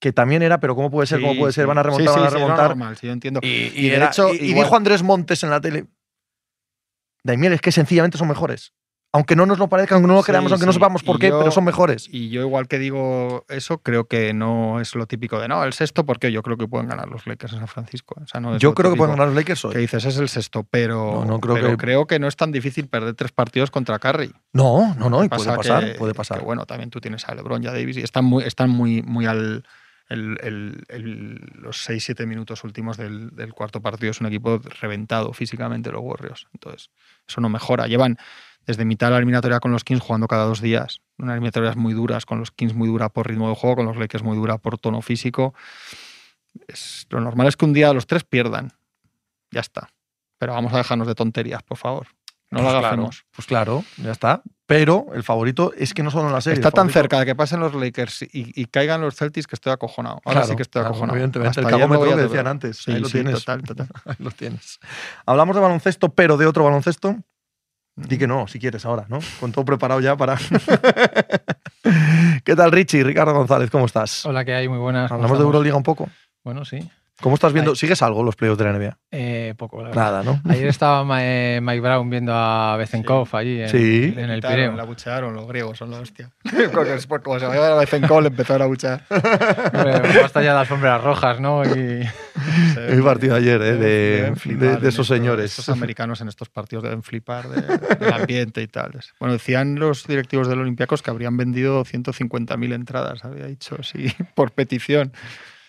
[0.00, 1.20] Que también era, pero ¿cómo puede ser?
[1.20, 1.66] ¿Cómo puede ser?
[1.66, 2.68] Van a remontar, sí, van a remontar.
[2.70, 3.40] normal, sí, yo entiendo.
[3.42, 5.86] Y, Y y de era- hecho, y- dijo Andrés Montes en la tele.
[7.24, 8.72] Daimiel, es que sencillamente son mejores.
[9.14, 11.18] Aunque no nos lo parezca, aunque no lo Sí, creamos, aunque no sepamos por Y
[11.18, 12.08] qué, yo- pero son mejores.
[12.10, 15.74] Y yo, igual que digo eso, creo que no es lo típico de no, el
[15.74, 18.14] sexto, porque yo creo que pueden ganar los Lakers en San Francisco.
[18.22, 19.72] O sea, no es Yo creo que pueden ganar los Lakers hoy.
[19.74, 22.36] Que dices, es el sexto, pero, No, no creo pero que- creo que no es
[22.36, 24.32] tan difícil perder tres partidos contra Curry.
[24.54, 26.38] No, no, no, y puede pasa pasar, que- puede pasar.
[26.38, 29.02] que, bueno, también tú tienes a LeBron y a Davis y están muy, están muy,
[29.02, 29.62] muy al.
[30.08, 35.32] el- el- el- los 6-7 minutos últimos del, del cuarto partido es un equipo reventado
[35.32, 36.48] físicamente los Warriors.
[36.52, 36.90] Entonces,
[37.26, 37.86] eso no mejora.
[37.86, 38.18] Llevan
[38.66, 41.00] desde mitad de la eliminatoria con los Kings jugando cada dos días.
[41.18, 43.96] Unas eliminatorias muy duras, con los Kings muy dura por ritmo de juego, con los
[43.96, 45.54] Lakers muy dura por tono físico.
[46.68, 48.72] Es- lo normal es que un día los tres pierdan.
[49.50, 49.88] Ya está.
[50.38, 52.06] Pero vamos a dejarnos de tonterías, por favor.
[52.50, 53.24] No Pues lo claro, hagamos.
[53.34, 54.42] Pues claro, ya está.
[54.66, 56.56] Pero el favorito es que no solo en la serie.
[56.58, 59.56] Está tan favorito- cerca de que pasen los Lakers y, y caigan los Celtics que
[59.56, 60.16] estoy acojonado.
[60.24, 61.16] Ahora Claro, sí que estoy claro, acojonado.
[61.16, 62.76] Evidentemente, Hasta el cagómetro que decían antes.
[62.78, 63.34] Sí, ahí lo sí, tienes.
[63.38, 63.88] total, total.
[64.06, 64.80] Ahí lo tienes.
[65.24, 67.16] Hablamos de baloncesto, pero de otro baloncesto.
[67.94, 69.18] Di que no, si quieres ahora, ¿no?
[69.38, 70.36] Con todo preparado ya para.
[72.44, 73.04] ¿Qué tal, Richie?
[73.04, 74.24] Ricardo González, ¿cómo estás?
[74.24, 74.68] Hola, ¿qué hay?
[74.68, 75.10] Muy buenas.
[75.10, 75.44] ¿cómo Hablamos de?
[75.44, 76.08] Euroliga un poco.
[76.42, 76.90] Bueno, sí.
[77.22, 77.74] ¿Cómo estás viendo?
[77.74, 78.98] ¿Sigues algo los playoffs de la NBA?
[79.12, 80.02] Eh, poco, la verdad.
[80.02, 80.42] Nada, ¿no?
[80.50, 84.12] Ayer estaba eh, Mike Brown viendo a Bezenkov allí en, Sí.
[84.16, 84.72] en el Pireo.
[84.76, 86.30] La buchearon los griegos, son la hostia.
[86.72, 89.04] Porque como se vaya a Bezenkov, le empezaron a buchear.
[89.10, 91.62] Basta ya de alfombras rojas, ¿no?
[91.64, 92.02] Y
[92.76, 93.74] El partido ayer, ¿eh?
[93.76, 95.50] De, de- de esos señores.
[95.58, 98.92] Estos americanos en estos partidos deben flipar de- del ambiente y tal.
[99.20, 104.50] Bueno, decían los directivos del Olympiacos que habrían vendido 150.000 entradas, había dicho, sí, por
[104.50, 105.12] petición.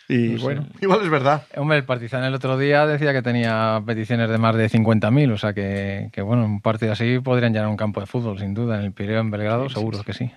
[0.09, 0.43] Y No sé.
[0.43, 1.43] bueno, Igual es verdad.
[1.55, 5.37] Hombre, el Partizan el otro día decía que tenía peticiones de más de 50.000, o
[5.37, 8.77] sea que, que, bueno, un partido así podrían llenar un campo de fútbol, sin duda.
[8.79, 10.03] En el Pireo, en Belgrado, Sí, seguro sí.
[10.03, 10.31] que sí.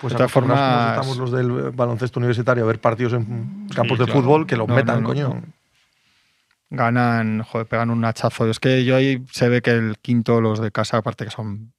[0.00, 3.96] Pues De todas como formas- estamos los del baloncesto universitario a ver partidos en campos
[3.98, 4.20] Sí, de claro.
[4.20, 5.28] fútbol, que los No, metan, no, no, coño.
[5.30, 5.42] no.
[6.70, 8.48] ganan, joder, pegan un hachazo.
[8.48, 11.72] Es que yo ahí se ve que el quinto, los de casa, aparte que son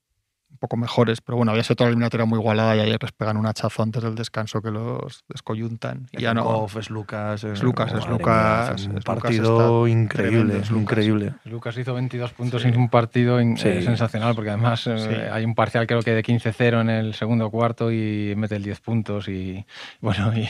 [0.59, 3.37] poco mejores, pero bueno, había sido toda la eliminatoria muy igualada y ayer les pegan
[3.37, 6.07] un hachazo antes del descanso que los descoyuntan.
[6.11, 6.67] Y ya no.
[6.77, 7.43] Es Lucas.
[7.43, 10.81] Es Lucas, es Lucas, un partido increíble, es Lucas.
[10.83, 11.33] increíble.
[11.45, 12.67] Lucas hizo 22 puntos Sí.
[12.67, 13.67] en un partido in- Sí.
[13.69, 17.49] eh, sensacional, porque además eh, hay un parcial creo que de 15-0 en el segundo
[17.49, 19.65] cuarto y mete el 10 puntos y
[20.01, 20.49] bueno y,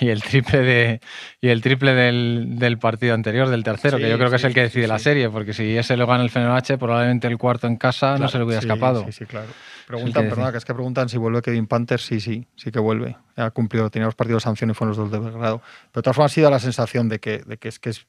[0.00, 1.00] y el triple de
[1.40, 4.44] y el triple del, del partido anterior, del tercero, Sí, que yo creo que es
[4.44, 5.04] el que decide sí, la sí.
[5.04, 8.38] serie, porque si ese lo gana el Fenerbahce, probablemente el cuarto en casa no se
[8.38, 9.04] le hubiera sí, escapado.
[9.06, 9.48] Sí, sí, claro.
[9.86, 12.00] Preguntan, perdona, que es que preguntan si vuelve Kevin Panther.
[12.00, 13.16] Sí, sí, sí que vuelve.
[13.36, 15.58] Ha cumplido, tenía los partidos de sanción y fueron los dos de Belgrado.
[15.92, 18.06] Pero de todas formas ha sido la sensación de que, de que es que es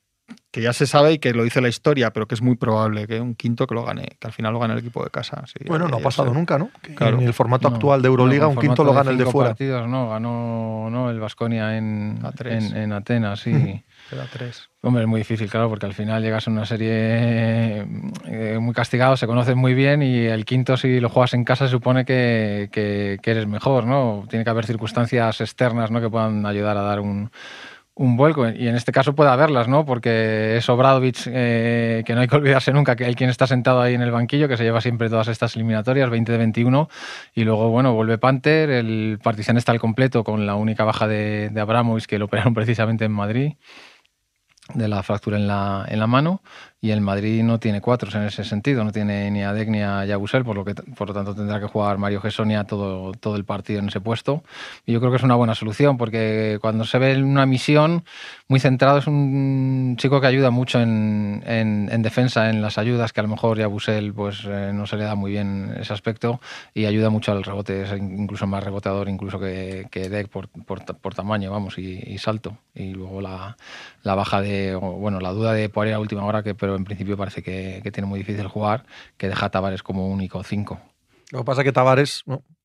[0.51, 3.05] que ya se sabe y que lo dice la historia, pero que es muy probable
[3.05, 5.43] que un quinto que lo gane, que al final lo gane el equipo de casa.
[5.45, 6.69] Sí, Bueno, no ha ya pasado nunca, ¿no?
[6.81, 7.17] Que Claro.
[7.19, 9.49] En el formato No, actual de Euroliga, no, un quinto lo gana el de fuera.
[9.49, 13.51] partidos, no, ganó no, el Vasconia en, en, en Atenas, sí.
[14.11, 14.69] Queda tres.
[14.81, 16.89] Hombre, es muy difícil, claro, porque al final llegas a una serie
[18.25, 21.65] eh, muy castigado, se conocen muy bien y el quinto, si lo juegas en casa,
[21.67, 24.25] se supone que, que- que eres mejor, ¿no?
[24.29, 26.01] Tiene que haber circunstancias externas ¿no?
[26.01, 27.31] que puedan ayudar a dar un,
[27.95, 28.49] un vuelco.
[28.49, 29.85] Y en este caso puede haberlas, ¿no?
[29.85, 33.79] Porque es Obradovic, eh, que no hay que olvidarse nunca que hay quien está sentado
[33.81, 36.89] ahí en el banquillo, que se lleva siempre todas estas eliminatorias, 20 de 21,
[37.33, 41.49] y luego, bueno, vuelve Panther, el Partizan está al completo con la única baja de,
[41.49, 43.53] de Abramovich que lo operaron precisamente en Madrid
[44.73, 46.41] de la fractura en la, en la mano
[46.83, 49.83] y el Madrid no tiene cuatros en ese sentido, no tiene ni a Dec ni
[49.83, 53.35] a Yabusel, por lo que por lo tanto tendrá que jugar Mario Gessonia todo, todo
[53.35, 54.43] el partido en ese puesto.
[54.87, 58.03] Y yo creo que es una buena solución, porque cuando se ve en una misión
[58.47, 63.13] muy centrado, es un chico que ayuda mucho en, en- en defensa, en las ayudas,
[63.13, 66.41] que a lo mejor Yabusel pues, eh, no se le da muy bien ese aspecto,
[66.73, 70.83] y ayuda mucho al rebote, es incluso más reboteador incluso que, que Dec por, por,
[70.97, 72.57] por tamaño, vamos, y, y salto.
[72.73, 73.55] Y luego la,
[74.03, 77.17] la baja de, bueno, la duda de Poirier a última hora, que pero en principio
[77.17, 78.85] parece que, tiene muy difícil jugar,
[79.17, 80.79] que deja a Tavares como único 5.
[81.31, 82.23] Lo que pasa es que Tavares.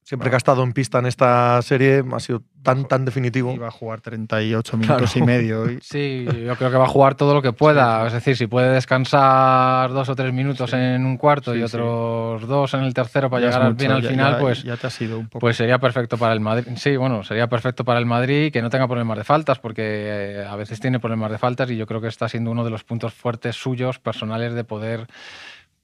[0.09, 3.53] Siempre que ha estado en pista en esta serie ha sido tan, tan definitivo.
[3.53, 5.69] Iba a jugar 38 minutos y medio.
[5.69, 8.03] y- Sí, yo creo que va a jugar todo lo que pueda.
[8.03, 8.07] Sí.
[8.07, 10.77] Es decir, si puede descansar dos o tres minutos Sí.
[10.77, 13.91] en un cuarto y Sí, otros dos en el tercero para ya llegar mucho, bien
[13.91, 15.41] al ya- final, ya- pues, Ya te ha sido un poco.
[15.41, 16.69] pues sería perfecto para el Madrid.
[16.77, 20.47] Sí, bueno, sería perfecto para el Madrid que no tenga problemas de faltas, porque eh,
[20.49, 22.85] a veces tiene problemas de faltas y yo creo que está siendo uno de los
[22.85, 25.09] puntos fuertes suyos, personales, de poder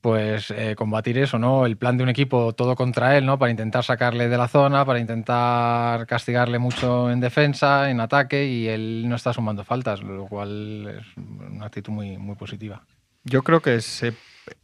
[0.03, 1.65] pues eh, combatir eso, ¿no?
[1.65, 3.39] El plan de un equipo todo contra él, ¿no?
[3.39, 8.67] Para intentar sacarle de la zona, para intentar castigarle mucho en defensa, en ataque, y
[8.69, 12.83] él no está sumando faltas, lo cual es una actitud muy, muy positiva.
[13.25, 14.13] Yo creo que se-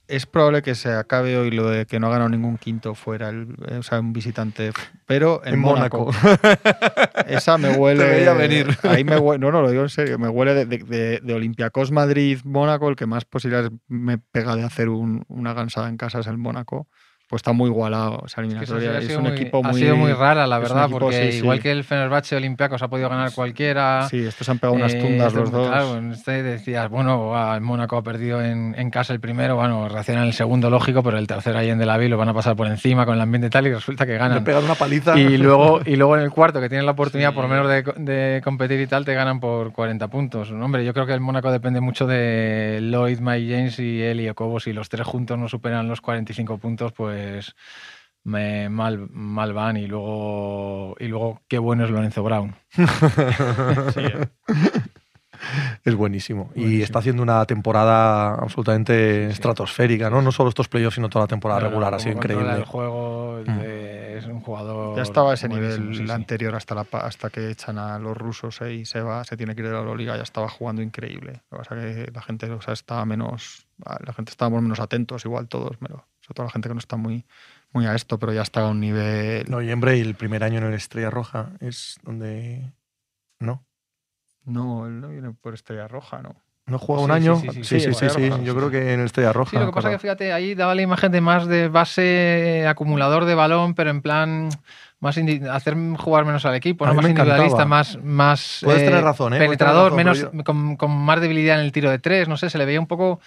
[0.09, 3.29] es probable que se acabe hoy lo de que no ha ganado ningún quinto fuera,
[3.29, 4.73] el, eh, o sea, un visitante.
[5.07, 6.07] Pero en, En Mónaco.
[6.13, 6.39] Mónaco.
[7.27, 8.05] Esa me huele.
[8.05, 8.69] Te veía venir.
[8.85, 10.19] Ahí me huele, no, no, lo digo en serio.
[10.19, 12.89] Me huele de, de, de- de Olympiacos Madrid, Mónaco.
[12.89, 16.39] El que más posibilidades me pega de hacer un- una gansada en casa es el
[16.39, 16.89] Mónaco.
[17.29, 18.91] Pues está muy igualado esa Es que eso eliminatoria.
[18.93, 19.81] ha es sido un muy- equipo ha muy.
[19.81, 21.39] sido muy rara, la verdad, equipo, porque sí, sí.
[21.39, 24.09] igual que el Fenerbahce Olympiacos ha podido ganar cualquiera.
[24.09, 25.69] Sí, estos han pegado unas Eh, tundas este- los dos.
[25.69, 29.57] Claro, en este decías, bueno, ah, el Mónaco ha perdido en, en casa el primero,
[29.57, 32.31] bueno, reacciona en el segundo, lógico, pero el tercero ahí en Del Aviv lo van
[32.31, 34.43] a pasar por encima con el ambiente tal y resulta que Le ganan.
[34.43, 35.19] pegan una paliza.
[35.19, 37.35] Y luego, y luego en el cuarto, que tienen la oportunidad Sí.
[37.35, 40.51] por lo menos de, de competir y tal, te ganan por 40 puntos.
[40.51, 44.61] Hombre, yo creo que el Mónaco depende mucho de Lloyd, Mike James y Eli Okobo.
[44.61, 47.18] Si los tres juntos no superan los 45 puntos, pues
[48.25, 49.77] me, mal, mal van.
[49.77, 52.55] Y luego, y luego qué bueno es Lorenzo Brown.
[53.95, 54.29] Sí, eh.
[55.85, 56.51] Es buenísimo.
[56.57, 60.21] Y está haciendo una temporada absolutamente estratosférica, ¿no?
[60.21, 62.53] No solo estos playoffs, sino toda la temporada Pero regular, ha sido increíble.
[62.55, 63.61] El juego Mm.
[63.61, 64.97] es un jugador.
[64.97, 66.11] Ya estaba a ese nivel sí, sí.
[66.11, 69.55] anterior hasta, la, hasta que echan a los rusos eh, y se va, se tiene
[69.55, 71.43] que ir de la Euroliga, ya estaba jugando increíble.
[71.51, 73.67] Lo que pasa es que la gente o sea, estaba menos,
[74.05, 76.97] la gente estábamos menos atentos, igual todos, pero sobre todo la gente que no está
[76.97, 77.25] muy,
[77.73, 79.47] muy a esto, pero ya estaba a un nivel.
[79.49, 82.71] No, y hombre, y el primer año en el Estrella Roja es donde.
[83.41, 83.65] ¿No?
[84.45, 86.35] No, él no viene por Estrella Roja, ¿no?
[86.67, 87.37] ¿No juega Sí, un sí, año?
[87.37, 88.29] sí, sí, sí, sí, sí, sí, Estrella sí.
[88.31, 89.51] Roja, Yo creo que en el Estrella Roja.
[89.53, 92.67] Sí, lo que pasa es que fíjate, ahí daba la imagen de más de base
[92.69, 94.51] acumulador de balón, pero en plan
[95.01, 96.93] más hacer jugar menos al equipo, ¿no?
[96.93, 99.37] más individualista, más, más Puedes tener razón, ¿eh?
[99.39, 102.29] Puedes tener penetrador, razón, menos yo- con, con más debilidad en el tiro de tres,
[102.29, 103.21] no sé, se le veía un poco,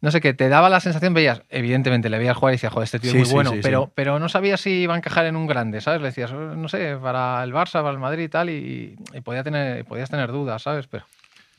[0.00, 2.84] no sé, que te daba la sensación, veías, evidentemente le veías jugar y decías, joder,
[2.84, 3.92] este tío Sí, es muy sí, bueno, sí, pero, sí.
[3.94, 6.00] pero no sabía si iba a encajar en un grande, ¿sabes?
[6.00, 9.20] Le decías, "Oh, no sé, para el Barça, para el Madrid y tal, y, y
[9.22, 10.86] podía tener, podías tener dudas, ¿sabes?
[10.86, 11.04] Pero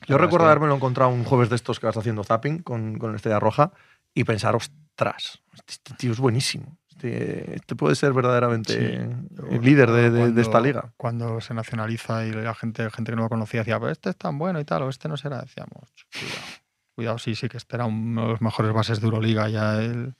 [0.06, 3.10] Yo recuerdo haberme lo encontrado un jueves de estos que vas haciendo zapping con, con
[3.10, 3.72] el Estrella Roja
[4.14, 6.76] y pensar, ostras, este tío es buenísimo.
[6.88, 9.10] Este, este puede ser verdaderamente Sí.
[9.50, 10.92] el líder de, de- esta liga.
[10.98, 14.16] Cuando se nacionaliza y la gente, gente que no lo conocía decía, pues este es
[14.16, 16.40] tan bueno y tal, o este no será, decíamos, cuidado.
[17.00, 20.14] Cuidado, sí, sí, que este era uno de los mejores bases de Euroliga ya el-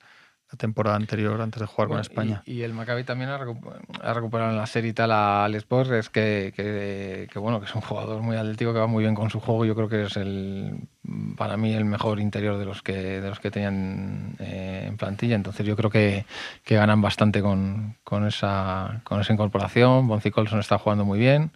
[0.51, 2.43] la temporada anterior, antes de jugar Bueno, con España.
[2.45, 3.61] Y, y el Maccabi también ha, recu-
[4.01, 7.67] ha recuperado en la serie y tal a Alex Borges, que, que, que, bueno, que
[7.67, 9.63] es un jugador muy atlético, que va muy bien con su juego.
[9.63, 10.89] Yo creo que es el,
[11.37, 15.35] para mí el mejor interior de los que, de los que tenían eh, en plantilla.
[15.35, 16.25] Entonces yo creo que,
[16.65, 20.05] que ganan bastante con, con, esa, con esa incorporación.
[20.05, 21.51] Bonzi Colson está jugando muy bien.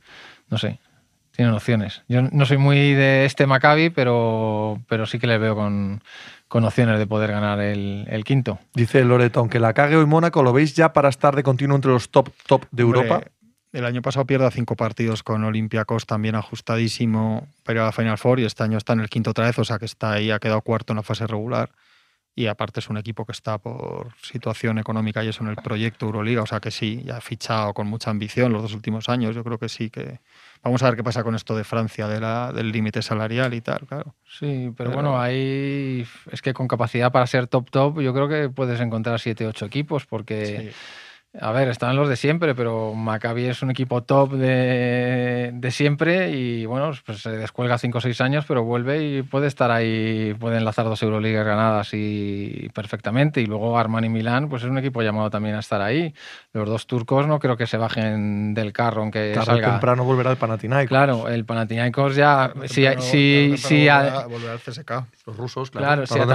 [0.50, 0.80] No sé,
[1.36, 2.04] tienen opciones.
[2.08, 6.02] Yo no soy muy de este Maccabi, pero, pero sí que le veo con,
[6.48, 8.60] con opciones de poder ganar el, el quinto.
[8.74, 11.92] Dice Loreto, aunque la cague hoy Mónaco, ¿lo veis ya para estar de continuo entre
[11.92, 13.28] los top top de Hombre, Europa?
[13.74, 18.18] El año pasado pierde a cinco partidos con Olympiacos también ajustadísimo ir a la Final
[18.18, 20.32] Four y este año está en el quinto otra vez, o sea que está ahí,
[20.32, 21.70] ha quedado cuarto en la fase regular.
[22.38, 26.06] Y aparte es un equipo que está por situación económica y eso en el proyecto
[26.06, 29.34] Euroliga, o sea que sí, ya ha fichado con mucha ambición los dos últimos años.
[29.36, 30.20] Yo creo que sí que.
[30.62, 33.62] Vamos a ver qué pasa con esto de Francia, de la, del límite salarial y
[33.62, 34.16] tal, claro.
[34.28, 38.28] Sí, pero, Pero- bueno, ahí es que con capacidad para ser top top, yo creo
[38.28, 40.78] que puedes encontrar 7 8 equipos, porque, Sí.
[41.42, 46.32] A ver, están los de siempre, pero Maccabi es un equipo top de, de siempre
[46.32, 50.34] y bueno, pues se descuelga 5 o 6 años, pero vuelve y puede estar ahí,
[50.40, 53.42] puede enlazar dos Euroligas ganadas y perfectamente.
[53.42, 56.14] Y luego Armani Milán, pues es un equipo llamado también a estar ahí.
[56.54, 59.72] Los dos turcos no creo que se bajen del carro aunque Tarde o salga.
[59.72, 60.90] temprano volverá el Panathinaikos.
[60.90, 64.92] Claro, el Panathinaikos ya, si, Temprano- si, temprano si, a- volverá- volverá al CSK.
[65.28, 65.86] Los rusos, claro.
[65.88, 66.28] Claro, si los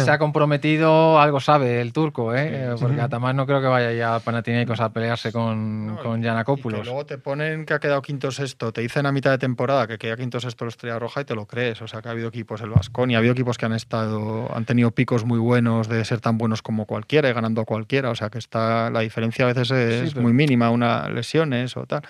[0.04, 2.70] se ha comprometido, algo sabe el turco, ¿eh?
[2.76, 2.82] Sí.
[2.82, 3.00] porque.
[3.00, 6.86] Ataman no creo que vaya ya Panathinaikos a pelearse con, No, con Y que Giannakopoulos.
[6.86, 9.98] luego te ponen que ha quedado quinto sexto, te dicen a mitad de temporada que
[9.98, 11.80] queda quinto sexto la Estrella Roja y te lo crees.
[11.82, 14.64] O sea que ha habido equipos, el Vasconi, ha habido equipos que han estado, han
[14.64, 18.10] tenido picos muy buenos de ser tan buenos como cualquiera y ganando a cualquiera.
[18.10, 21.76] O sea que está, la diferencia a veces es Sí, pero- muy mínima, una lesiones
[21.76, 22.02] o tal.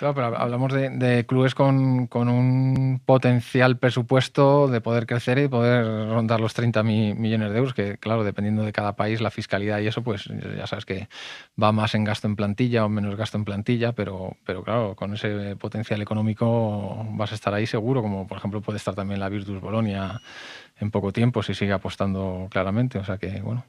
[0.00, 5.46] Claro, pero hablamos de, de clubes con, con, un potencial presupuesto de poder crecer y
[5.46, 9.30] poder rondar los 30 mi, millones de euros, que claro, dependiendo de cada país, la
[9.30, 10.24] fiscalidad y eso, pues
[10.56, 11.08] ya sabes que
[11.62, 15.12] va más en gasto en plantilla o menos gasto en plantilla, pero, pero claro, con
[15.12, 19.28] ese potencial económico vas a estar ahí seguro, como por ejemplo puede estar también la
[19.28, 20.22] Virtus Bolonia
[20.78, 22.98] en poco tiempo si sigue apostando claramente.
[22.98, 23.66] O sea que, bueno.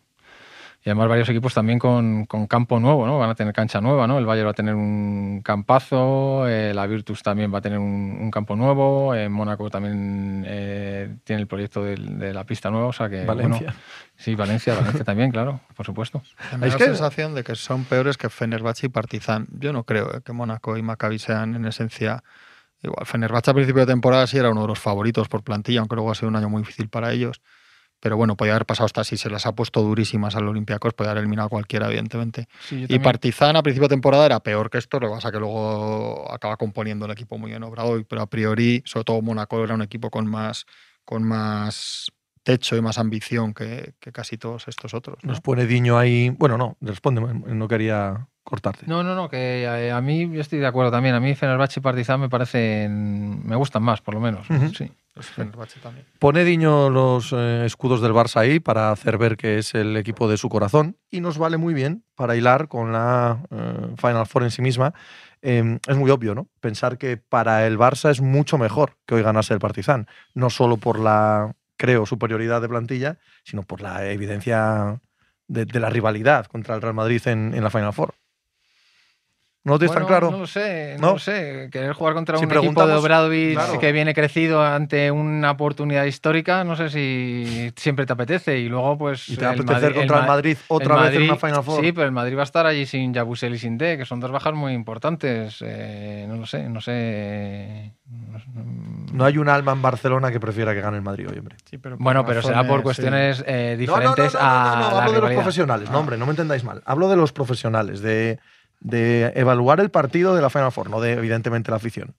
[0.83, 3.19] Y además varios equipos también con, con, campo nuevo, ¿no?
[3.19, 4.17] Van a tener cancha nueva, ¿no?
[4.17, 8.17] El Bayern va a tener un campazo, eh, la Virtus también va a tener un,
[8.19, 12.87] un campo nuevo, en Mónaco también eh, tiene el proyecto de, de, la pista nueva,
[12.87, 13.25] o sea que...
[13.25, 13.67] Valencia.
[13.67, 13.79] Bueno,
[14.15, 16.23] sí, Valencia, Valencia también, claro, por supuesto.
[16.57, 19.47] Me da la sensación de que son peores que Fenerbahce y Partizan.
[19.51, 22.23] Yo no creo eh, que Mónaco y Maccabi sean en esencia...
[22.81, 25.93] Igual, Fenerbahce a principio de temporada sí era uno de los favoritos por plantilla, aunque
[25.93, 27.39] luego ha sido un año muy difícil para ellos.
[28.01, 31.11] Pero bueno, podía haber pasado hasta si se las ha puesto durísimas al Olympiacos, podía
[31.11, 32.47] haber eliminado a cualquiera, evidentemente.
[32.67, 35.39] Sí, y Partizan a principio de temporada era peor que esto, lo que pasa que
[35.39, 39.75] luego acaba componiendo el equipo muy bien obrado, pero a priori, sobre todo Mónaco era
[39.75, 40.65] un equipo con más,
[41.05, 42.11] con más
[42.43, 45.19] techo y más ambición que, que casi todos estos otros.
[45.23, 45.29] ¿no?
[45.29, 46.29] Nos pone Diño ahí.
[46.31, 48.85] Bueno, no, responde, no quería cortarte.
[48.87, 51.15] No, no, no, que a, a, mí yo estoy de acuerdo también.
[51.15, 54.49] A mí Fenerbahce y Partizan me parecen, me gustan más, por lo menos.
[54.49, 54.75] Uh -huh.
[54.75, 54.91] Sí.
[55.81, 56.05] también.
[56.19, 60.29] Pone Diño los eh, escudos del Barça ahí para hacer ver que es el equipo
[60.29, 64.43] de su corazón y nos vale muy bien para hilar con la eh, Final Four
[64.43, 64.93] en sí misma.
[65.41, 66.47] Eh, es muy obvio, ¿no?
[66.59, 70.77] Pensar que para el Barça es mucho mejor que hoy ganase el Partizan, no solo
[70.77, 75.01] por la, creo, superioridad de plantilla, sino por la evidencia
[75.47, 78.13] de, de la rivalidad contra el Real Madrid en, en la Final Four.
[79.63, 80.31] ¿No lo tienes bueno, tan claro?
[80.31, 81.13] No lo sé, no, ¿No?
[81.13, 81.69] lo sé.
[81.71, 83.79] Querer jugar contra Si un equipo de preguntamos- Obradovic claro.
[83.79, 88.57] que viene crecido ante una oportunidad histórica, no sé si siempre te apetece.
[88.57, 89.29] Y luego, pues.
[89.29, 91.23] Y te va a el apetecer Madrid- contra el Ma- Madrid otra el vez en
[91.23, 91.83] una Final Four.
[91.85, 94.19] Sí, pero el Madrid va a estar allí sin Yabusel y sin D, que son
[94.19, 95.57] dos bajas muy importantes.
[95.61, 97.93] Eh, no lo sé, no sé.
[98.09, 98.41] no-
[99.13, 101.57] No hay un alma en Barcelona que prefiera que gane el Madrid hoy, hombre.
[101.69, 104.45] Sí, pero por Bueno, pero será por cuestiones eh, No, no, no, diferentes no, no,
[104.45, 105.99] a no, no, la hablo de los profesionales, no, Ah.
[105.99, 106.81] hombre, no me entendáis mal.
[106.85, 108.39] Hablo de los profesionales, de,
[108.81, 112.13] de evaluar el partido de la Final Four, no de, evidentemente, la afición.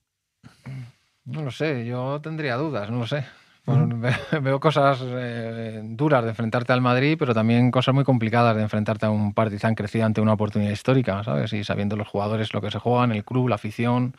[1.25, 3.25] No lo sé, yo tendría dudas, no lo sé.
[3.65, 3.97] Bueno,
[4.41, 9.05] Veo cosas eh, duras de enfrentarte al Madrid, pero también cosas muy complicadas de enfrentarte
[9.05, 11.53] a un Partizan crecido ante una oportunidad histórica, ¿sabes?
[11.53, 14.15] Y sabiendo los jugadores lo que se juegan, el club, la afición,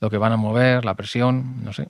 [0.00, 1.88] lo que van a mover, la presión, no sé.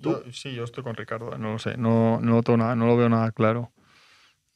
[0.00, 2.96] Yo- sí, yo estoy con Ricardo, no lo sé, no, no, noto nada, no lo
[2.96, 3.70] veo nada claro.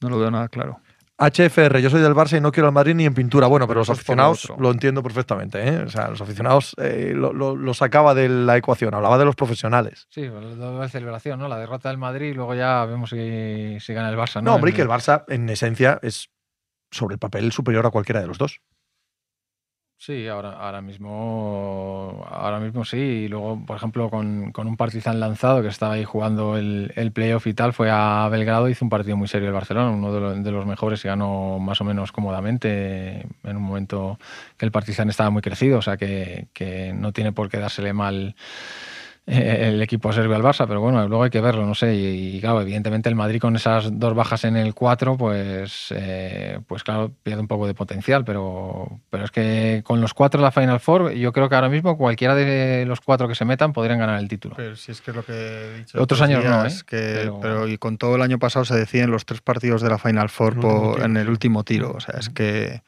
[0.01, 0.81] No lo veo nada claro.
[1.21, 3.45] HFR, yo soy del Barça y no quiero al Madrid ni en pintura.
[3.47, 5.61] Bueno, pero los aficionados lo entiendo perfectamente.
[5.67, 5.77] ¿eh?
[5.83, 9.35] O sea, los aficionados eh, lo, lo- lo sacaba de la ecuación, hablaba de los
[9.35, 10.07] profesionales.
[10.09, 11.47] Sí, pues, la celebración, ¿no?
[11.47, 14.49] La derrota del Madrid y luego ya vemos si, si gana el Barça, ¿no?
[14.49, 16.29] No, hombre, y que el Barça, en esencia, es
[16.89, 18.59] sobre el papel superior a cualquiera de los dos.
[20.03, 22.97] Sí, ahora, ahora mismo ahora mismo sí.
[22.97, 27.11] Y luego, por ejemplo, con, con un Partizan lanzado que estaba ahí jugando el, el
[27.11, 30.19] playoff y tal, fue a Belgrado hizo un partido muy serio el Barcelona, uno de,
[30.19, 34.17] lo- de los mejores y ganó más o menos cómodamente en un momento
[34.57, 37.93] que el Partizan estaba muy crecido, o sea que, que no tiene por qué dársele
[37.93, 38.35] mal
[39.31, 41.95] el equipo serbio al Barça, pero bueno, luego hay que verlo, no sé.
[41.95, 46.59] Y, y, claro, evidentemente el Madrid con esas dos bajas en el 4, pues, eh,
[46.67, 50.43] pues claro, pierde un poco de potencial, pero, pero es que con los cuatro de
[50.45, 53.73] la Final Four, yo creo que ahora mismo cualquiera de los cuatro que se metan
[53.73, 54.55] podrían ganar el título.
[54.57, 56.01] Pero si es que es lo que he dicho.
[56.01, 56.83] Otros años no, días, ¿eh?
[56.87, 57.67] que- Pero- pero...
[57.67, 60.53] y con todo el año pasado se deciden los tres partidos de la Final Four
[60.55, 61.91] El por- tiro, en el último tiro.
[61.95, 62.81] O sea, es que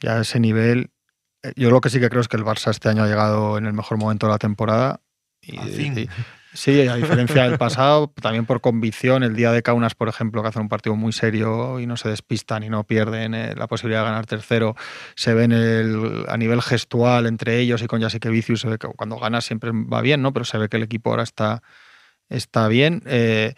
[0.00, 0.90] ya ese nivel.
[1.42, 3.58] eh, Yo lo que sí que creo es que el Barça este año ha llegado
[3.58, 5.00] en el mejor momento de la temporada.
[5.42, 5.98] Y, Al fin.
[5.98, 6.08] y-
[6.52, 9.22] sí, a diferencia del pasado, también por convicción.
[9.22, 12.08] El día de Kaunas, por ejemplo, que hacen un partido muy serio y no se
[12.08, 14.76] despistan y no pierden eh, la posibilidad de ganar tercero,
[15.16, 18.88] se ven el, a nivel gestual entre ellos y con Jasique Vicius, se ve que
[18.88, 20.32] cuando ganas siempre va bien, ¿no?
[20.32, 21.62] Pero se ve que el equipo ahora está,
[22.28, 23.02] está bien.
[23.06, 23.54] eh,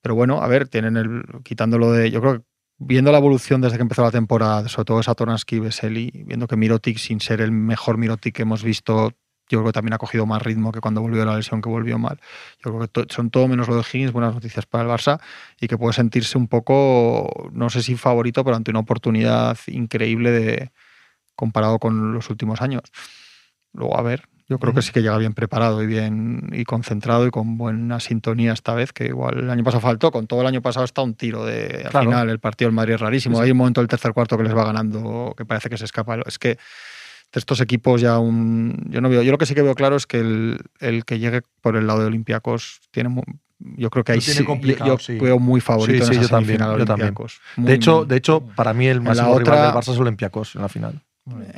[0.00, 1.22] pero bueno, a ver, tienen el.
[1.44, 2.10] Quitándolo de.
[2.10, 2.44] Yo creo que
[2.78, 6.56] viendo la evolución desde que empezó la temporada, sobre todo Satoransky y Vesely, viendo que
[6.56, 9.12] Mirotic, sin ser el mejor Mirotic que hemos visto,
[9.52, 11.68] yo creo que también ha cogido más ritmo que cuando volvió de la lesión que
[11.68, 12.18] volvió mal.
[12.64, 15.20] Yo creo que to- son todo menos lo de Higgins, buenas noticias para el Barça
[15.60, 20.30] y que puede sentirse un poco, no sé si favorito, pero ante una oportunidad increíble
[20.30, 20.70] de
[21.34, 22.82] comparado con los últimos años.
[23.72, 27.26] Luego, a ver, yo creo que sí que llega bien preparado y bien y concentrado
[27.26, 30.46] y con buena sintonía esta vez, que igual el año pasado faltó, con todo el
[30.46, 32.06] año pasado está un tiro de al Claro.
[32.10, 33.36] final, el partido del Madrid es rarísimo.
[33.36, 33.44] Sí, sí.
[33.46, 36.16] Hay un momento del tercer cuarto que les va ganando, que parece que se escapa.
[36.26, 36.58] Es que
[37.32, 38.76] de estos equipos ya un.
[38.90, 39.22] Yo no veo.
[39.22, 41.86] Yo lo que sí que veo claro es que el, el que llegue por el
[41.86, 43.22] lado de Olympiacos tiene mu-
[43.58, 44.44] yo creo que ahí sí,
[44.84, 45.18] yo- sí.
[45.18, 46.84] veo muy favorito Sí, en esa yo también, yo también.
[47.08, 47.40] Olympiacos.
[47.56, 49.98] De Muy, hecho, muy- de hecho, para mí el máximo rival otra- del Barça es
[50.00, 51.00] Olympiacos en la final.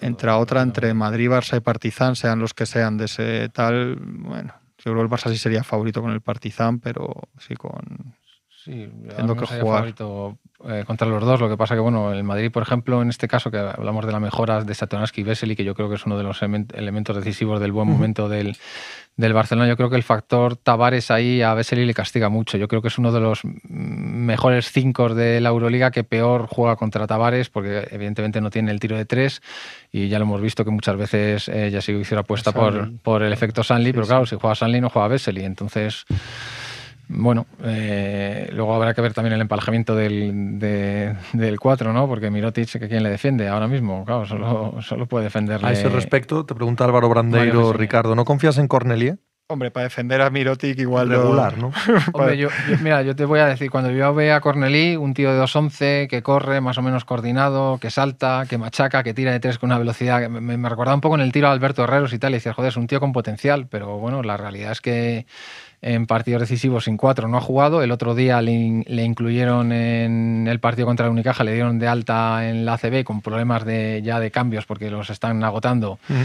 [0.03, 4.53] entre otra, entre Madrid, Barça y Partizan, sean los que sean de ese tal, bueno,
[4.79, 8.15] yo creo que el Barça sí sería favorito con el Partizan, pero sí con...
[8.63, 9.61] Sí, Teniendo que jugar.
[9.79, 10.39] favorito
[10.69, 11.41] eh, contra los dos.
[11.41, 14.13] Lo que pasa que, bueno, el Madrid, por ejemplo, en este caso, que hablamos de
[14.13, 16.73] la mejora de Satoransky y Vesely, que yo creo que es uno de los element-
[16.75, 18.57] elementos decisivos del buen momento del,
[19.17, 22.57] del Barcelona, yo creo que el factor Tavares ahí a Vesely le castiga mucho.
[22.59, 26.77] Yo creo que es uno de los mejores cinco de la Euroliga que peor juega
[26.77, 29.43] contra Tavares, porque evidentemente no tiene el tiro de tres
[29.93, 32.99] y ya lo hemos visto que muchas veces eh, ya se hizo la apuesta por,
[33.01, 34.09] por el efecto Sanli, Sí, pero sí.
[34.09, 36.05] claro, si juega Sanli no juega Vesely, entonces...
[37.09, 42.09] Bueno, eh, luego habrá que ver también el empalajamiento del, de- del 4, ¿no?
[42.09, 45.69] Porque Mirotic, que quién le defiende ahora mismo, claro, solo, solo puede defenderle.
[45.69, 47.73] A ese respecto, te pregunta Álvaro Brandeiro.
[47.73, 49.17] Ricardo, ¿no confías en Cornelie?
[49.47, 51.71] Hombre, para defender a Mirotic igual Regular, ¿no?
[52.15, 55.13] Hombre, yo, yo- mira, yo te voy a decir, cuando yo veo a Cornelí, un
[55.13, 59.33] tío de 2'11 que corre más o menos coordinado, que salta, que machaca, que tira
[59.33, 61.53] de tres con una velocidad, que me, me recordaba un poco en el tiro a
[61.53, 64.39] Alberto Herreros y tal, y decías, joder, es un tío con potencial, pero bueno, la
[64.39, 65.27] realidad es que
[65.87, 69.71] en partidos decisivos sin cuatro no ha jugado, el otro día le, in- le incluyeron
[69.71, 73.67] en el partido contra el Unicaja, le dieron de alta en la ACB con problemas
[73.67, 75.99] de, ya de cambios porque los están agotando.
[76.09, 76.21] Ujú.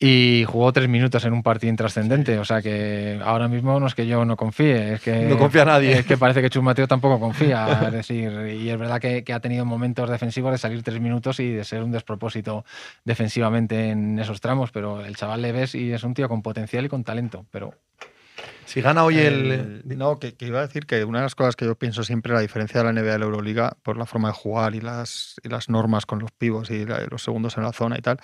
[0.00, 2.38] Y jugó tres minutos en un partido intrascendente.
[2.38, 5.20] O sea que ahora mismo no es que yo no confíe, es que.
[5.26, 5.92] No confía nadie.
[6.00, 7.80] Es que parece que Chus Mateo tampoco confía.
[7.86, 11.40] Es decir, y es verdad que, que ha tenido momentos defensivos de salir tres minutos
[11.40, 12.64] y de ser un despropósito
[13.04, 14.72] defensivamente en esos tramos.
[14.72, 17.46] Pero el chaval le ves y es un tío con potencial y con talento.
[17.50, 17.72] Pero
[18.66, 19.82] Si gana hoy el...
[19.86, 22.02] El- no, que, que iba a decir que una de las cosas que yo pienso
[22.04, 24.80] siempre la diferencia de la NBA y la Euroliga por la forma de jugar y
[24.80, 28.02] las, y las normas con los pivos y la- los segundos en la zona y
[28.02, 28.18] tal,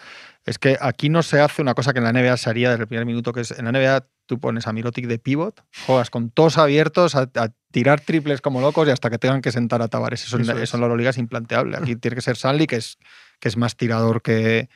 [0.46, 2.82] es que aquí no se hace una cosa que en la NBA se haría desde
[2.82, 6.08] el primer minuto, que es en la NBA tú pones a Mirotic de pivot, juegas
[6.08, 9.82] con todos abiertos a, a tirar triples como locos y hasta que tengan que sentar
[9.82, 10.24] a Tavares.
[10.24, 10.68] Eso, en la- Eso es.
[10.68, 11.76] eso en la Euroliga es implanteable.
[11.76, 12.98] Aquí tiene que ser Sanli, que es,
[13.40, 14.68] que es más tirador que,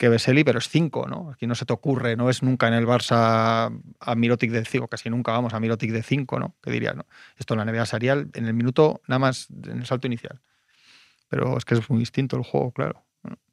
[0.00, 1.30] que Vesely, pero es 5, ¿no?
[1.30, 3.70] Aquí no se te ocurre, no es nunca en el Barça
[4.00, 6.54] a Mirotic de 5, casi nunca vamos a Mirotic de 5, ¿no?
[6.62, 7.04] Que dirías, ¿no?
[7.36, 10.40] Esto en la NBA sería en el minuto, nada más en el salto inicial.
[11.28, 13.04] Pero es que es muy distinto el juego, claro.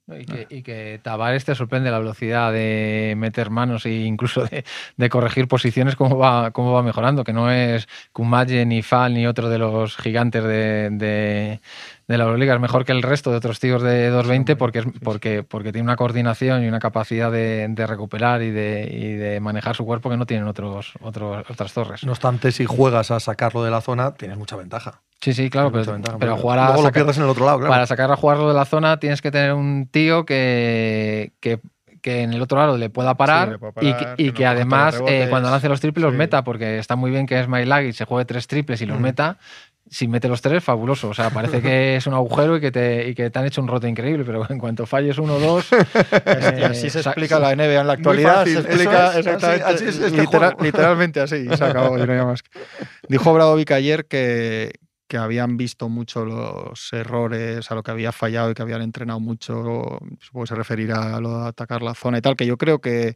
[0.09, 4.63] Y que, y que Tavares te sorprende la velocidad de meter manos e incluso de,
[4.95, 9.27] de corregir posiciones, cómo va, cómo va mejorando, que no es Kumaye, ni Fal, ni
[9.27, 11.59] otro de los gigantes de, de,
[12.07, 12.53] de la Euroliga.
[12.53, 15.84] Es mejor que el resto de otros tíos de 220 porque, es, porque, porque tiene
[15.85, 20.09] una coordinación y una capacidad de, de recuperar y de, y de manejar su cuerpo
[20.09, 22.03] que no tienen otros, otros, otras torres.
[22.05, 25.01] No obstante, si juegas a sacarlo de la zona, tienes mucha ventaja.
[25.19, 27.71] Sí, sí, claro, pero, ventaja, jugar a Luego lo pierdes en el otro lado, claro.
[27.71, 31.59] para sacar a jugarlo de la zona tienes que tener un tío que, que,
[32.01, 34.45] que en el otro lado le pueda parar, Sí, le pueda y que, y que
[34.45, 37.47] además eh, cuando lance los triples los meta, porque está muy bien que es
[37.84, 39.01] y se juegue tres triples y los Mm.
[39.01, 39.38] meta.
[39.89, 41.09] Si mete los tres, fabuloso.
[41.09, 43.61] O sea, parece que es un agujero y que te, y que te han hecho
[43.61, 45.68] un roto increíble, pero en cuanto falles uno o dos.
[46.26, 48.35] Eh, así se explica la NBA en la actualidad.
[48.39, 50.64] fácil, se explica es, así- exactamente, así es este litera- juego.
[50.64, 51.45] literalmente así.
[51.55, 52.41] Se acabó, más.
[53.07, 54.73] Dijo Bradovic ayer que,
[55.07, 59.19] que habían visto mucho los errores, a lo que había fallado y que habían entrenado
[59.19, 59.99] mucho.
[60.19, 62.80] Supongo que se referirá a lo de atacar la zona y tal, que yo creo
[62.80, 63.15] que.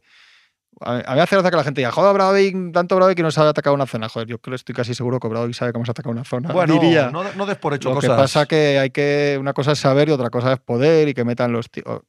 [0.84, 3.22] A a mí me hace gracia que la gente diga, joder, Bradovic, tanto Bradovic que
[3.22, 4.08] no sabe atacar una zona.
[4.08, 6.52] Joder, yo creo, estoy casi seguro que Bradovic sabe cómo se ataca una zona.
[6.52, 7.10] bueno, diría.
[7.10, 8.10] no, no des por hecho Lo cosas.
[8.10, 11.14] que pasa que hay que una cosa es saber y otra cosa es poder y
[11.14, 12.02] que metan los tiros.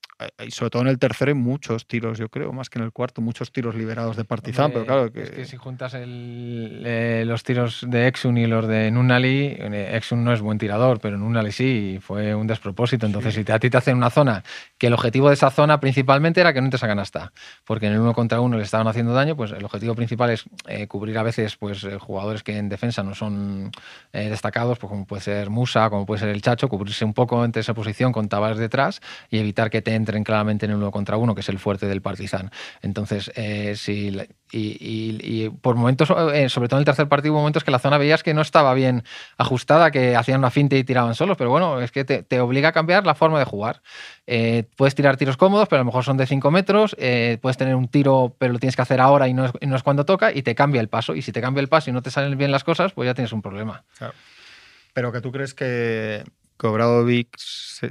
[0.46, 2.92] Y sobre todo en el tercero hay muchos tiros, yo creo, más que en el
[2.92, 7.24] cuarto, muchos tiros liberados de Partizan, pero claro que, Es que si juntas el- eh,
[7.26, 11.18] los tiros de Exun y los de Nunali, eh, Exun no es buen tirador, pero
[11.18, 13.06] Nunali sí, y fue un despropósito.
[13.06, 14.44] Entonces, si te- a ti te hacen una zona,
[14.78, 17.34] que el objetivo de esa zona principalmente era que no te sacan hasta,
[17.66, 20.88] porque en el uno contra uno estaban haciendo daño, pues el objetivo principal es eh,
[20.88, 23.72] cubrir a veces pues eh, jugadores que en defensa no son
[24.12, 27.44] eh, destacados, pues como puede ser Musa, como puede ser el Chacho, cubrirse un poco
[27.46, 30.92] entre esa posición con Tavares detrás y evitar que te entren claramente en el uno
[30.92, 32.52] contra uno, que es el fuerte del Partizan.
[32.82, 33.32] Entonces,
[33.76, 34.12] si
[34.54, 37.98] y, por momentos, eh, sobre todo en el tercer partido, hubo momentos que la zona
[37.98, 39.04] veías que no estaba bien
[39.38, 42.72] ajustada, que hacían una finta y tiraban solos, pero bueno, es que te, obliga a
[42.72, 43.82] cambiar la forma de jugar.
[44.28, 47.58] Eh, puedes tirar tiros cómodos, pero a lo mejor son de 5 metros, eh, puedes
[47.58, 49.84] tener un tiro, pero lo tienes que hacer ahora y no, es, y no es
[49.84, 51.16] cuando toca, y te cambia el paso.
[51.16, 53.14] Y si te cambia el paso y no te salen bien las cosas, pues ya
[53.14, 53.84] tienes un problema.
[54.94, 56.24] pero que tú crees que
[56.62, 57.28] Obradovic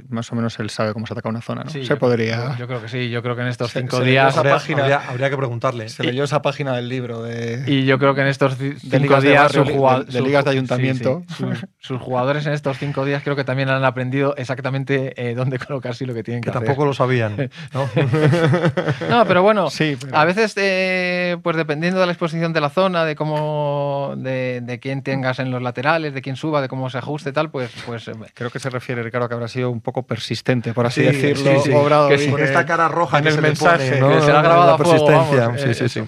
[0.09, 1.69] más o menos él sabe cómo se ataca una zona, ¿no?
[1.69, 2.53] Sí, se yo- podría.
[2.53, 4.35] Yo, yo creo que sí, yo creo que en estos cinco se días.
[4.37, 5.89] habría, página- habría- habría que preguntarle.
[5.89, 7.63] se leyó esa página del libro de.
[7.67, 11.23] Y yo creo que en estos cinco de días barrio, de- ligas de ayuntamiento.
[11.29, 11.35] sí.
[11.35, 15.59] Sus, sus jugadores en estos cinco días creo que también han aprendido exactamente eh, dónde
[15.59, 16.65] colocarse y lo que tienen que, que hacer.
[16.67, 17.49] tampoco lo sabían.
[17.73, 17.89] ¿no?
[19.09, 23.05] No, pero bueno, pero- a veces, eh, pues dependiendo de la exposición de la zona,
[23.05, 26.97] de cómo, de, de quién tengas en los laterales, de quién suba, de cómo se
[26.97, 29.81] ajuste y tal, pues, pues eh, Creo que se refiere, Ricardo, que habrá sido un
[29.81, 31.55] poco persistente, por así Sí, decirlo.
[31.55, 31.75] sí, sí.
[31.75, 32.29] Obrado Que.
[32.29, 34.09] Con esta cara roja en que el se le mensaje, pone, ¿no?
[34.09, 35.47] que se la ha La grabado a fuego, persistencia.
[35.47, 36.01] vamos, sí, eh, sí, sí.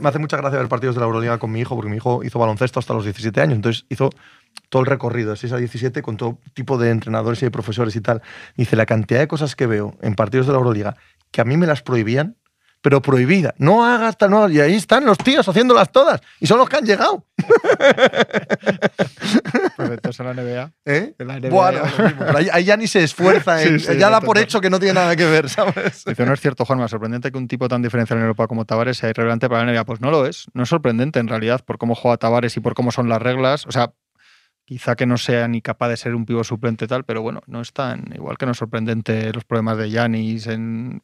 [0.00, 2.22] Me hace mucha gracia ver partidos de la Euroliga con mi hijo, porque mi hijo
[2.24, 4.08] hizo baloncesto hasta los 17 años, entonces hizo
[4.70, 7.94] todo el recorrido de 6 a 17 con todo tipo de entrenadores y de profesores
[7.96, 8.22] y tal.
[8.56, 10.96] Dice, la cantidad de cosas que veo en partidos de la Euroliga
[11.30, 12.36] que a mí me las prohibían,
[12.84, 13.54] pero prohibida.
[13.56, 16.20] No hagas tal, no Y ahí están los tíos haciéndolas todas.
[16.38, 17.24] Y son los que han llegado.
[19.76, 20.72] pues entonces en la NBA.
[20.84, 21.14] ¿eh?
[21.18, 21.80] En la NBA Bueno,
[22.36, 23.62] ahí, ahí ya ni se esfuerza.
[23.62, 26.04] en- Sí, sí, ya da por hecho que no tiene nada que ver, ¿sabes?
[26.04, 28.98] Dice, no es cierto, Juanma, sorprendente que un tipo tan diferencial en Europa como Tavares
[28.98, 29.84] sea irrelevante para la NBA.
[29.86, 30.44] Pues no lo es.
[30.52, 33.66] No es sorprendente en realidad por cómo juega Tavares y por cómo son las reglas.
[33.66, 33.94] O sea,
[34.66, 37.60] quizá que no sea ni capaz de ser un pivo suplente tal, pero bueno, no
[37.60, 40.48] es tan igual que no es sorprendente los problemas de Yanis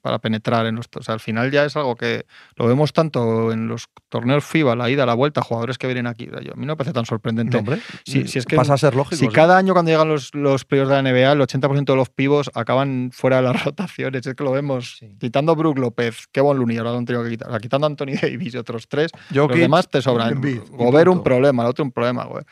[0.01, 0.87] para penetrar en los...
[0.97, 2.25] O sea, al final ya es algo que
[2.57, 6.27] lo vemos tanto en los torneos FIBA, la ida, la vuelta, jugadores que vienen aquí.
[6.27, 7.53] Yo- a mí no me parece tan sorprendente.
[7.53, 9.17] No, hombre, Sí, sí, es que pasa a ser lógico.
[9.17, 9.29] Si sí.
[9.33, 12.51] cada año cuando llegan los, los playoffs de la NBA, el 80% de los pivos
[12.55, 14.27] acaban fuera de las rotaciones.
[14.27, 14.97] Es que lo vemos.
[14.99, 15.17] Sí.
[15.21, 17.49] Quitando Brook López, Kevon Looney, ahora lo han tenido que quitar.
[17.49, 20.41] O sea, quitando Anthony Davis y otros tres, Jokic, los demás te sobran.
[20.71, 22.25] Gobert un problema, el otro un problema.
[22.25, 22.43] güey.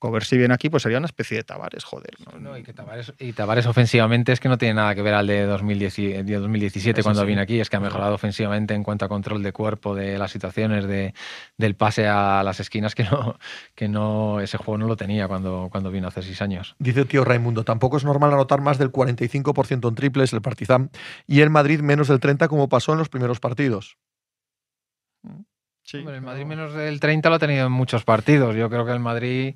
[0.00, 2.10] Gobert si viene aquí, pues sería una especie de Tavares, joder.
[2.32, 2.38] ¿no?
[2.38, 5.26] No, y que Tavares, y Tavares ofensivamente es que no tiene nada que ver al
[5.26, 7.26] de 2010 y- de 2017 Eso cuando sí.
[7.28, 10.30] vino aquí, es que ha mejorado ofensivamente en cuanto a control de cuerpo, de las
[10.30, 11.14] situaciones, de,
[11.56, 13.36] del pase a las esquinas, que no,
[13.74, 16.76] que no ese juego no lo tenía cuando, cuando vino hace seis años.
[16.78, 20.90] Dice el tío Raimundo, tampoco es normal anotar más del 45% en triples el Partizan
[21.26, 23.96] y el Madrid menos del 30% como pasó en los primeros partidos.
[25.86, 28.54] Sí, Hombre, el pero- Madrid menos del 30 lo ha tenido en muchos partidos.
[28.56, 29.54] Yo creo que el Madrid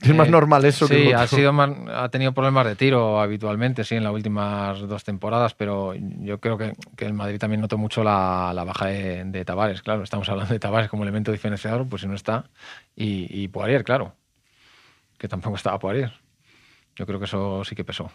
[0.00, 1.36] Es más Eh, normal eso que sí, ha, otro.
[1.38, 5.94] sido más- ha tenido problemas de tiro habitualmente, sí, en las últimas dos temporadas, pero
[5.94, 9.82] yo creo que, que el Madrid también notó mucho la, la baja de, de Tavares.
[9.82, 12.50] Claro, estamos hablando de Tavares como elemento diferenciador, pues si no está.
[12.96, 14.16] Y, y Poirier, claro,
[15.16, 16.12] que tampoco estaba Poirier.
[16.96, 18.10] Yo creo que eso sí que pesó.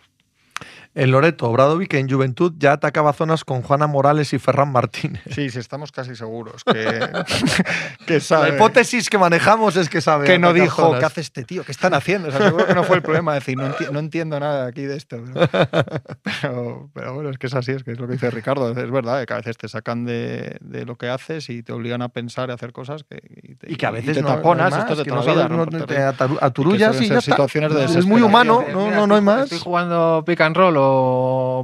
[1.00, 5.22] En Loreto, Obradovic en Juventud ya atacaba zonas con Juana Morales y Ferran Martínez.
[5.32, 6.74] Sí, sí, estamos casi seguros que,
[8.06, 8.50] que La sabe.
[8.56, 10.26] hipótesis que manejamos es que sabe.
[10.26, 11.00] que no dijo, zonas.
[11.00, 11.64] ¿qué hace este tío?
[11.64, 12.28] ¿Qué están haciendo?
[12.28, 13.34] O sea, seguro que no fue el problema.
[13.34, 15.24] decir, no, enti- no entiendo nada aquí de esto.
[15.34, 15.50] Pero,
[16.42, 18.70] pero, pero bueno, es que es así, es que es lo que dice Ricardo.
[18.72, 22.02] Es verdad, que a veces te sacan de, de lo que haces y te obligan
[22.02, 24.28] a pensar y a hacer cosas que, y, te, Y que a veces te no,
[24.36, 24.72] taponas.
[24.74, 25.66] no esto es de más, que toda no la vida, sabes, ¿no?
[25.80, 27.22] no Por te aturullas y ya está.
[27.32, 29.44] situaciones de Es muy humano, no, no, no hay más.
[29.44, 30.89] Estoy jugando pick and roll o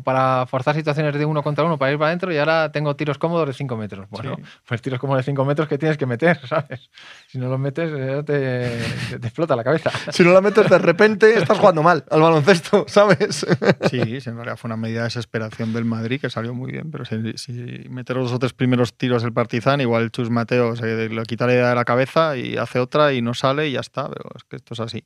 [0.04, 3.18] para forzar situaciones de uno contra uno para ir para adentro y ahora tengo tiros
[3.18, 4.08] cómodos de 5 metros.
[4.10, 4.44] Bueno, Sí.
[4.68, 6.90] pues tiros cómodos de 5 metros que tienes que meter, ¿sabes?
[7.28, 8.80] Si no los metes, eh, te,
[9.10, 9.92] te- te explota la cabeza.
[10.12, 13.46] Si no la metes de repente, estás jugando mal al baloncesto, ¿sabes?
[13.90, 17.06] Sí, en realidad fue una medida de desesperación del Madrid que salió muy bien, pero
[17.06, 17.54] si, si
[17.90, 21.48] meter los dos o tres primeros tiros el Partizan, igual Chus Mateo se le quita
[21.48, 24.30] la idea de la cabeza y hace otra y no sale y ya está, pero
[24.36, 25.06] es que esto es así.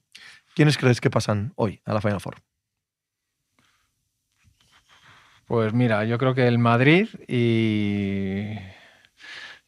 [0.55, 2.35] ¿Quiénes crees que pasan hoy a la Final Four?
[5.49, 8.53] Pues mira, yo creo que el Madrid y.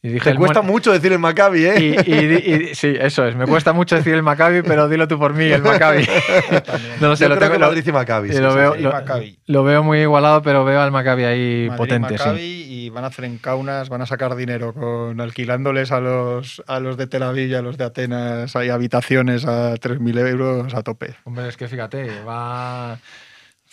[0.03, 1.75] y dije Te el cuesta Mon- mucho decir el Maccabi, ¿eh?
[2.05, 3.35] Y, y- y- sí, eso es.
[3.35, 6.05] Me cuesta mucho decir el Maccabi, pero dilo tú por mí, el Maccabi.
[7.01, 8.29] no lo sé, Yo lo creo tengo- que Madrid y Maccabi.
[8.29, 8.81] y sí, lo sí, veo, sí.
[8.81, 9.39] lo, Maccabi.
[9.47, 12.67] lo veo muy igualado, pero veo al Maccabi ahí Madrid, potente, Maccabi, sí.
[12.85, 16.79] y van a hacer en Kaunas, van a sacar dinero con alquilándoles a los, a
[16.79, 20.83] los de Tel Aviv y a los de Atenas hay habitaciones a 3.000 euros a
[20.83, 21.15] tope.
[21.23, 22.97] Hombre, es que fíjate, va,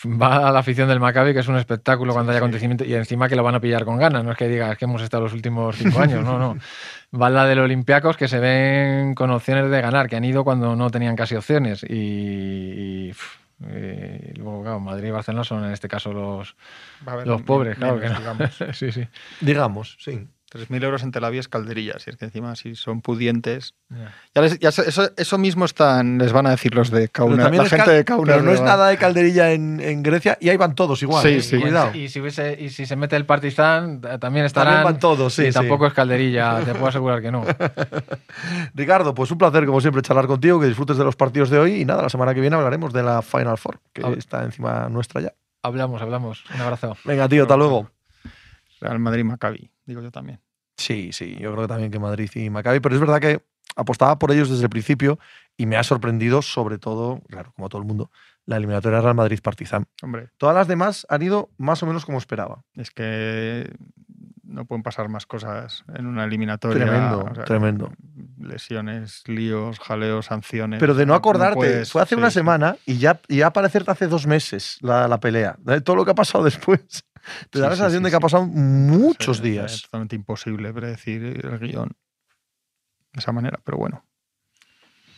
[0.05, 3.27] va a la afición del Maccabi, que es un espectáculo cuando hay acontecimiento, y encima
[3.27, 4.23] que lo van a pillar con ganas.
[4.23, 6.57] No es que digas que hemos estado los últimos cinco años, no, no.
[7.19, 10.75] Va la del Olympiacos, que se ven con opciones de ganar, que han ido cuando
[10.75, 11.83] no tenían casi opciones.
[11.83, 16.55] Y, y, pf, y luego, claro, Madrid y Barcelona son en este caso los,
[17.25, 18.19] los pobres, claro que no.
[18.19, 18.49] digamos.
[18.73, 19.07] sí, sí.
[19.41, 20.27] Digamos, sí.
[20.51, 23.75] 3.000 euros en Tel Aviv es calderilla, si es que encima si son pudientes.
[23.89, 24.13] Ya.
[24.35, 27.57] Ya les- ya se- eso, eso mismo están, les van a decir los de también
[27.57, 28.35] la gente de Kaunas.
[28.37, 31.21] pero no es nada de calderilla en, en Grecia y ahí van todos igual.
[31.23, 31.41] Sí, ¿eh?
[31.41, 31.59] sí.
[31.59, 31.93] Cuidado.
[31.95, 34.73] Y si, hubiese, y si se mete el Partizan, eh, también estarán.
[34.75, 35.53] También van todos, sí, y sí.
[35.53, 37.45] tampoco es calderilla, te puedo asegurar que no.
[38.73, 41.81] Ricardo, pues un placer, como siempre, charlar contigo, que disfrutes de los partidos de hoy
[41.81, 45.21] y nada, la semana que viene hablaremos de la Final Four, que está encima nuestra
[45.21, 45.33] ya.
[45.61, 46.43] Hablamos, hablamos.
[46.55, 46.97] Un abrazo.
[47.03, 47.89] Venga, tío, hasta luego.
[48.79, 50.39] Real Madrid Maccabi, digo yo también.
[50.77, 53.43] Sí, sí, yo creo que también que Madrid y Maccabi, pero es verdad que
[53.75, 55.19] apostaba por ellos desde el principio
[55.57, 58.11] y me ha sorprendido, sobre todo, claro, como todo el mundo,
[58.45, 59.85] la eliminatoria Real Madrid-Partizan.
[60.01, 62.63] Hombre, Todas las demás han ido más o menos como esperaba.
[62.75, 63.71] es que
[64.43, 66.83] no pueden pasar más cosas en una eliminatoria.
[66.85, 67.91] Tremendo, o sea, tremendo.
[68.39, 70.79] Lesiones, líos, jaleos, sanciones.
[70.79, 73.91] Pero de no acordarte, puedes- fue hace sí, una semana y ya, y ya parecerte
[73.91, 75.57] hace dos meses la, la pelea.
[75.83, 77.03] Todo lo que ha pasado después.
[77.49, 78.21] Te da Sí, la sí, sensación sí, de que ha sí.
[78.23, 79.73] pasado muchos Sí, días.
[79.73, 81.89] Es totalmente imposible predecir el guion
[83.13, 84.03] de esa manera, pero bueno.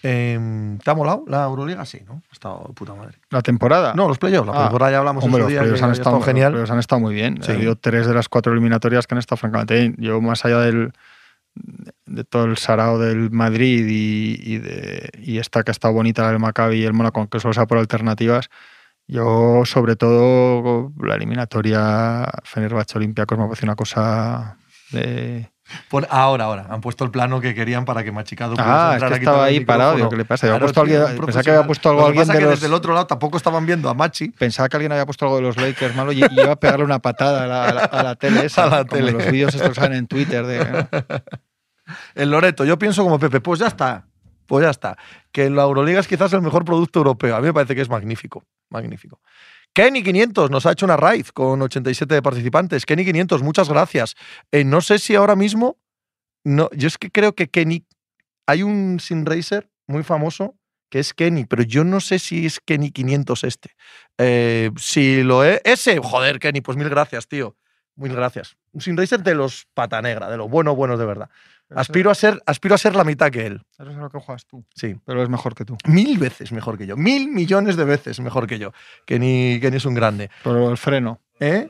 [0.04, 1.86] Em, ¿Te ha molado la Euroliga?
[1.86, 2.24] Sí, ¿no?
[2.30, 3.20] Ha estado de puta madre.
[3.30, 3.94] ¿La temporada?
[3.96, 4.48] No, los playoffs.
[4.48, 4.64] La Ah.
[4.64, 5.60] temporada ya hablamos Hombre, los día.
[5.60, 6.54] playoffs que han, ha estado, genial.
[6.54, 7.38] los han estado muy bien.
[7.44, 7.52] Sí.
[7.52, 9.94] Ha habido tres de las cuatro eliminatorias que han estado francamente.
[10.00, 10.92] Yo, más allá del,
[12.08, 16.24] de todo el sarao del Madrid y, y de, y esta que ha estado bonita,
[16.24, 18.50] la del Maccabi y el Mónaco, aunque solo sea por alternativas,
[19.12, 24.58] yo, sobre todo, la eliminatoria Fenerbahce Olympiacos me parece una cosa
[24.92, 25.52] de...
[25.90, 26.68] Pon- ahora, ahora.
[26.70, 29.20] Han puesto el plano que querían para que Machicado pudiese Ah, es entrar que a
[29.20, 29.96] quitar estaba ahí parado.
[29.96, 30.48] Digo, ¿Qué le pasa?
[30.48, 32.46] Claro, puesto tío, alguien- pensaba que había puesto algo Lo que alguien pasa de que
[32.46, 32.54] los...
[32.56, 34.30] desde el otro lado tampoco estaban viendo a Machi.
[34.30, 37.00] Pensaba que alguien había puesto algo de los Lakers malo y iba a pegarle una
[37.00, 38.64] patada a la, a la- a la tele esa.
[38.64, 39.12] A la como tele.
[39.14, 40.88] los vídeos estos que salen en Twitter de...
[42.16, 44.06] El Loreto, yo pienso como Pepe, pues ya está.
[44.52, 44.98] Pues ya está.
[45.32, 47.38] Que la Euroliga es quizás el mejor producto europeo.
[47.38, 48.44] A mí me parece que es magnífico.
[48.70, 49.22] Magnífico.
[49.72, 52.86] Kenny 500 nos ha hecho una raid con 87 participantes.
[52.86, 54.16] Kenny 500, muchas gracias.
[54.52, 55.78] Eh, no sé si ahora mismo.
[56.44, 57.86] No, yo es que creo que Kenny.
[58.46, 60.58] Hay un Sin Racer muy famoso
[60.90, 63.78] que es Kenny, pero yo no sé si es Kenny 500 este.
[64.18, 65.62] Eh, si lo es.
[65.64, 67.56] Ese, joder, Kenny, pues mil gracias, tío.
[67.96, 68.58] Mil gracias.
[68.74, 71.30] Un Sin Racer de los pata negra, de los buenos, buenos de verdad.
[71.76, 73.62] Aspiro a ser, aspiro a ser la mitad que él.
[73.80, 74.64] Eso es lo que juegas tú.
[74.76, 74.96] Sí.
[75.06, 75.78] Pero es mejor que tú.
[75.86, 76.98] Mil veces mejor que yo.
[76.98, 78.72] Mil millones de veces mejor que yo.
[79.06, 80.30] Kenny, Kenny es un grande.
[80.44, 81.20] Pero el freno.
[81.40, 81.70] ¿Eh?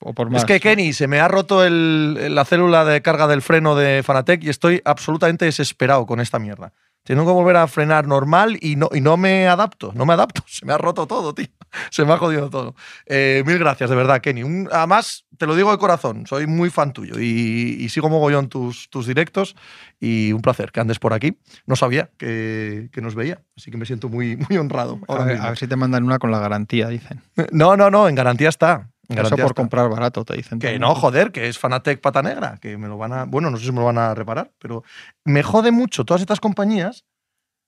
[0.00, 0.42] O por más.
[0.42, 4.02] Es que Kenny, se me ha roto el- la célula de carga del freno de
[4.02, 6.72] Fanatec y estoy absolutamente desesperado con esta mierda.
[7.04, 9.92] Tengo que volver a frenar normal y no, y no me adapto.
[9.94, 10.42] No me adapto.
[10.46, 11.48] Se me ha roto todo, tío.
[11.90, 12.74] Se me ha jodido todo.
[13.06, 14.44] Eh, mil gracias, de verdad, Kenny.
[14.44, 18.48] Un- además, te lo digo de corazón, soy muy fan tuyo y, y sigo mogollón
[18.48, 19.56] tus, tus directos
[19.98, 21.36] y un placer que andes por aquí.
[21.66, 25.00] No sabía que, que nos veía, así que me siento muy, muy honrado.
[25.08, 27.20] A ver, a ver si te mandan una con la garantía, dicen.
[27.50, 28.91] No, no, no, en garantía está.
[29.08, 30.58] En Eso por comprar barato, te dicen.
[30.58, 30.80] Que también.
[30.82, 33.24] no, joder, que es Fanatec pata negra, que me lo van a.
[33.24, 34.84] Bueno, no sé si me lo van a reparar, pero
[35.24, 37.04] me jode mucho todas estas compañías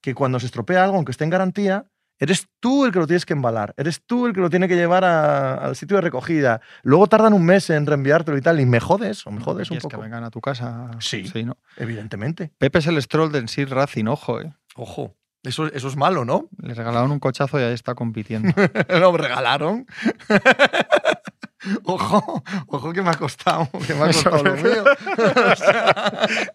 [0.01, 1.85] que cuando se estropea algo, aunque esté en garantía,
[2.19, 4.75] eres tú el que lo tienes que embalar, eres tú el que lo tiene que
[4.77, 6.61] llevar a- al sitio de recogida.
[6.83, 9.63] Luego tardan un mes en reenviártelo y tal, y me jode eso, me ¿Qué jode
[9.63, 10.03] eso un quieres, que poco.
[10.03, 10.91] vengan a tu casa.
[10.99, 11.27] Sí.
[11.27, 11.57] sí ¿no?
[11.75, 12.51] Evidentemente.
[12.57, 14.53] Pepe es el stroll del Sir Racing, ojo, ¿eh?
[14.75, 16.47] Ojo, eso, eso es malo, ¿no?
[16.61, 18.53] Le regalaron un cochazo y ahí está compitiendo.
[18.89, 19.85] Lo regalaron.
[21.83, 24.83] ojo, ojo que me ha costado, que me ha costado lo mío.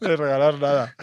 [0.61, 0.95] Nada.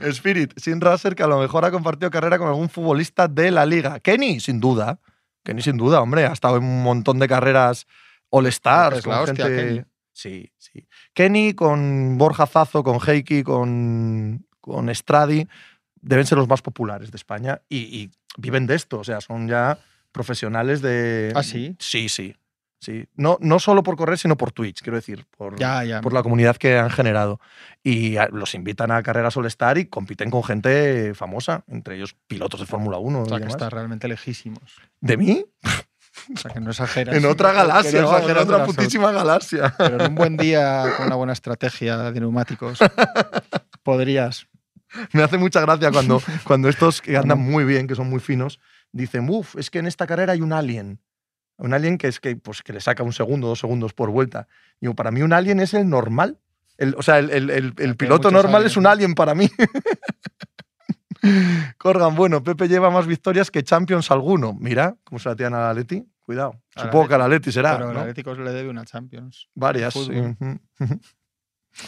[0.02, 3.66] Spirit, sin Raser, que a lo mejor ha compartido carrera con algún futbolista de la
[3.66, 4.00] liga.
[4.00, 5.00] Kenny, sin duda.
[5.44, 6.26] Kenny, sin duda, hombre.
[6.26, 7.86] Ha estado en un montón de carreras
[8.30, 8.98] All-Stars.
[8.98, 9.84] Es la con hostia, gente- Kenny.
[10.12, 10.86] Sí, sí.
[11.12, 15.46] Kenny con Borja Zazo, con Heiki, con, con Stradi,
[16.00, 18.98] deben ser los más populares de España y, y viven de esto.
[19.00, 19.78] O sea, son ya
[20.12, 21.32] profesionales de.
[21.34, 21.76] ¿Ah, sí?
[21.78, 22.34] Sí, sí.
[22.80, 23.06] Sí.
[23.14, 25.26] No, no solo por correr, sino por Twitch, quiero decir.
[25.36, 26.00] Por, Ya, ya.
[26.00, 27.40] por la comunidad que han generado.
[27.82, 32.60] Y a- los invitan a carreras All-Star y compiten con gente famosa, entre ellos pilotos
[32.60, 33.22] de Fórmula 1.
[33.22, 34.76] O sea, y que está realmente lejísimos.
[35.00, 35.44] ¿De mí?
[36.34, 37.14] O sea, que no exageras.
[37.14, 39.74] En otra galaxia, no en otra putísima galaxia.
[39.76, 42.78] Pero en un buen día, con una buena estrategia de neumáticos,
[43.82, 44.46] podrías.
[45.12, 48.60] Me hace mucha gracia cuando, cuando estos que andan muy bien, que son muy finos,
[48.92, 51.00] dicen, uff, es que en esta carrera hay un alien.
[51.58, 54.46] Un alien que es que, pues, que le saca un segundo, dos segundos por vuelta.
[54.80, 56.38] Digo, para mí un alien es el normal.
[56.76, 59.48] El- o sea, el, el- el- el piloto normal es un alien para mí.
[61.78, 64.56] Corgan, bueno, Pepe lleva más victorias que Champions alguno.
[64.60, 66.04] Mira cómo se la tiran a la Leti.
[66.22, 66.60] Cuidado.
[66.76, 67.76] Supongo que a la Leti será.
[67.76, 68.00] pero el ¿no?
[68.00, 69.48] Atlético le debe una Champions.
[69.54, 69.94] Varias.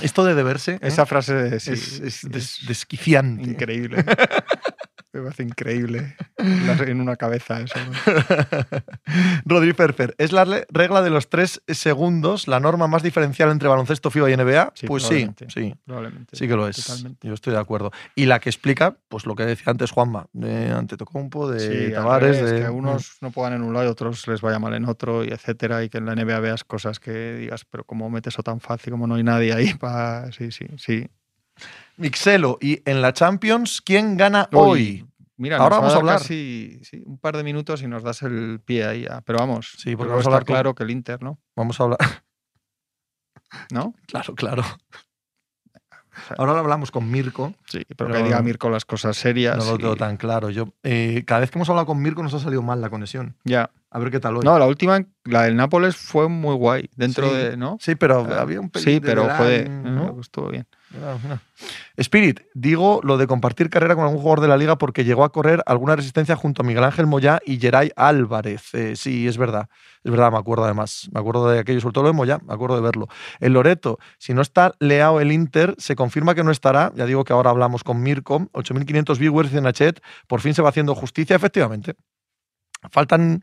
[0.03, 0.79] Esto de deberse ¿eh?
[0.83, 3.43] Esa frase sí, es, es des- es desquiciante.
[3.49, 4.05] increíble.
[5.13, 6.17] Me parece increíble.
[6.37, 7.75] En una cabeza eso.
[7.79, 7.93] ¿no?
[9.45, 14.11] Rodri Ferfer, ¿es la regla de los tres segundos la norma más diferencial entre baloncesto,
[14.11, 14.73] FIBA y NBA?
[14.75, 15.47] Sí, pues sí, probablemente.
[15.51, 16.37] sí, Probablemente.
[16.37, 16.85] sí que lo es.
[16.85, 17.27] Totalmente.
[17.29, 17.91] Yo estoy de acuerdo.
[18.15, 22.43] Y la que explica, pues lo que decía antes Juanma, de Antetokounmpo, de Sí, Tavares,
[22.45, 22.61] de...
[22.63, 25.29] que unos no puedan en un lado y otros les vaya mal en otro, y
[25.29, 28.61] etcétera, y que en la NBA veas cosas que digas, pero ¿cómo metes eso tan
[28.61, 28.93] fácil?
[28.93, 30.31] como no hay nadie ahí para...?
[30.33, 31.09] Sí, sí, sí.
[31.99, 35.05] Mixelo, y en la Champions, ¿quién gana hoy?
[35.37, 36.19] Mira, Ahora va vamos a hablar.
[36.19, 39.07] casi sí, un par de minutos y nos das el pie ahí.
[39.25, 41.39] Pero vamos, Sí, porque vamos a hablar claro que el Inter, ¿no?
[41.55, 41.99] Vamos a hablar...
[43.71, 43.95] ¿No?
[44.07, 44.63] claro, claro.
[46.37, 49.57] Ahora lo hablamos con Mirko, Sí, pero, Pero- que diga Mirko las cosas serias.
[49.57, 50.51] no lo y- tengo tan claro.
[50.51, 53.37] Yo, eh, cada vez que hemos hablado con Mirko nos ha salido mal la conexión.
[53.45, 54.43] Ya, A ver qué tal hoy.
[54.45, 56.91] No, la última, la del Nápoles, fue muy guay.
[56.95, 57.35] Dentro Sí.
[57.37, 57.57] de.
[57.57, 57.79] ¿No?
[57.81, 60.21] Sí, pero Ah, había un pelín Sí, de pero Verán, joder, ¿no?
[60.21, 60.67] estuvo bien.
[60.91, 61.41] No.
[61.97, 65.33] Spirit, digo lo de compartir carrera con algún jugador de la liga porque llegó a
[65.33, 68.75] correr alguna resistencia junto a Miguel Ángel Moyá y Geray Álvarez.
[68.75, 69.69] Eh, sí, es verdad.
[70.05, 71.09] Es verdad, me acuerdo además.
[71.13, 73.09] Me acuerdo de aquello, sobre todo lo de Moyá, me acuerdo de verlo.
[73.41, 76.93] El Loreto, si no está leao el Inter, se confirma que no estará.
[76.95, 78.49] Ya digo que ahora hablamos con Mirko.
[78.53, 80.03] 8.500 viewers en Nachet.
[80.27, 81.95] Por fin se va haciendo justicia, efectivamente.
[82.91, 83.43] Faltan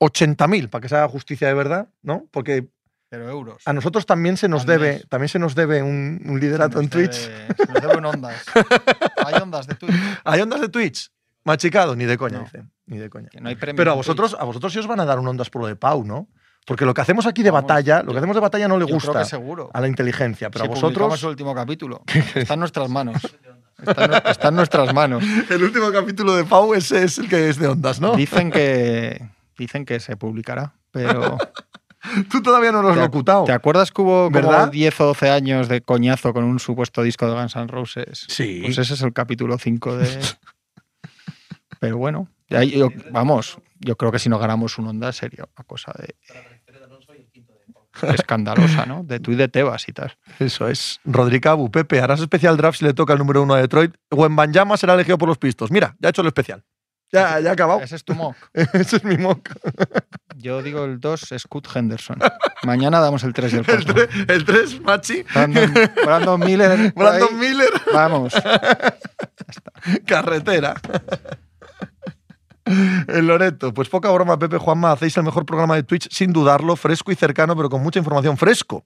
[0.00, 2.26] 80.000 para que se haga justicia de verdad, ¿no?
[2.30, 2.68] Porque
[3.08, 3.62] Pero euros.
[3.64, 7.12] a nosotros también se nos debe, también se nos debe un, un liderato en Twitch.
[7.14, 8.44] Se nos deben ondas.
[9.24, 9.94] Hay ondas de Twitch.
[10.24, 11.10] ¿Hay ondas de Twitch?
[11.44, 12.44] Machicado, ni de coña, No.
[12.44, 12.70] dicen.
[12.86, 13.28] Ni de coña.
[13.30, 15.48] Que no hay Pero a vosotros, a vosotros sí os van a dar un ondas
[15.50, 16.28] por lo de Pau, ¿no?
[16.66, 18.84] Porque lo que hacemos aquí de Vamos, batalla, lo que hacemos de batalla no le
[18.84, 19.22] gusta
[19.72, 21.22] a la inteligencia, pero Si a vosotros.
[21.22, 22.02] el último capítulo.
[22.34, 23.16] Está en nuestras manos.
[23.86, 25.22] Está en, está en nuestras manos.
[25.50, 28.16] El último capítulo de Pau ese es el que es de ondas, ¿no?
[28.16, 29.22] Dicen que
[29.58, 31.38] dicen que se publicará, pero
[32.30, 33.44] Tú todavía no lo has locutado.
[33.44, 34.70] ¿te acuerdas que hubo como ¿Verdad?
[34.70, 38.26] 10 o 12 años de coñazo con un supuesto disco de Guns N' Roses?
[38.28, 38.60] Sí.
[38.62, 40.06] Pues ese es el capítulo 5 de
[41.80, 45.44] Pero bueno, de ahí yo- vamos, yo creo que si no ganamos un onda sería
[45.56, 46.14] una cosa de
[48.14, 49.02] escandalosa, ¿no?
[49.04, 50.16] De tú y de Tebas y tal.
[50.38, 51.00] Eso es.
[51.04, 53.94] Rodrigo Abu, Pepe, harás especial draft si le toca el número uno a Detroit.
[54.10, 55.70] Wembanyama será elegido por los pistos.
[55.70, 56.62] Mira, ya he hecho el especial.
[57.12, 57.80] Ya, ya ha acabado.
[57.80, 58.36] Ese es tu mock.
[58.54, 59.50] Ese es mi mock.
[60.36, 62.18] Yo digo el 2, Scott Henderson.
[62.64, 63.94] Mañana damos el 3 y el El 4.
[63.94, 65.22] 3, el tres, Machi.
[65.22, 65.72] Brandon,
[66.04, 66.70] Brandon Miller.
[66.72, 66.92] ahí.
[66.94, 68.34] Brandon Miller, Vamos.
[70.04, 70.74] carretera.
[73.06, 76.74] El Loreto, pues poca broma, Pepe Juanma, hacéis el mejor programa de Twitch sin dudarlo,
[76.74, 78.84] fresco y cercano, pero con mucha información fresco.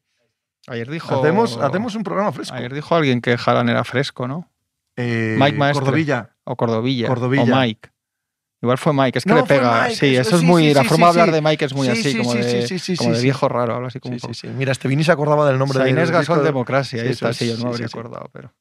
[0.66, 1.18] Ayer dijo.
[1.18, 2.55] Hacemos, hacemos un programa fresco.
[2.55, 4.51] Ayer dijo alguien que Haaland era fresco, ¿no?
[4.97, 5.84] Eh, Mike Maestre.
[5.84, 6.36] Cordovilla.
[6.44, 7.09] O Cordovilla.
[7.09, 7.42] Cordovilla.
[7.42, 7.90] O Mike.
[8.62, 9.84] Igual fue Mike, es que No, le pega.
[9.84, 10.68] Mike, sí, eso es muy.
[10.68, 12.62] sí, la forma de hablar de Mike es muy Sí, así, sí, como, sí, de,
[12.66, 14.18] sí, sí, sí, como de viejo raro, habla así como.
[14.18, 14.58] Sí, un sí, poco.
[14.58, 17.08] Mira, este Vini se acordaba del nombre O sea, del Inés Gasol de- Democracia, ahí
[17.08, 18.52] está, sí, yo no me habría acordado, pero.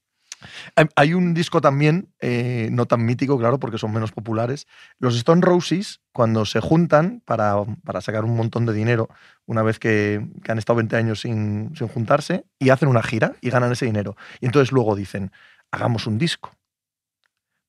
[0.78, 4.68] Hay- Hay un disco también, eh, no tan mítico, claro, porque son menos populares.
[5.00, 9.10] Los Stone Roses, cuando se juntan para, para sacar un montón de dinero,
[9.46, 13.34] una vez que, que han estado 20 años sin, sin juntarse, y hacen una gira
[13.42, 14.16] y ganan ese dinero.
[14.40, 15.32] Y entonces luego dicen,
[15.72, 16.52] hagamos un disco.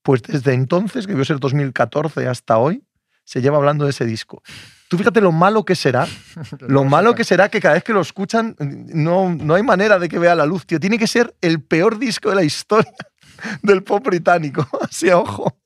[0.02, 2.82] Pues desde entonces, que debió ser 2014 hasta hoy,
[3.24, 4.42] se lleva hablando de ese disco.
[4.88, 6.06] Tú fíjate lo malo que será
[6.60, 10.08] lo malo que será que cada vez que lo escuchan no, no hay manera de
[10.08, 10.80] que vea la luz, tío.
[10.80, 12.92] Tiene que ser el peor disco de la historia
[13.62, 14.66] del pop británico.
[14.80, 15.56] Así a ojo.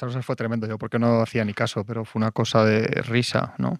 [0.00, 3.54] Roses fue tremendo, yo porque no hacía ni caso, pero fue una cosa de risa,
[3.58, 3.78] ¿no?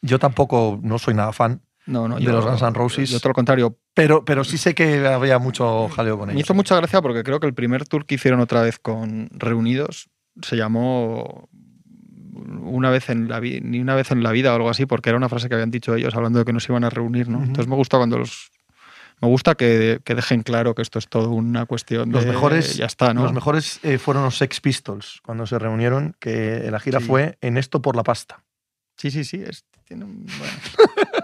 [0.00, 3.10] Yo tampoco no soy nada fan, No, no, De yo- los Guns N' Roses.
[3.10, 3.76] Yo todo lo contrario.
[4.02, 6.44] Pero, pero sí sé que había mucho jaleo con Me ellos.
[6.44, 10.08] hizo mucha gracia porque creo que el primer tour que hicieron otra vez con Reunidos
[10.42, 11.48] se llamó
[12.62, 15.18] una vez en la ni una vez en la vida o algo así, porque era
[15.18, 17.38] una frase que habían dicho ellos hablando de que no se iban a reunir, ¿no?
[17.40, 18.50] Entonces me gusta cuando los
[19.20, 22.76] me gusta que, que dejen claro que esto es todo una cuestión Los de mejores-
[22.76, 23.22] ya está, ¿no?
[23.24, 27.06] Los mejores eh, fueron los Sex Pistols cuando se reunieron, que la gira Sí.
[27.06, 28.42] fue en esto por la pasta.
[28.96, 30.52] Sí, sí, sí, es- tiene un- bueno.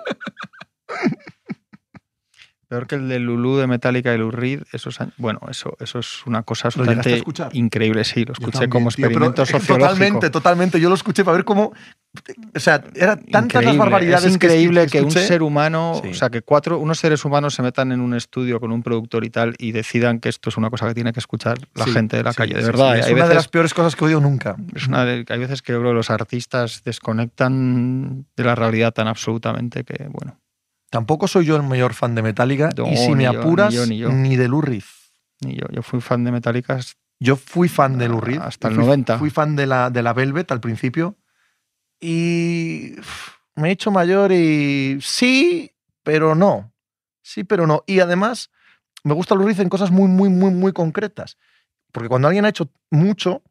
[2.69, 6.01] Peor que el de Lulu de Metallica y Lou Reed, esos años- bueno, eso, eso
[6.01, 7.23] es una cosa absolutamente
[7.53, 9.89] increíble, sí, lo escuché también, como tío, pero, experimento eh, sociológico.
[9.89, 10.81] Totalmente, totalmente.
[10.81, 11.73] Yo lo escuché para ver cómo.
[12.57, 16.09] O sea, eran tantas las barbaridades es increíble que, un ser humano, Sí.
[16.11, 19.25] o sea, que cuatro, unos seres humanos se metan en un estudio con un productor
[19.25, 21.93] y tal y decidan que esto es una cosa que tiene que escuchar la Sí,
[21.93, 22.55] gente de la sí, calle.
[22.55, 22.97] De sí, verdad, sí.
[22.97, 23.01] ¿eh?
[23.01, 24.57] Es hay, una de las peores cosas que odio nunca.
[24.75, 29.09] es una de- hay veces que creo que los artistas desconectan de la realidad tan
[29.09, 30.39] absolutamente que, bueno,
[30.97, 33.39] Tampoco soy yo el mayor fan de Metallica No, y si me ni yo, ni
[33.39, 34.83] apuras, yo, ni de Lou Reed.
[35.43, 36.79] ni yo, yo fui fan de Metallica
[37.21, 38.41] Yo fui fan de Lou Reed.
[38.41, 39.19] Hasta el Fui- 90.
[39.19, 41.17] Fui fan de la, de la Velvet al principio.
[42.01, 42.95] Y
[43.57, 45.71] me he hecho mayor y sí,
[46.03, 46.73] pero no.
[47.23, 47.83] Sí, pero no.
[47.87, 48.51] Y además,
[49.05, 51.37] me gusta Lou Reed en cosas muy, muy, muy, muy concretas.
[51.93, 53.43] Porque cuando alguien ha hecho mucho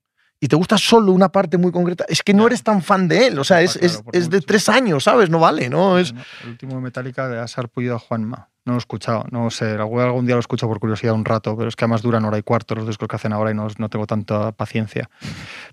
[0.46, 3.26] y te gusta solo una parte muy concreta, es que no eres tan fan de
[3.26, 3.40] él.
[3.40, 5.28] O sea, es, Está es, es de tres años, ¿sabes?
[5.28, 5.98] No vale, ¿no?
[5.98, 6.14] Es.
[6.44, 8.50] El último de Metallica de Asar Puido a Juanma.
[8.64, 11.56] No lo he escuchado, no sé, algún algún día lo escucho por curiosidad un rato,
[11.58, 13.68] pero es que además duran hora y cuarto los discos que hacen ahora y no,
[13.78, 15.10] no tengo tanta paciencia.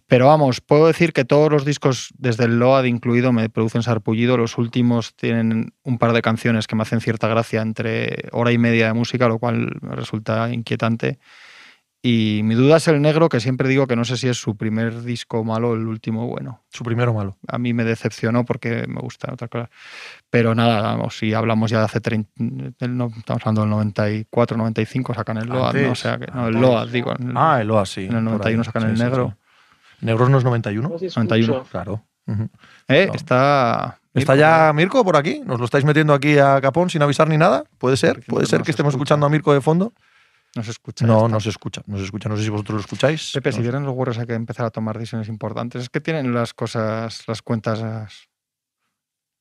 [0.07, 4.39] Pero vamos, puedo decir que todos los discos, desde el Load incluido, me producen sarpullido.
[4.39, 8.59] Los últimos tienen un par de canciones que me hacen cierta gracia entre hora y
[8.59, 11.19] media de música, lo cual me resulta inquietante.
[12.05, 14.57] Y mi duda es el negro, que siempre digo que no sé si es su
[14.57, 17.37] primer disco malo o el último bueno su primero malo.
[17.47, 19.70] a mí me decepcionó porque me gusta otra cosa.
[20.29, 22.29] Pero nada, vamos, si hablamos ya de hace 30,
[22.81, 25.93] del no- estamos hablando del 94, 95, sacan el Load, Antes, ¿no?
[25.93, 26.55] O sea, que, no, el.
[26.61, 27.15] Load, digo.
[27.16, 28.01] en el- Ah, el OA, sí.
[28.07, 28.65] en el por 91 ahí.
[28.65, 29.37] sacan Sí, el sí, negro.
[30.01, 30.07] sí.
[30.07, 30.89] ¿Negros no es 91?
[31.15, 31.65] 91.
[31.70, 32.03] Claro.
[32.27, 32.49] Ujú.
[32.89, 33.15] Eh, No.
[33.15, 33.99] Está.
[34.15, 35.41] ¿Está ya Mirko por aquí?
[35.47, 37.65] ¿Nos lo estáis metiendo aquí a Capón sin avisar ni nada?
[37.79, 38.23] ¿Puede ser?
[38.27, 39.05] ¿Puede que ser que estemos escucha.
[39.15, 39.93] escuchando a Mirko de fondo?
[40.55, 41.07] No se escucha.
[41.07, 41.83] No, no se escucha.
[41.87, 42.29] No se escucha.
[42.29, 43.33] No sé si vosotros lo escucháis.
[43.33, 45.83] Pepe, si vienen los Warriors hay que empezar a tomar decisiones importantes.
[45.83, 47.83] Es que tienen las cosas, las cuentas.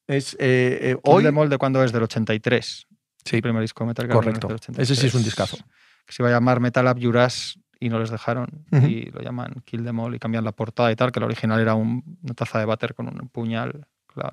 [0.08, 1.24] Es, eh, eh, Hoy.
[1.24, 2.88] de molde cuando es del 83.
[3.24, 4.48] Sí, El primer disco de Metal Gear correcto.
[4.48, 5.58] del Ese sí es un 83, discazo.
[6.06, 8.66] Que se iba a llamar Metal Up Juras y no les dejaron.
[8.72, 11.60] Y lo llaman Kill Them All y cambian la portada y tal, que la original
[11.60, 13.86] era un- una taza de váter con un puñal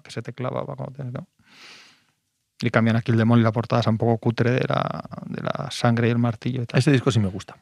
[0.02, 1.28] que se te clavaba cuando te- ¿no?
[2.60, 5.04] Y cambian a Kill Them All y la portada es un poco cutre de la,
[5.26, 6.78] de la sangre y el martillo y tal.
[6.78, 7.56] Ese disco sí me gusta.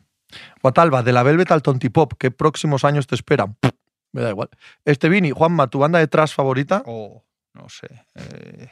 [0.62, 3.56] Guatalba, de la Velvet al Tontipop, ¿qué próximos años te esperan?
[4.12, 4.48] Me da igual.
[4.84, 6.82] Este Vini, Juanma, ¿tu banda de trash favorita?
[6.86, 8.06] O, no sé.
[8.14, 8.70] eh,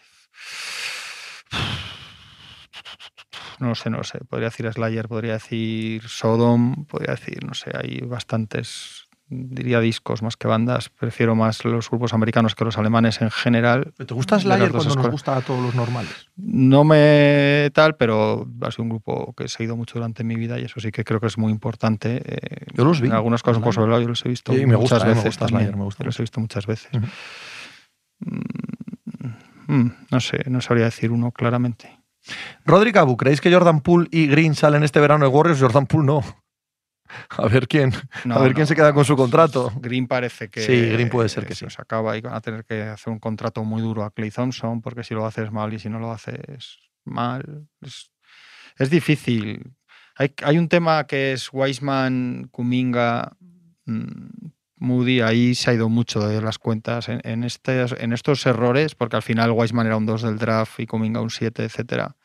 [3.61, 4.19] no lo sé, no lo sé.
[4.29, 10.37] Podría decir Slayer, podría decir Sodom, podría decir, no sé, hay bastantes, diría discos más
[10.37, 10.91] que bandas.
[10.91, 13.93] Prefiero más los grupos americanos que los alemanes en general.
[13.97, 16.29] ¿Te gusta Slayer cuando nos gusta a todos los normales?
[16.37, 20.59] No me tal, pero ha sido un grupo que he seguido mucho durante mi vida
[20.61, 22.23] y eso sí que creo que es muy importante.
[22.25, 24.67] eh, Yo los vi, En algunas cosas un poco sobrelado, yo los he visto Sí,
[24.67, 25.25] me muchas gusta, eh, me veces.
[25.25, 25.61] gusta también.
[25.63, 26.91] Slayer, me gusta Los he visto muchas veces.
[28.21, 31.99] Mm, mm, no sé, no sabría decir uno claramente.
[32.65, 35.61] Rodri Cabu, ¿creéis que Jordan Poole y Green salen este verano de Warriors?
[35.61, 36.23] Jordan Poole no.
[37.37, 37.93] A ver quién.
[38.25, 39.71] No, a ver quién se queda con su contrato.
[39.81, 40.61] Green parece que.
[40.63, 41.77] Sí, Green puede ser que se sí.
[41.79, 45.05] acaba y van a tener que hacer un contrato muy duro a Clay Thompson, porque
[45.05, 47.67] si lo haces mal y si no lo haces mal.
[47.83, 48.11] Es,
[48.79, 49.73] es difícil.
[50.17, 53.37] Hay, hay un tema que es Wiseman, Kuminga,
[53.85, 58.45] mm, Moody, ahí se ha ido mucho de las cuentas en, en, estes- en estos
[58.47, 62.17] errores, porque al final Wiseman era un 2 del draft y Kuminga un 7, etcétera.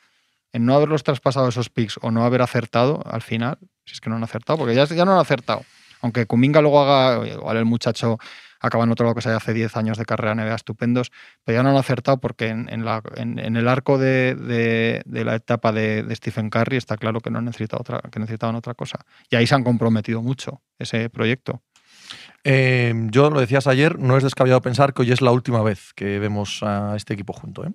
[0.51, 3.59] En no haberlos traspasado esos picks o no haber acertado al final,
[3.89, 5.63] si es que no han acertado, porque ya, ya no han acertado.
[6.01, 8.17] Aunque Kuminga luego haga, igual el muchacho
[8.61, 11.11] acaba en otro lado que sea hace 10 años de carrera NBA estupendos,
[11.43, 16.05] pero ya no han acertado porque en, en el arco de, de- la etapa de,
[16.15, 18.99] Stephen Curry está claro que no han necesitado otra, que necesitaban otra cosa.
[19.29, 21.61] Y ahí se han comprometido mucho ese proyecto.
[22.43, 25.93] Eh, yo lo decías ayer, no es descabellado pensar que hoy es la última vez
[25.93, 27.65] que vemos a este equipo junto.
[27.65, 27.71] ¿eh?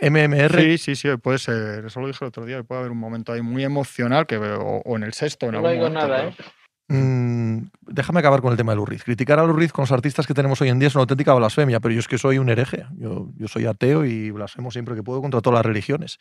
[0.00, 1.86] MMR, Sí, sí, sí, puede ser.
[1.86, 2.62] Eso lo dije el otro día.
[2.62, 5.46] Puede haber un momento ahí muy emocional que veo, o, o en el sexto.
[5.46, 6.34] En No algún momento, nada, ¿eh?
[6.88, 9.02] Mm, déjame acabar con el tema de Lurriz.
[9.02, 11.80] Criticar a Lurriz con los artistas que tenemos hoy en día es una auténtica blasfemia,
[11.80, 12.84] pero yo es que soy un hereje.
[12.96, 16.18] Yo, yo soy ateo y blasfemo siempre que puedo contra todas las religiones.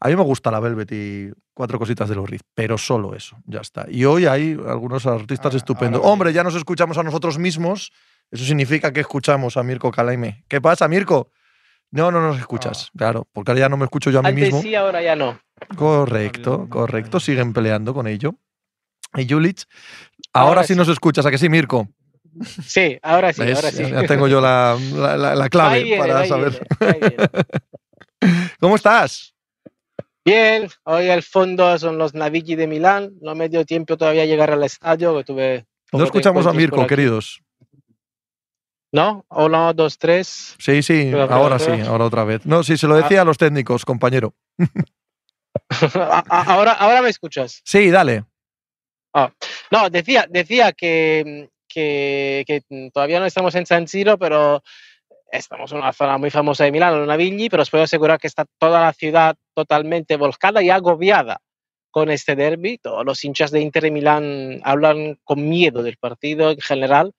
[0.00, 3.60] A mí me gusta la Velvet y cuatro cositas de Lurriz, pero solo eso, ya
[3.60, 3.86] está.
[3.88, 6.02] Y hoy hay algunos artistas Ahora- estupendos.
[6.04, 7.90] Hombre, ya nos escuchamos a nosotros mismos.
[8.30, 10.44] Eso significa que escuchamos a Mirko Calaime.
[10.48, 11.30] ¿Qué pasa, Mirko?
[11.92, 12.90] No, no nos escuchas.
[12.96, 14.62] Claro, porque ahora ya no me escucho yo a mí Antes mismo.
[14.62, 15.38] sí, ahora ya no.
[15.76, 17.20] Correcto, correcto.
[17.20, 18.34] Siguen peleando con ello.
[19.14, 19.64] Y Julich,
[20.32, 20.78] ahora, Ahora sí sí.
[20.78, 21.86] nos escuchas, ¿a que sí, Mirko?
[22.66, 23.56] Sí, ahora sí, ¿Ves?
[23.56, 23.84] ahora sí.
[23.90, 26.66] Ya, tengo yo la, la- la- la clave viene, para saber.
[26.80, 27.28] viene, ahí viene.
[28.60, 29.34] ¿Cómo estás?
[30.24, 33.10] Bien, hoy al fondo son los Navigli de Milán.
[33.20, 35.66] No me dio tiempo todavía llegar al estadio, que tuve.
[35.92, 37.42] No escuchamos a Mirko, queridos.
[38.92, 39.24] ¿No?
[39.28, 40.54] Hola, dos, tres.
[40.58, 42.44] Sí, sí, ahora sí, ahora otra vez.
[42.44, 44.34] No, sí, se lo decía a los técnicos, compañero.
[46.28, 47.60] Ahora, ahora me escuchas.
[47.64, 48.24] Sí, dale.
[49.70, 54.62] No, decía, decía que, que, que todavía no estamos en San Siro, pero
[55.30, 58.26] estamos en una zona muy famosa de Milán, en Navigli, pero os puedo asegurar que
[58.26, 61.40] está toda la ciudad totalmente volcada y agobiada
[61.90, 62.78] con este derby.
[62.78, 67.12] Todos los hinchas de Inter de Milán hablan con miedo del partido en general,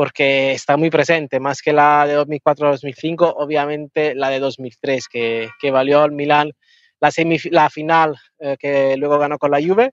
[0.00, 5.70] porque está muy presente, más que la de 2004-2005, obviamente la de 2003, que, que
[5.70, 6.52] valió al Milán
[7.00, 7.10] la,
[7.50, 9.90] la final eh, que luego ganó con la Juve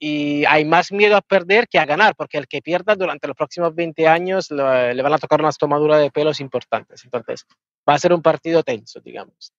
[0.00, 3.36] y hay más miedo a perder que a ganar, porque el que pierda durante los
[3.36, 7.04] próximos 20 años lo- le van a tocar unas tomaduras de pelos importantes.
[7.04, 7.46] Entonces,
[7.88, 9.52] va a ser un partido tenso, digamos.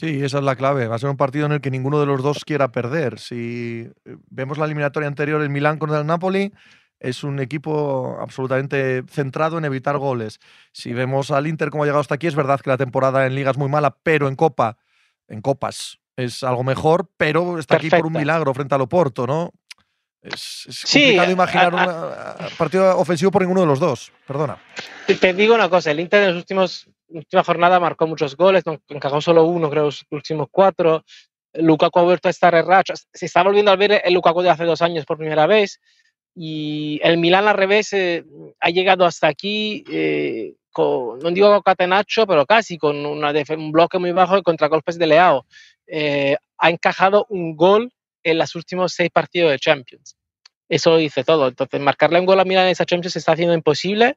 [0.00, 0.88] Sí, esa es la clave.
[0.88, 3.18] Va a ser un partido en el que ninguno de los dos quiera perder.
[3.18, 6.52] Si eh, vemos la eliminatoria anterior, el Milán con el Napoli,
[7.04, 10.40] es un equipo absolutamente centrado en evitar goles.
[10.72, 13.34] Si vemos al Inter como ha llegado hasta aquí, es verdad que la temporada en
[13.34, 14.78] Liga es muy mala, pero en Copa,
[15.28, 19.50] en Copas, es algo mejor, pero está aquí por un milagro frente al Oporto, ¿no?
[20.22, 24.10] Es, es Sí, complicado a- imaginar un partido ofensivo por ninguno de los dos.
[24.26, 24.56] Perdona.
[25.06, 29.20] Te, digo una cosa, el Inter en las últimas última jornada marcó muchos goles, encajó
[29.20, 31.04] solo uno, creo, los últimos cuatro.
[31.52, 32.94] Lukaku ha vuelto a estar en racha.
[33.12, 35.80] Se está volviendo a ver el Lukaku de hace dos años por primera vez.
[36.34, 38.24] Y el Milan al revés eh,
[38.60, 43.98] ha llegado hasta aquí, eh, con, no digo catenacho, pero casi con una un bloque
[43.98, 45.46] muy bajo de contragolpes de Leao.
[45.86, 47.92] Eh, ha encajado un gol
[48.24, 50.16] en los últimos seis partidos de Champions.
[50.68, 51.48] Eso dice todo.
[51.48, 54.16] Entonces, marcarle un gol a Milan en esa Champions se está haciendo imposible.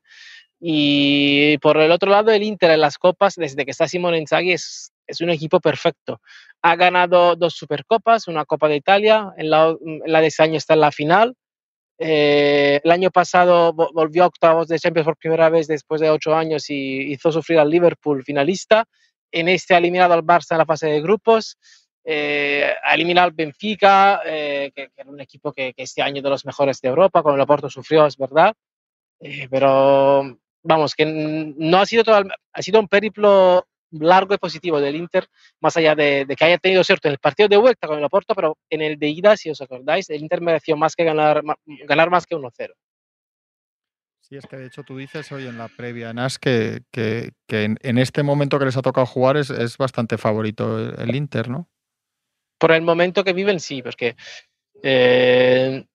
[0.59, 4.53] Y por el otro lado, el Inter en las copas, desde que está Simone Inzaghi,
[4.53, 6.19] es, es un equipo perfecto.
[6.63, 10.57] Ha ganado dos Supercopas, una Copa de Italia, en la, en la de ese año
[10.57, 11.35] está en la final.
[11.99, 16.35] Eh, el año pasado volvió a octavos de Champions por primera vez después de ocho
[16.35, 18.85] años y hizo sufrir al Liverpool finalista.
[19.31, 21.57] En este ha eliminado al Barça en la fase de grupos.
[22.03, 26.29] Eh, ha eliminado al Benfica, eh, que, era un equipo que, que, este año de
[26.29, 28.53] los mejores de Europa, con el Oporto sufrió, es verdad.
[29.19, 33.67] Eh, pero vamos, que no ha sido todo, ha sido un periplo
[33.99, 35.27] largo y positivo del Inter,
[35.59, 38.03] más allá de, de, que haya tenido cierto en el partido de vuelta con el
[38.03, 41.43] Oporto, pero en el de ida, si os acordáis, el Inter mereció más que ganar,
[41.65, 42.73] ganar más que 1-0.
[44.27, 47.63] Sí, es que de hecho tú dices hoy en la previa, Nas, que, que, que
[47.63, 51.47] en, en, este momento que les ha tocado jugar es, es, bastante favorito el Inter,
[51.47, 51.69] ¿no?
[52.57, 54.17] Por el momento que viven, sí, porque,
[54.83, 55.85] eh,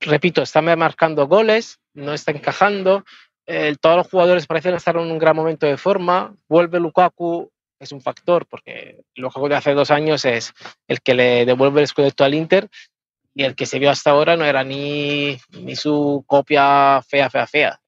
[0.00, 3.04] repito, está marcando goles, no está encajando,
[3.46, 6.34] eh, todos los jugadores parecen estar en un gran momento de forma.
[6.48, 10.52] Vuelve Lukaku, es un factor, porque Lukaku de hace dos años es
[10.86, 12.68] el que le devuelve el escudeto al Inter
[13.34, 17.46] y el que se vio hasta ahora no era ni, ni su copia fea, fea,
[17.46, 17.80] fea.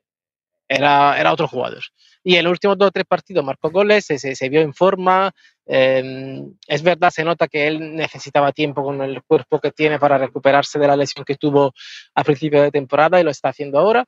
[0.66, 1.82] Era, era otro jugador.
[2.24, 5.31] Y en los últimos dos o tres partidos marcó goles, se, se, vio en forma.
[5.66, 10.16] Eh, es verdad, se nota que él necesitaba tiempo con el cuerpo que tiene para
[10.16, 11.74] recuperarse de la lesión que tuvo
[12.14, 14.06] a principio de temporada y lo está haciendo ahora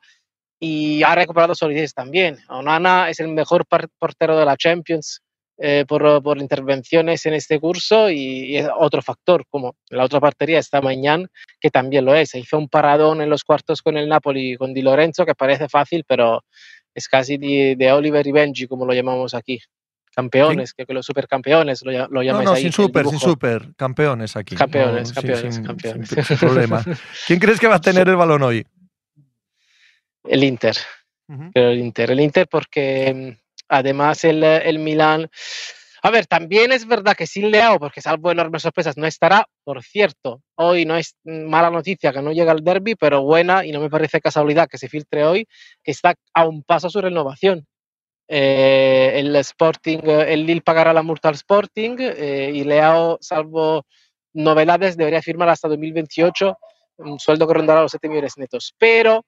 [0.59, 2.39] y ha recuperado solidez también.
[2.49, 5.23] Onana es el mejor portero de la Champions
[5.59, 10.21] eh, por, por, intervenciones en este curso y, y, es otro factor, como la otra
[10.21, 11.27] partería está mañana,
[11.59, 12.35] que también lo es.
[12.35, 16.05] Hizo un paradón en los cuartos con el Napoli, con Di Lorenzo, que parece fácil,
[16.07, 16.45] pero
[16.95, 19.59] es casi de, de Oliver y Benji, como lo llamamos aquí.
[20.15, 20.75] Campeones, ¿Sí?
[20.79, 22.63] que, que los supercampeones lo, lo llamáis no, no, ahí.
[22.63, 24.57] sin super, sin super, campeones aquí.
[24.57, 26.09] Campeones, no, campeones, sin, campeones.
[26.09, 26.83] Sin, sin problema.
[27.27, 28.67] ¿Quién crees que va a tener el balón hoy?
[30.29, 30.77] El Inter.
[31.29, 31.51] Uh -huh.
[31.55, 32.11] el Inter.
[32.11, 33.37] El Inter porque
[33.69, 35.29] además el, el Milan...
[36.03, 39.49] A ver, también es verdad que sin Leao, porque salvo enormes sorpresas, no estará.
[39.65, 43.73] Por cierto, hoy no es mala noticia que no llega al derby, pero buena, y
[43.73, 45.49] no me parece casualidad que se filtre hoy,
[45.83, 47.67] que está a un paso su renovación.
[48.29, 53.85] Eh, el Sporting, el Lille pagará la multa al Sporting eh, y Leao, salvo
[54.33, 56.57] novedades, debería firmar hasta 2028
[56.99, 58.75] un sueldo que rondará los 7 millones netos.
[58.79, 59.25] Pero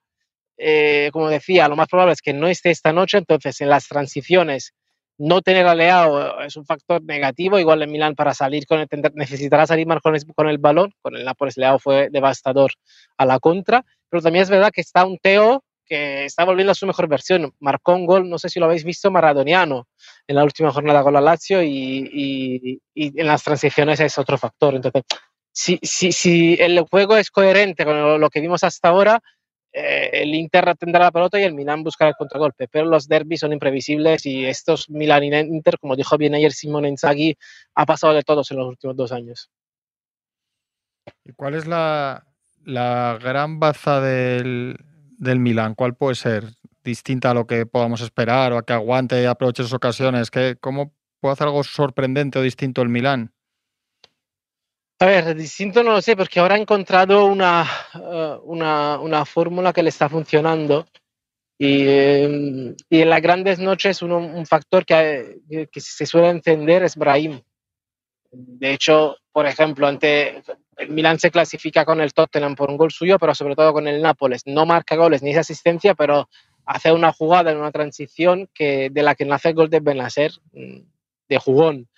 [0.58, 3.86] eh, como decía, lo más probable es que no esté esta noche, entonces en las
[3.86, 4.74] transiciones
[5.18, 8.88] no tener a Leao es un factor negativo, igual en Milán para salir con el,
[9.14, 12.72] necesitará salir más con el, con el balón, con el Nápoles Leao fue devastador
[13.16, 16.74] a la contra, pero también es verdad que está un Teo que está volviendo a
[16.74, 19.88] su mejor versión, marcó un gol, no sé si lo habéis visto, maradoniano
[20.26, 21.68] en la última jornada con la Lazio y,
[22.12, 25.02] y, y en las transiciones es otro factor, entonces
[25.50, 29.20] si, si, si el juego es coherente con lo, lo que vimos hasta ahora,
[29.72, 33.40] eh, el Inter tendrá la pelota y el Milan buscará el contragolpe, pero los derbis
[33.40, 37.36] son imprevisibles y estos Milan y Inter, como dijo bien ayer Simón Inzaghi,
[37.74, 39.50] ha pasado de todos en los últimos dos años.
[41.24, 42.26] ¿Y cuál es la,
[42.64, 44.76] la gran baza del,
[45.18, 45.74] del Milan?
[45.74, 46.44] ¿Cuál puede ser?
[46.82, 50.30] Distinta a lo que podamos esperar o a que aguante y aproveche sus ocasiones.
[50.30, 53.32] ¿Qué, ¿Cómo puede hacer algo sorprendente o distinto el Milan?
[55.00, 57.64] A ver, distinto no lo sé, porque ahora ha encontrado una,
[57.94, 60.86] uh, una, una fórmula que le está funcionando.
[61.56, 66.96] Y, eh, y en las grandes noches un factor que, que, se suele encender es
[66.96, 67.40] Brahim.
[68.30, 70.42] De hecho, por ejemplo, ante
[70.76, 73.86] el Milan se clasifica con el Tottenham por un gol suyo, pero sobre todo con
[73.86, 74.42] el Nápoles.
[74.46, 76.28] No marca goles ni esa asistencia, pero
[76.64, 80.32] hace una jugada en una transición que, de la que nace el gol de Benacer,
[80.52, 80.80] mm,
[81.28, 81.88] de jugón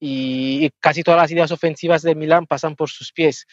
[0.00, 3.46] y casi todas las ideas ofensivas de Milán pasan por sus pies.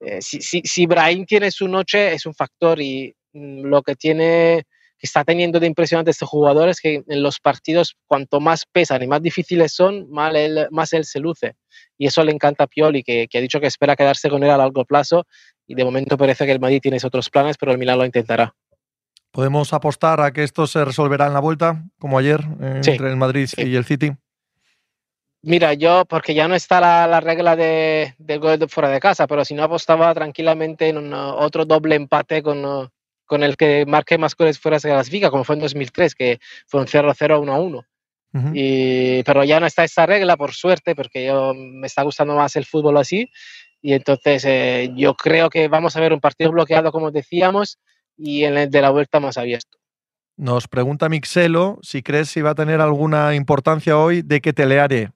[0.00, 3.94] Eh, si, si, si, Brahim tiene su noche es un factor y mm, lo que
[3.94, 4.64] tiene
[4.98, 9.02] que está teniendo de impresionante este jugador es que en los partidos cuanto más pesan
[9.02, 11.56] y más difíciles son, más él, más él se luce.
[11.96, 14.50] Y eso le encanta a Pioli, que, que, ha dicho que espera quedarse con él
[14.50, 15.26] a largo plazo
[15.66, 18.54] y de momento parece que el Madrid tiene otros planes, pero el Milán lo intentará.
[19.30, 23.08] ¿Podemos apostar a que esto se resolverá en la vuelta, como ayer, eh, sí, entre
[23.08, 23.62] el Madrid sí.
[23.62, 24.12] y el City?
[25.42, 29.00] Mira, yo, porque ya no está la, la regla de, del gol de fuera de
[29.00, 32.90] casa, pero si no apostaba tranquilamente en un, otro doble empate con,
[33.24, 36.40] con el que marque más goles fuera de las Vigas, como fue en 2003, que
[36.66, 37.86] fue un 0-0 1-1.
[38.32, 38.52] Uh -huh.
[38.54, 42.54] y, pero ya no está esa regla, por suerte, porque yo me está gustando más
[42.56, 43.30] el fútbol así.
[43.82, 47.78] Y entonces eh, yo creo que vamos a ver un partido bloqueado, como decíamos,
[48.16, 49.78] y en el de la vuelta más abierto.
[50.36, 55.10] Nos pregunta Mixelo si crees si va a tener alguna importancia hoy de que Teleare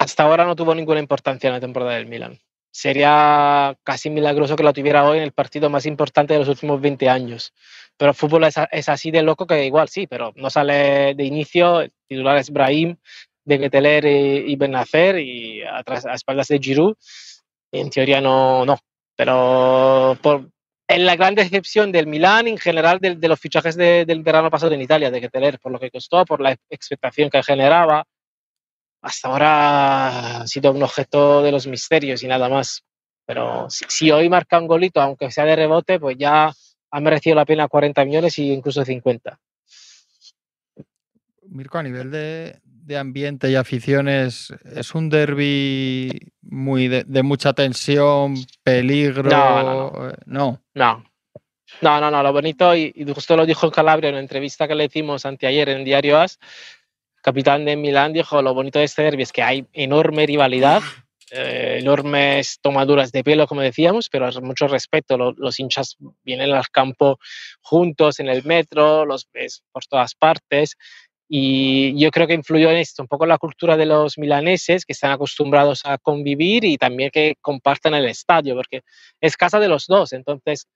[0.00, 2.40] hasta ahora no tuvo ninguna importancia en la temporada del Milan.
[2.72, 6.80] sería casi milagroso que la tuviera hoy en el partido más importante de los últimos
[6.80, 7.52] 20 años.
[7.98, 11.82] Pero el fútbol es, así de loco que igual sí, pero no sale de inicio.
[11.82, 12.96] El titular es Brahim,
[13.44, 16.94] de Geteler y, y Benacer y atrás, a espaldas de Giroud.
[17.72, 18.78] En teoría no, no.
[19.16, 20.48] Pero por,
[20.88, 24.72] en la gran decepción del Milán, en general de, los fichajes de, del verano pasado
[24.72, 28.06] en Italia, de Geteler, por lo que costó, por la expectación que generaba,
[29.02, 32.84] hasta ahora ha sido un objeto de los misterios y nada más.
[33.26, 36.52] Pero si, si hoy marca un golito, aunque sea de rebote, pues ya
[36.90, 39.38] ha merecido la pena 40 millones e incluso 50.
[41.48, 47.52] Mirko, a nivel de, de ambiente y aficiones, ¿es un derby muy de, de mucha
[47.52, 49.30] tensión, peligro?
[49.30, 50.62] No, no, Eh, no.
[50.74, 51.04] No.
[51.82, 54.66] No, no, no, lo bonito, y, y justo lo dijo en Calabria en una entrevista
[54.66, 56.40] que le hicimos anteayer en Diario As,
[57.22, 60.80] capitán de Milán dijo, lo bonito de este derby es que hay enorme rivalidad,
[61.32, 65.16] eh, enormes tomaduras de pelo, como decíamos, pero mucho respeto.
[65.18, 67.18] Lo- los hinchas vienen al campo
[67.62, 70.76] juntos en el metro, los ves por todas partes.
[71.32, 74.92] Y yo creo que influyó en esto un poco la cultura de los milaneses, que
[74.92, 78.80] están acostumbrados a convivir y también que compartan el estadio, porque
[79.20, 80.12] es casa de los dos.
[80.12, 80.66] Entonces,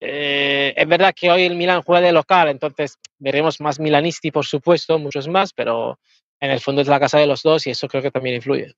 [0.00, 4.44] eh, es verdad que hoy el Milan juega de local, entonces veremos más milanisti, por
[4.44, 5.98] supuesto, muchos más, pero
[6.40, 8.74] en el fondo es la casa de los dos y eso creo que también influye.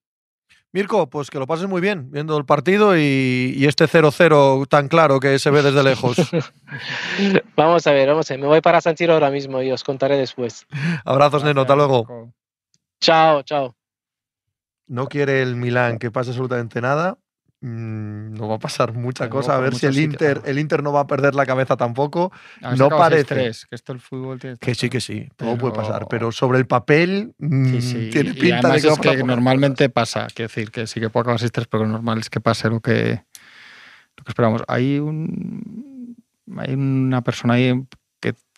[0.71, 4.89] Mirko, pues que lo pases muy bien viendo el partido y, y este 0-0 tan
[4.89, 6.19] claro que se ve desde lejos.
[7.57, 8.41] vamos a ver, vamos a ver.
[8.41, 10.67] Me voy para San Siro ahora mismo y os contaré después.
[11.07, 12.33] Abrazos, Neno, hasta luego.
[13.01, 13.75] Chao, chao.
[14.87, 17.19] No quiere el Milán que pase absolutamente nada.
[17.61, 19.57] Mm, no va a pasar mucha cosa.
[19.57, 22.31] A ver si el Inter, el Inter no va a perder la cabeza tampoco.
[22.77, 23.35] No parece.
[23.35, 26.07] 6-3, que esto el fútbol tiene Que sí, que sí, todo puede pasar.
[26.09, 28.11] Pero- sobre el papel mm, Sí, sí.
[28.13, 31.41] tiene pinta de que es que normalmente pasa, quiero decir que sí que puede acabar
[31.41, 33.25] 6-3, pero lo normal es que pase lo que,
[34.17, 34.63] lo que esperamos.
[34.69, 36.17] Hay un
[36.57, 37.75] hay una persona ahí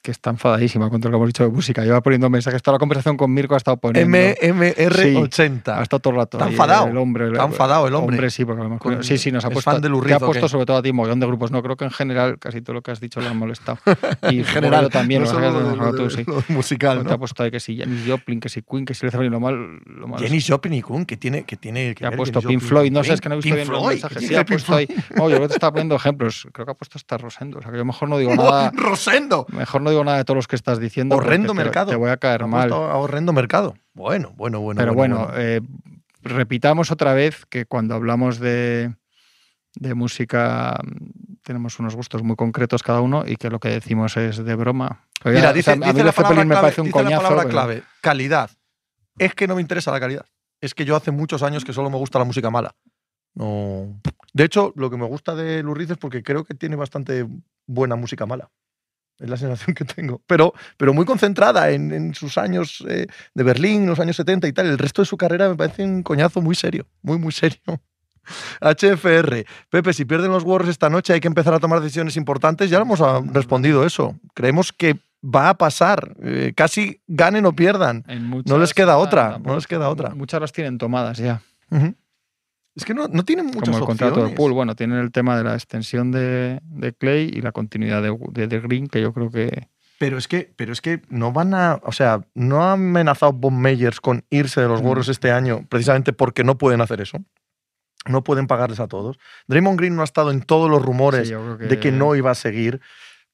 [0.03, 1.83] que, está enfadadísima contra lo que hemos dicho de música.
[1.85, 2.63] Lleva poniendo mensajes.
[2.63, 4.17] Toda la conversación con Mirko ha estado poniendo.
[4.17, 5.79] MMR80.
[5.79, 6.37] ha estado todo el rato.
[6.39, 8.31] Está ahí, enfadado, El hombre, está enfadado el hombre.
[8.31, 9.71] sí, porque lo Con- sí, sí, nos ha es puesto.
[9.71, 11.51] fan de te Lurriz, ha ¿o puesto sobre todo a ti mogollón de grupos.
[11.51, 13.79] No, creo que en general casi todo lo que has dicho le ha molestado.
[14.31, 15.33] Y en general también, no
[15.77, 16.25] lo tú, sí.
[16.49, 17.13] musical, Te ¿no?
[17.13, 19.41] ha puesto ahí que si Janis Joplin, que si Queen, que si Led Zeppelin, lo
[19.41, 19.81] mal.
[19.87, 22.69] Lo malo Jenny Joplin y Kun, que tiene que tiene que ha puesto Janis Pink
[22.69, 24.19] Floyd, no sé, es que no he visto bien los mensajes.
[24.19, 24.87] ¿qué Sí, ha puesto ahí.
[25.17, 26.47] No, yo creo que te estaba poniendo ejemplos.
[26.53, 27.59] Creo que ha puesto hasta Rosendo.
[27.59, 28.71] O sea, que yo mejor no digo nada.
[28.75, 29.47] Rosendo.
[29.51, 31.17] Mejor no digo nada de todos los que estás diciendo.
[31.17, 31.91] Horrendo mercado.
[31.91, 32.73] Te voy a caer mal.
[32.73, 33.75] a horrendo mercado.
[33.95, 34.79] Bueno, bueno, bueno.
[34.79, 35.61] Pero bueno, eh,
[36.23, 38.95] repitamos otra vez que cuando hablamos de,
[39.75, 40.79] de música
[41.43, 45.07] tenemos unos gustos muy concretos cada uno y que lo que decimos es de broma.
[45.25, 47.05] Mira, o dice, sea, a mí dice la palabra me clave, parece un dice la
[47.05, 47.23] coñazo.
[47.23, 48.51] palabra pero- clave, calidad.
[49.19, 50.25] Es que no me interesa la calidad.
[50.61, 52.75] Es que yo hace muchos años que solo me gusta la música mala.
[53.35, 54.01] No.
[54.33, 57.27] De hecho, lo que me gusta de Lurriz es porque creo que tiene bastante
[57.67, 58.51] buena música mala.
[59.21, 60.23] Es la sensación que tengo.
[60.27, 64.53] Pero, pero muy concentrada en, en sus años eh, de Berlín, los años 70 y
[64.53, 64.67] tal.
[64.67, 66.87] El resto de su carrera me parece un coñazo muy serio.
[67.03, 67.59] Muy, muy serio.
[68.61, 69.45] HFR.
[69.71, 72.71] Pepe, si pierden los Warriors esta noche hay que empezar a tomar decisiones importantes.
[72.71, 74.19] Ya lo hemos ah, respondido eso.
[74.35, 76.15] Creemos que va a pasar.
[76.23, 78.05] Eh, casi ganen o pierdan.
[78.47, 80.11] No les queda otra, no les es- queda otra.
[80.15, 81.43] Muchas las tienen tomadas ya.
[81.71, 81.95] Ujú.
[82.75, 84.37] Es que no, no tienen muchas como el contrato de opciones.
[84.37, 84.53] Pool.
[84.53, 88.47] Bueno, tienen el tema de la extensión de, de Clay y la continuidad de, de,
[88.47, 89.69] de Green, que yo creo que.
[89.99, 93.53] Pero es que, pero es que no van a, o sea, no ha amenazado Bob
[93.53, 94.87] Meyers con irse de los Mm.
[94.87, 97.19] Warriors este año precisamente porque no pueden hacer eso.
[98.09, 99.19] No pueden pagarles a todos.
[99.49, 102.35] Draymond Green no ha estado en todos los rumores sí, de que no iba a
[102.35, 102.81] seguir.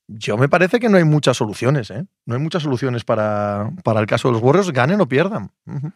[0.08, 2.04] Yo me parece que no hay muchas soluciones, ¿eh?
[2.24, 5.52] No hay muchas soluciones para, para el caso de los Warriors, ganen o pierdan.
[5.66, 5.92] Ujú.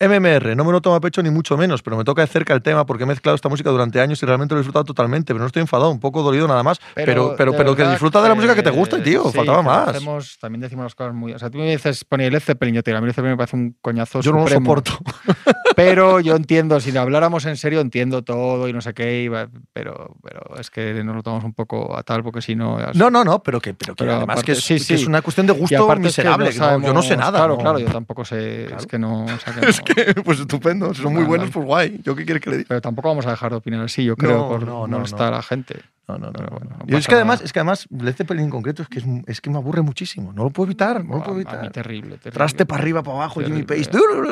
[0.00, 2.54] MMR, no me lo tomo a pecho ni mucho menos, pero me toca de cerca
[2.54, 5.32] el tema porque he mezclado esta música durante años y realmente lo he disfrutado totalmente,
[5.34, 6.78] pero no estoy enfadado, un poco dolido nada más.
[6.94, 9.88] Pero, pero, pero que disfruta de la música que te gusta, tío, sí, faltaba más.
[9.88, 11.32] hacemos- también decimos las cosas muy.
[11.32, 13.32] O sea, tú me dices, ponía Led Zeppelin, yo te digo, a mí Led Zeppelin
[13.32, 14.92] me parece un coñazo Yo no lo soporto.
[15.76, 19.48] Pero yo entiendo, si habláramos en serio, entiendo todo y no sé qué, y va-
[19.72, 22.78] pero, pero es que nos lo tomamos un poco a tal, porque si no.
[22.94, 24.94] No, no, no, pero que, pero que Pero además aparte- que es, sí, que sí.
[24.94, 26.52] es una cuestión de gusto aparte es que miserable.
[26.80, 27.38] no yo no sé nada.
[27.38, 27.60] Claro, no.
[27.60, 28.64] claro, yo tampoco sé.
[28.66, 28.80] Claro.
[28.80, 29.24] Es que no.
[29.24, 32.00] o sea, que Es no- que, pues estupendo, si son muy buenos, pues guay.
[32.04, 32.68] ¿Yo qué quieres que le diga?
[32.68, 35.20] Pero tampoco vamos a dejar de opinar así, yo creo, No, por no, no, molestar
[35.20, 35.26] no.
[35.26, 35.80] a la gente.
[36.06, 36.46] No, no, no.
[36.50, 39.04] Bueno, Yo es que además, es que además, Led Zeppelin en concreto es que, es,
[39.26, 40.32] es que me aburre muchísimo.
[40.32, 41.70] No lo puedo evitar, no lo puedo A- a mí evitar.
[41.72, 42.30] terrible, terrible.
[42.32, 43.84] Traste para arriba, para abajo, Jimmy Terrible.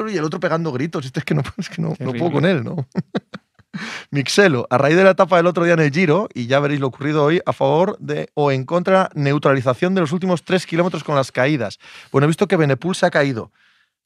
[0.07, 0.15] Pace.
[0.15, 1.05] Y el otro pegando gritos.
[1.05, 2.77] Este es que no, es que no, no puedo con él, ¿no?
[4.11, 6.81] Mixelo, a raíz de la etapa del otro día en el Giro, y ya veréis
[6.81, 11.05] lo ocurrido hoy, a favor de o en contra neutralización de los últimos tres kilómetros
[11.05, 11.79] con las caídas.
[12.11, 13.53] Bueno, he visto que Benepul se ha caído.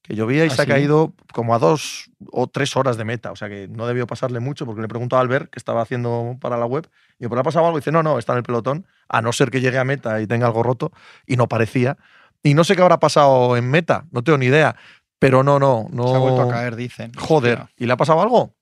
[0.02, 0.70] Que llovía y ¿Ah, se ha sí?
[0.70, 3.32] caído como a dos o tres horas de meta.
[3.32, 6.36] O sea que no debió pasarle mucho porque le preguntó a Albert, que estaba haciendo
[6.40, 7.78] para la web, y ¿por le ha pasado algo?
[7.78, 10.20] Y dice, no, no, está en el pelotón, a no ser que llegue a meta
[10.20, 10.92] y tenga algo roto,
[11.26, 11.96] y no parecía.
[12.42, 14.76] Y no sé qué habrá pasado en meta, no tengo ni idea.
[15.18, 16.08] Pero no, no, no.
[16.08, 17.12] Se ha vuelto a caer, dicen.
[17.14, 17.74] Joder, Hostia.
[17.76, 18.56] ¿y le ha pasado algo?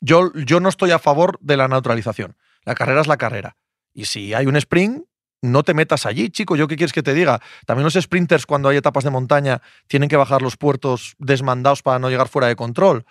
[0.00, 2.36] Yo, yo no estoy a favor de la neutralización.
[2.64, 3.56] La carrera es la carrera.
[3.94, 5.04] Y si hay un sprint,
[5.42, 6.56] no te metas allí, chico.
[6.56, 7.40] ¿Yo qué quieres que te diga?
[7.66, 11.98] También los sprinters, cuando hay etapas de montaña, tienen que bajar los puertos desmandados para
[11.98, 13.04] no llegar fuera de control.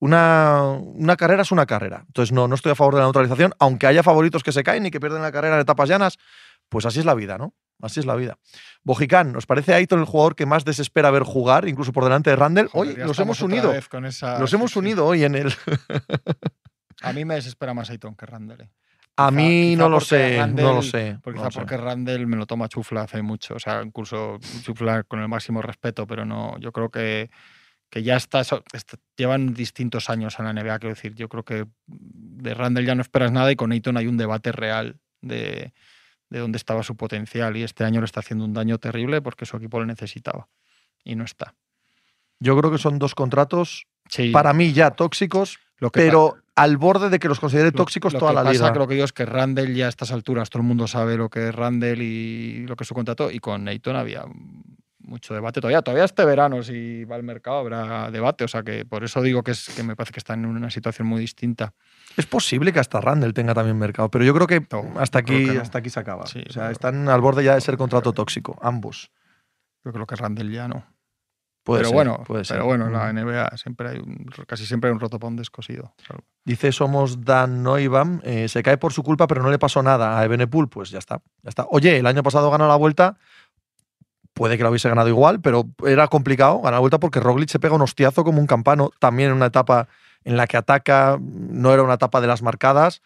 [0.00, 2.04] Una, una carrera es una carrera.
[2.06, 4.86] Entonces, no, no estoy a favor de la neutralización, aunque haya favoritos que se caen
[4.86, 6.18] y que pierden la carrera en etapas llanas.
[6.68, 7.54] Pues así es la vida, ¿no?
[7.80, 8.38] Así es la vida.
[8.82, 12.36] Bojicán, ¿nos parece Aiton el jugador que más desespera ver jugar, incluso por delante de
[12.36, 12.68] Randall?
[12.68, 13.72] Joder, Hoy estamos hemos unido.
[13.90, 14.78] con esa- sí, hemos sí.
[14.80, 15.52] unido hoy en el.
[17.02, 18.60] A mí me desespera más Ayton que Randall.
[18.62, 18.70] eh.
[19.18, 21.18] A mí quizá no lo porque sé, no Randall- lo sé.
[21.22, 21.58] Porque no quizá lo sé.
[21.58, 23.54] porque Randall me lo toma chufla hace mucho.
[23.54, 26.56] O sea, incluso chufla con el máximo respeto, pero no.
[26.60, 27.30] Yo creo que,
[27.90, 31.14] que ya está, eso- est- Llevan distintos años en la NBA, quiero decir.
[31.14, 34.52] Yo creo que de Randall ya no esperas nada y con Ayton hay un debate
[34.52, 35.72] real de,
[36.30, 37.56] de dónde estaba su potencial.
[37.56, 40.48] Y este año le está haciendo un daño terrible porque su equipo le necesitaba.
[41.02, 41.54] Y no está.
[42.40, 46.76] Yo creo que son dos contratos, Sí, para mí ya tóxicos, lo que pero al
[46.76, 48.72] borde de que los considere Lo- tóxicos lo toda que la pasa, liga.
[48.72, 51.28] que lo que es que Randall ya a estas alturas todo el mundo sabe lo
[51.30, 54.24] que es Randall y lo que es su contrato y con Neyton había
[55.00, 55.80] mucho debate todavía.
[55.80, 59.42] Todavía este verano si va al mercado habrá debate, o sea que por eso digo
[59.42, 61.72] que, es, que me parece que está en una situación muy distinta.
[62.16, 65.38] Es posible que hasta Randall tenga también mercado, pero yo creo que No, hasta creo
[65.38, 65.62] aquí, que no.
[65.62, 66.26] hasta aquí se acaba.
[66.26, 69.10] Sí, o sea, creo- están al borde ya de ser contrato tóxico, ambos.
[69.84, 70.84] Yo creo que Randall ya no.
[71.68, 72.54] Puede pero ser, bueno, puede ser.
[72.56, 73.18] pero bueno, en la Mm.
[73.18, 75.92] NBA siempre hay un, casi siempre hay un roto para un descosido.
[76.06, 79.82] salvo- Dice Somos Dan Noibam, eh, se cae por su culpa, pero no le pasó
[79.82, 81.66] nada a Ebenepool, pues ya está, ya está.
[81.70, 83.18] Oye, el año pasado ganó la vuelta,
[84.32, 87.58] puede que lo hubiese ganado igual, pero era complicado ganar la vuelta porque Roglic se
[87.58, 89.88] pega un hostiazo como un campano, también en una etapa
[90.24, 93.02] en la que ataca, no era una etapa de las marcadas.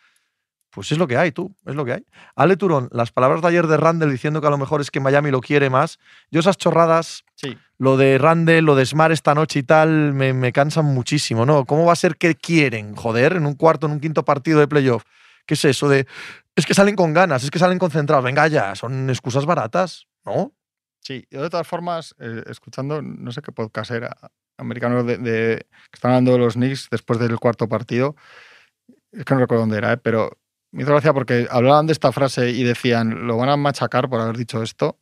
[0.70, 2.06] Pues es lo que hay, tú, es lo que hay.
[2.34, 5.00] Ale Turón, las palabras de ayer de Randall diciendo que a lo mejor es que
[5.00, 5.98] Miami lo quiere más.
[6.30, 10.52] Yo esas chorradas, Sí, lo de Randall, lo de Smart esta noche y tal, me,
[10.52, 11.64] cansan muchísimo, ¿no?
[11.64, 14.68] ¿Cómo va a ser que quieren, joder, en un cuarto, en un quinto partido de
[14.68, 15.02] playoff?
[15.46, 16.06] ¿Qué es eso de.?
[16.54, 18.24] Es que salen con ganas, es que salen concentrados.
[18.24, 20.52] Venga ya, son excusas baratas, ¿no?
[21.00, 24.16] Sí, yo de todas formas, eh, escuchando, no sé qué podcast era,
[24.58, 28.14] americano de, que estaban hablando de los Knicks después del cuarto partido,
[29.10, 30.38] es que no recuerdo dónde era, eh, pero
[30.70, 34.20] me hizo gracia porque hablaban de esta frase y decían, lo van a machacar por
[34.20, 35.00] haber dicho esto,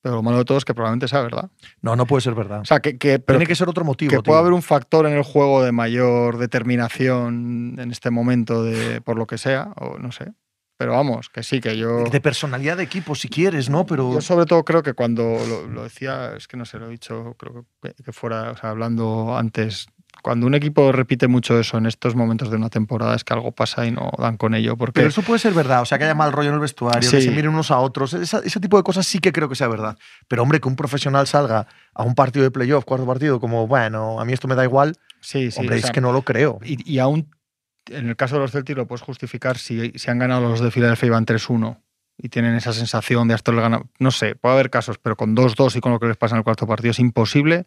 [0.00, 1.50] pero lo malo de todo es que probablemente sea verdad.
[1.82, 2.60] No, no puede ser verdad.
[2.60, 4.10] O sea, que, que- pero Tiene que ser otro motivo.
[4.10, 4.22] que tío.
[4.22, 9.16] puede haber un factor en el juego de mayor determinación en este momento, de, por
[9.16, 10.32] lo que sea, o no sé.
[10.76, 12.04] Pero vamos, que sí, que yo...
[12.04, 13.84] De personalidad de equipo, si quieres, ¿no?
[13.84, 14.12] Pero.
[14.14, 16.90] Yo sobre todo creo que cuando lo, lo decía, es que no sé, lo he
[16.90, 19.86] dicho, creo que, que fuera, o sea, hablando antes,
[20.28, 23.52] cuando un equipo repite mucho eso en estos momentos de una temporada es que algo
[23.52, 24.76] pasa y no dan con ello.
[24.76, 27.10] Porque Pero eso puede ser verdad, o sea, que haya mal rollo en el vestuario,
[27.10, 27.28] que Sí.
[27.28, 29.68] se miren unos a otros, esa- ese tipo de cosas sí que creo que sea
[29.68, 29.96] verdad.
[30.28, 34.20] Pero hombre, que un profesional salga a un partido de playoff, cuarto partido, como, bueno,
[34.20, 36.20] a mí esto me da igual, sí, sí, hombre, o es sea, que no lo
[36.20, 36.58] creo.
[36.62, 37.34] y, y aún
[37.90, 40.70] en el caso de los Celtics lo puedes justificar si, si han ganado los de
[40.70, 41.78] Filadelfia y van 3-1
[42.18, 43.84] y tienen esa sensación de hasta le ganan.
[43.98, 46.40] No sé, puede haber casos, pero con 2-2 y con lo que les pasa en
[46.40, 47.64] el cuarto partido es imposible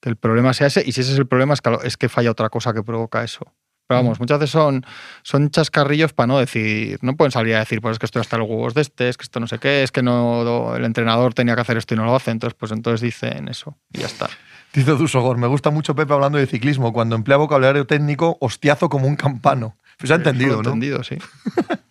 [0.00, 0.82] que el problema sea ese.
[0.84, 3.22] Y si ese es el problema, es que, es que falla otra cosa que provoca
[3.22, 3.52] eso.
[3.86, 4.86] Pero vamos, muchas veces son,
[5.24, 8.38] son chascarrillos para no decir, no pueden salir a decir, pues es que estoy hasta
[8.38, 11.34] los huevos de este, es que esto no sé qué, es que no el entrenador
[11.34, 14.06] tenía que hacer esto y no lo hace, entonces pues entonces dicen eso y ya
[14.06, 14.30] está.
[14.72, 19.08] Dice Dusogor, me gusta mucho Pepe hablando de ciclismo, cuando emplea vocabulario técnico, hostiazo como
[19.08, 19.76] un campano.
[19.98, 20.70] Pues se ha entendido, ¿no?
[20.70, 21.18] entendido, sí.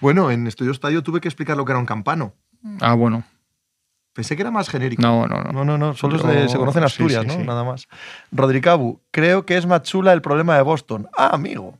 [0.00, 2.34] Bueno, en Estudio Estadio tuve que explicar lo que era un campano.
[2.80, 3.24] Ah, bueno.
[4.16, 5.02] Pensé que era más genérico.
[5.02, 5.52] No, no, no.
[5.52, 7.34] No, no, no, solo Yo- se conoce en sí, Asturias, sí, ¿no?
[7.34, 7.42] sí.
[7.46, 7.86] Nada más.
[8.32, 11.06] Rodricabu, creo que es más chula el problema de Boston.
[11.16, 11.78] Ah, amigo.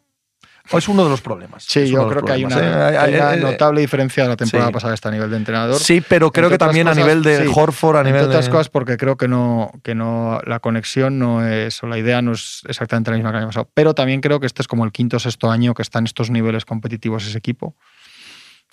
[0.73, 1.63] O es uno de los problemas.
[1.65, 2.99] Sí, yo creo que hay una, ¿eh?
[2.99, 4.73] hay una Eh, eh, notable diferencia de la temporada sí.
[4.75, 5.79] pasada a este nivel de entrenador.
[5.79, 7.53] Sí, pero creo Entre que también a cosas, nivel de sí.
[7.55, 8.51] Horford, a Entre nivel otras de...
[8.51, 12.33] cosas porque creo que no, que no la conexión no es, o la idea no
[12.33, 13.71] es exactamente la misma que el año pasado.
[13.75, 16.07] Pero también creo que este es como el quinto o sexto año que está en
[16.07, 17.77] estos niveles competitivos ese equipo.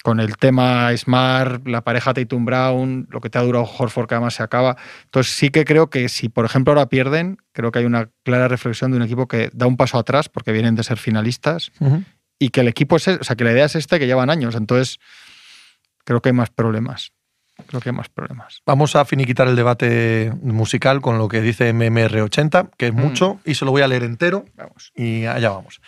[0.03, 4.15] Con el tema Smart, la pareja Tatum Brown, lo que te ha durado Horford que
[4.15, 4.75] además se acaba.
[5.05, 8.47] Entonces sí que creo que si por ejemplo ahora pierden, creo que hay una clara
[8.49, 12.03] reflexión de un equipo que da un paso atrás porque vienen de ser finalistas Ujú.
[12.37, 14.55] y que el equipo es, o sea, que la idea es esta que llevan años.
[14.55, 14.99] Entonces,
[16.03, 17.13] creo que hay más problemas.
[17.67, 18.61] Creo que hay más problemas.
[18.65, 22.97] Vamos a finiquitar el debate musical con lo que dice MMR80, que es Mm.
[22.99, 24.91] mucho, y se lo voy a leer entero Vamos.
[24.95, 25.79] y allá vamos.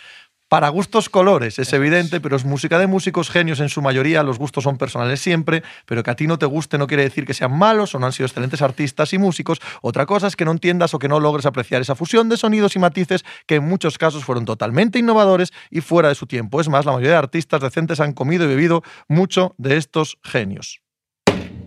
[0.48, 4.38] Para gustos colores, es evidente, pero es música de músicos genios en su mayoría, los
[4.38, 7.34] gustos son personales siempre, pero que a ti no te guste no quiere decir que
[7.34, 9.60] sean malos o no han sido excelentes artistas y músicos.
[9.82, 12.76] Otra cosa es que no entiendas o que no logres apreciar esa fusión de sonidos
[12.76, 16.60] y matices que en muchos casos fueron totalmente innovadores y fuera de su tiempo.
[16.60, 20.80] Es más, la mayoría de artistas decentes han comido y bebido mucho de estos genios.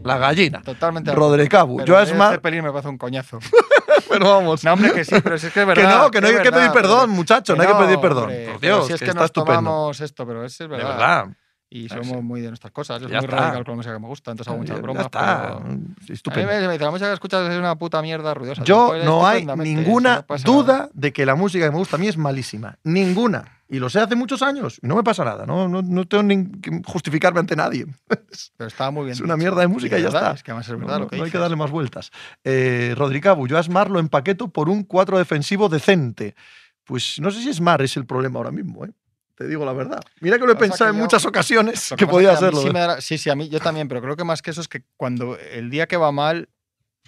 [0.05, 0.61] La gallina.
[0.61, 1.11] Totalmente.
[1.13, 1.75] Roderick Abu.
[1.77, 3.39] Pero Yo ese Esmar- pelín me parece un coñazo.
[4.09, 4.63] Pero vamos.
[4.63, 5.97] No, hombre, que sí, pero si es que es que verdad.
[6.03, 8.23] no, que no hay que pedir verdad, perdón, pero- muchacho, no hay que pedir perdón.
[8.23, 9.59] hombre, Por Dios, si es que que, está nos estupendo.
[9.59, 10.89] tomamos esto, pero es, es De verdad.
[10.89, 11.27] verdad.
[11.71, 12.15] Y somos sí.
[12.15, 12.99] muy de nuestras cosas.
[12.99, 13.35] Yo soy muy está.
[13.37, 15.05] radical con la música que me gusta, entonces hago muchas Ya bromas.
[15.05, 15.41] está.
[15.43, 15.79] pero- A mí
[16.09, 16.47] Estupendo.
[16.51, 18.63] me, me dice, la música que escuchas es una puta mierda ruidosa.
[18.63, 22.07] Yo Pues no hay ninguna duda de que la música que me gusta a mí
[22.07, 22.77] es malísima.
[22.83, 23.58] Ninguna.
[23.71, 24.79] Y lo sé hace muchos años.
[24.81, 25.45] Y no me pasa nada.
[25.45, 27.85] No, no, no tengo ni que justificarme ante nadie.
[28.57, 29.13] Pero estaba muy bien.
[29.13, 29.43] Es una dicho.
[29.43, 30.35] mierda de música y ya verdad, está.
[30.37, 31.41] Es que además es No, verdad no- lo que no hay que dices.
[31.41, 32.09] darle más vueltas.
[32.43, 36.35] Eh, Rodrigo Abu, yo a Smart lo empaqueto por un 4 defensivo decente.
[36.83, 38.91] Pues no sé si Smart es el problema ahora mismo, ¿eh?
[39.35, 40.01] Te digo la verdad.
[40.19, 42.47] Mira que lo he Pasa pensado en yo- muchas ocasiones que, podía que a mí
[42.47, 42.61] hacerlo.
[42.61, 44.59] Sí, me da- sí, sí, a mí yo también, pero creo que más que eso
[44.61, 46.49] es que cuando el día que va mal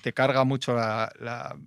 [0.04, 1.58] te carga mucho la, la-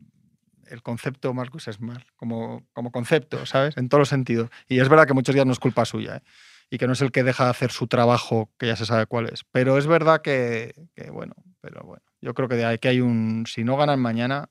[0.74, 3.76] el concepto Marcus Smart como, como concepto, ¿sabes?
[3.76, 4.50] En todos los sentidos.
[4.68, 6.22] Y es verdad que muchos días no es culpa suya, ¿eh?
[6.70, 9.06] Y que no es el que deja de hacer su trabajo, que ya se sabe
[9.06, 9.44] cuál es.
[9.52, 13.00] Pero es verdad que, que, bueno, pero bueno, yo creo que de ahí que hay
[13.00, 14.48] un, si no ganan mañana,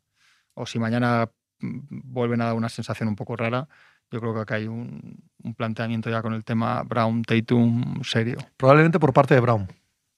[0.53, 1.29] o si mañana
[1.59, 3.67] mm, vuelven a dar una sensación un poco rara,
[4.11, 8.37] yo creo que acá hay un, un planteamiento ya con el tema Brown Tatum serio.
[8.57, 9.67] Probablemente por parte de Brown.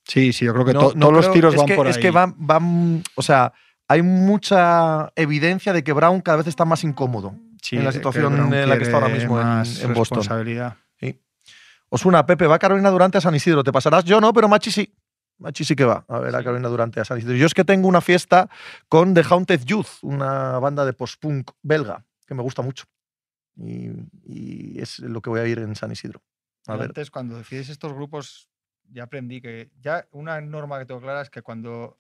[0.04, 1.88] Sí, sí, yo creo que No- to- no todos los tiros es van que, por
[1.88, 2.02] Es ahí.
[2.02, 3.54] que van, van, o sea,
[3.88, 7.36] hay mucha evidencia de que Brown cada vez está más incómodo.
[7.62, 10.18] Sí, en la situación en la que está ahora mismo en- más en Boston.
[10.20, 10.78] responsabilidad.
[11.90, 13.64] Osuna, Pepe, va Carolina Durante a San Isidro.
[13.64, 14.04] ¿Te pasarás?
[14.04, 14.94] Yo no, pero Machi sí.
[15.38, 16.44] Machi sí que va a ver a Sí.
[16.44, 17.36] Carolina Durante a San Isidro.
[17.36, 18.50] Yo es que tengo una fiesta
[18.90, 22.86] con The Haunted Youth, una banda de post-punk belga que me gusta mucho.
[23.56, 23.90] Y,
[24.26, 26.22] y es lo que voy a ir en San Isidro.
[26.68, 26.88] A ver.
[26.88, 28.50] Antes, cuando decides estos grupos,
[28.92, 31.98] ya aprendí que ya una norma que tengo clara es que cuando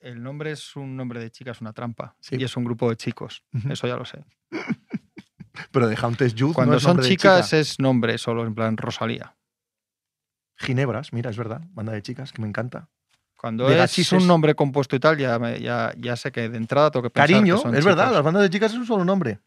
[0.00, 2.36] el nombre es un nombre de chica es una trampa Sí.
[2.38, 3.42] y es un grupo de chicos.
[3.68, 4.24] Eso ya lo sé.
[5.72, 7.58] Pero The Haunted Youth Cuando no es son de chicas chica.
[7.58, 9.34] es nombre solo, en plan Rosalía.
[10.56, 11.62] Ginebras, mira, es verdad.
[11.72, 12.88] Banda de chicas que me encanta.
[13.36, 16.48] Cuando De es gachis un es- nombre compuesto y tal, ya, ya, ya sé que
[16.48, 18.78] de entrada tengo que pensar Cariño, que son es verdad, las bandas de chicas es
[18.78, 19.38] un solo nombre.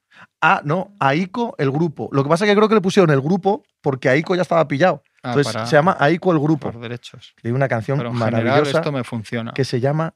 [0.41, 2.07] Ah, no, Aiko el grupo.
[2.13, 4.65] Lo que pasa es que creo que le pusieron el grupo porque Aiko ya estaba
[4.67, 5.03] pillado.
[5.23, 6.71] Ah, Entonces para- se llama Aiko el grupo.
[6.71, 7.33] por derechos.
[7.43, 9.51] Hay una canción Pero en general maravillosa esto me funciona.
[9.53, 10.13] que se llama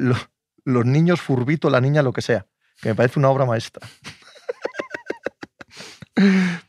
[0.00, 0.16] Lo-
[0.64, 2.46] Los niños furbito, la niña lo que sea,
[2.82, 3.86] que me parece una obra maestra.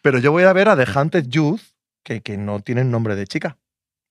[0.01, 1.61] Pero yo voy a ver a The Haunted Youth,
[2.03, 3.57] que, que no tienen nombre de chica.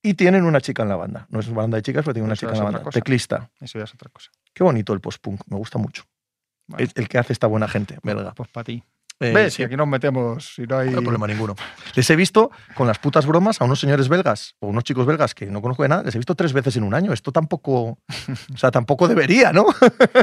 [0.03, 1.27] Y tienen una chica en la banda.
[1.31, 2.83] No es una banda de chicas, pero tiene una Eso chica en la banda.
[2.83, 2.99] cosa.
[2.99, 3.51] Teclista.
[3.61, 4.31] Eso ya es otra cosa.
[4.55, 6.05] Qué bonito el post-punk, me gusta mucho.
[6.67, 8.33] Bueno, Es el que hace esta buena gente, belga.
[8.35, 8.83] Pues para ti.
[9.21, 9.53] Eh, ¿Ves?
[9.53, 10.89] sí, aquí nos metemos, si no hay.
[10.89, 11.55] no hay problema ninguno.
[11.95, 15.35] Les he visto con las putas bromas a unos señores belgas o unos chicos belgas
[15.35, 17.13] que no conozco de nada, les he visto tres veces en un año.
[17.13, 17.99] Esto tampoco,
[18.55, 19.67] o sea, tampoco debería, ¿no?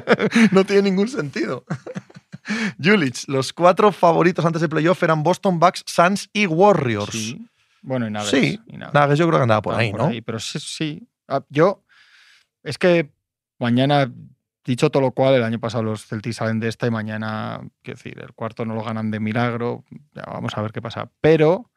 [0.51, 1.63] no tiene ningún sentido.
[2.83, 7.11] Julich, los cuatro favoritos antes de playoff eran Boston Bucks, Suns y Warriors.
[7.11, 7.47] Sí.
[7.81, 8.25] Bueno, y nada.
[8.25, 10.09] Sí, y que yo creo que andaba por ahí, ¿no?
[10.25, 11.07] pero sí, sí.
[11.27, 11.83] Ah, yo,
[12.63, 13.11] es que
[13.59, 14.11] mañana,
[14.67, 17.97] dicho todo lo cual, el año pasado los Celtics salen de esta y mañana, quiero
[17.97, 19.83] decir, el cuarto no lo ganan de milagro.
[20.13, 21.09] Ya vamos a ver qué pasa.
[21.21, 21.71] Pero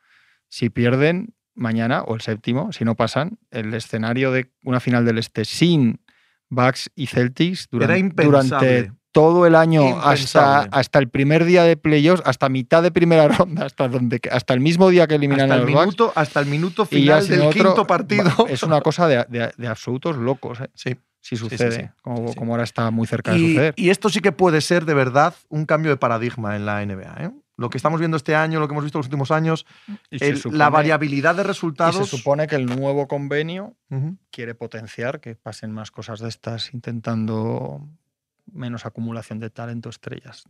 [0.48, 5.18] si pierden mañana o el séptimo, si no pasan, el escenario de una final del
[5.18, 6.00] Este sin
[6.48, 10.68] Bucks y Celtics durante, todo el año hasta, Impensable.
[10.72, 14.60] hasta el primer día de playoffs, hasta mitad de primera ronda, hasta, donde, hasta el
[14.60, 17.40] mismo día que eliminan Hasta a el, los Bucks, minuto, hasta el minuto final del
[17.40, 18.46] otro, quinto partido.
[18.48, 20.70] Es una cosa de, de- de absolutos locos, ¿eh?
[20.74, 20.96] Sí.
[21.20, 21.88] Si sucede, sí.
[22.02, 23.74] Como, Sí, como ahora está muy cerca de Y, suceder.
[23.76, 27.24] y esto sí que puede ser de verdad un cambio de paradigma en la NBA.
[27.24, 27.30] ¿eh?
[27.56, 29.66] Lo que estamos viendo este año, lo que hemos visto en los últimos años,
[30.10, 32.08] el- supone- la variabilidad de y resultados.
[32.08, 33.76] se supone que el nuevo convenio
[34.30, 37.86] quiere potenciar que pasen más cosas de estas, intentando
[38.50, 40.44] menos acumulación de talento estrellas.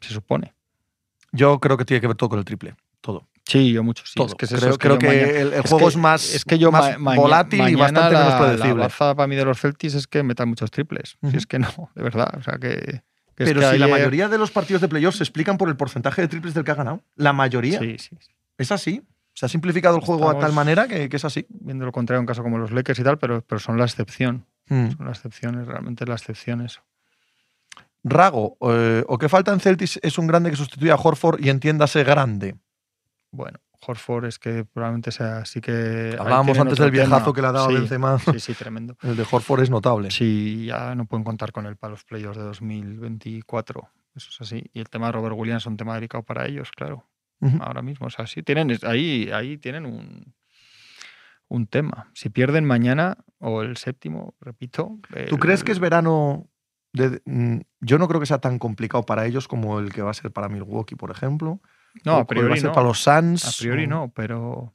[0.00, 0.54] Se supone.
[1.32, 2.74] Yo creo que tiene que ver todo con el triple.
[3.02, 3.28] Todo.
[3.46, 4.14] Sí, yo mucho sí.
[4.16, 4.26] todo.
[4.26, 6.58] Es que es eso, creo es que creo el, juego que- es más, es que
[6.58, 8.82] yo más volátil y bastante la, menos La predecible.
[8.82, 11.16] baza para mí de los Celtics es que metan muchos triples.
[11.30, 12.34] Si es que no, de verdad.
[12.38, 13.02] O sea que.
[13.36, 16.28] Pero si la mayoría de los partidos de playoffs se explican por el porcentaje de
[16.28, 17.02] triples del que ha ganado.
[17.16, 17.78] La mayoría.
[17.78, 18.16] Sí, sí.
[18.58, 19.02] Es así.
[19.34, 21.46] Se ha simplificado el juego a tal Estamos- manera que, que es así.
[21.50, 24.46] Viendo lo contrario, un caso como los Lakers y tal, pero, pero son la excepción.
[24.68, 24.92] Mm.
[24.96, 26.80] Son las excepciones, realmente la excepción eso.
[28.02, 31.50] Rago, eh, o que falta en Celtics es un grande que sustituya a Horford y
[31.50, 32.54] entiéndase grande.
[33.30, 36.16] Bueno, Horford es que probablemente sea así que.
[36.18, 37.34] Hablábamos antes del viejazo tema.
[37.34, 38.18] que le ha dado sí, Benzema.
[38.18, 38.96] Sí, sí, tremendo.
[39.02, 40.10] El de Horford es notable.
[40.10, 43.88] Sí, ya no pueden contar con él para los playoffs de 2024.
[44.14, 44.64] Eso es así.
[44.72, 47.04] Y el tema de Robert Williams es un tema delicado para ellos, claro.
[47.60, 48.06] Ahora mismo.
[48.06, 50.34] O sea, sí tienen, ahí, ahí tienen un,
[51.48, 52.10] un tema.
[52.14, 54.98] Si pierden mañana o el séptimo, repito.
[55.28, 56.48] ¿Tú crees que es verano?
[56.94, 60.12] de- mm, yo no creo que sea tan complicado para ellos como el que va
[60.12, 61.60] a ser para Milwaukee, por ejemplo.
[62.04, 62.72] No, a priori a ser no.
[62.72, 63.44] para los Suns.
[63.44, 64.74] A priori no, pero.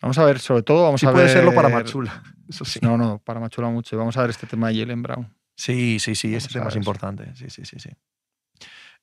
[0.00, 1.32] Vamos a ver, sobre todo vamos Sí a puede ver.
[1.34, 2.22] serlo para Machula.
[2.48, 2.78] Eso sí.
[2.82, 3.96] No, no, para Machula mucho.
[3.98, 5.34] Vamos a ver este tema de Jalen Brown.
[5.56, 7.34] Sí, sí, sí, ese Vamos a tema es importante.
[7.34, 7.90] Sí, sí, sí, sí.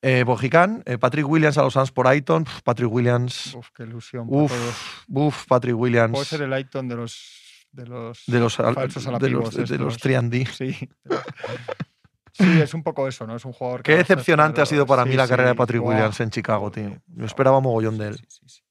[0.01, 2.45] Eh, Bojicán, eh, Patrick Williams a los Suns por Aiton.
[2.63, 3.53] Patrick Williams.
[3.55, 4.27] Uf, qué ilusión.
[4.29, 4.75] para Uf, todos.
[5.09, 6.13] uf, Patrick Williams.
[6.13, 7.41] Puede ser el Aiton de los.
[7.71, 9.97] De los, de los, al- falsos de los, de los estos.
[10.01, 10.47] 3D.
[10.47, 10.89] Sí.
[12.37, 13.35] Sí, es un poco eso, ¿no?
[13.35, 15.55] Es un jugador que Qué decepcionante ha sido para mí sí, la carrera de.
[15.55, 15.81] Patrick.
[15.83, 16.91] Williams en Chicago, tío.
[17.07, 18.15] Yo esperaba mogollón de él.
[18.17, 18.61] Sí, sí, sí.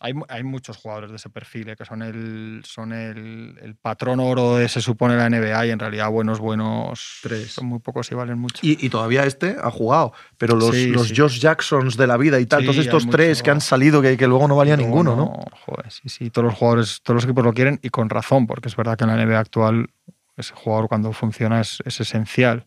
[0.00, 4.20] Hay, hay muchos jugadores de ese perfil eh, que son el son el, el patrón
[4.20, 7.52] oro de se supone la NBA y en realidad buenos, buenos Tres.
[7.52, 8.58] son muy pocos y valen mucho.
[8.60, 10.12] Y, y todavía este ha jugado.
[10.36, 11.14] Pero los, Sí, los sí.
[11.16, 14.02] Josh Jacksons de la vida y tal, Sí, todos estos tres mucho- que han salido
[14.02, 15.32] que, que luego no valía Luego ninguno, ¿no?
[15.64, 18.68] Joder, sí, sí, todos los jugadores, todos los equipos lo quieren y con razón, porque
[18.68, 19.88] es verdad que en la NBA actual
[20.36, 22.66] ese jugador cuando funciona es, es esencial.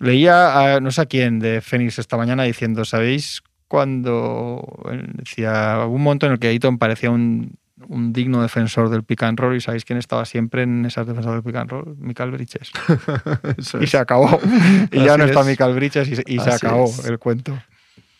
[0.00, 4.64] Leía, a, no sé a quién, de Phoenix esta mañana diciendo, ¿sabéis cuando
[5.14, 7.58] decía, algún momento en el que Ayton parecía un,
[7.88, 11.32] un digno defensor del pick and roll y sabéis quién estaba siempre en esas defensas
[11.32, 11.96] del pick and roll?
[11.98, 12.70] Michael Bridges.
[13.58, 14.38] Eso Y se acabó.
[14.92, 15.46] y ya no está es.
[15.46, 17.04] Michael Bridges y, se- y se Así acabó es.
[17.04, 17.58] el cuento.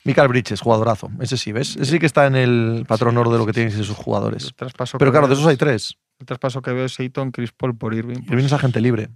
[0.05, 1.11] Michael Bridges, jugadorazo.
[1.21, 1.77] Ese sí, ¿ves?
[1.77, 4.53] Ese sí que está en el patrón oro de lo que tienen esos jugadores.
[4.99, 5.97] Pero claro, de esos hay es- tres.
[6.19, 8.23] El traspaso que veo es Ayton, Chris Paul por Irving.
[8.29, 9.09] Irving es agente libre.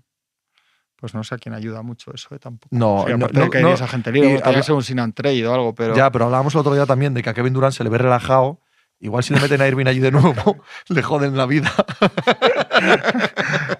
[0.96, 2.68] Pues no sé a quién ayuda mucho eso, eh, tampoco.
[2.76, 3.68] No, no, aparte no, de que no.
[3.68, 5.96] eres agente libre, Y habla- un sin trade o algo, pero.
[5.96, 7.98] Ya, pero hablábamos el otro día también de que a Kevin Durant se le ve
[7.98, 8.60] relajado.
[9.00, 11.72] Igual si le meten a Irving allí de nuevo, le joden la vida.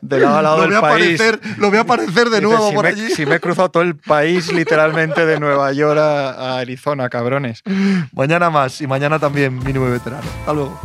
[0.01, 1.21] de lado a lado lo, del voy a país.
[1.21, 3.09] aparecer, lo voy a aparecer de Dice, nuevo si por me, allí.
[3.11, 7.63] Si me he cruzado todo el país, literalmente, de Nueva York a, a Arizona, cabrones.
[8.13, 10.25] Mañana más y mañana también mínimo veterano.
[10.41, 10.81] Hasta luego.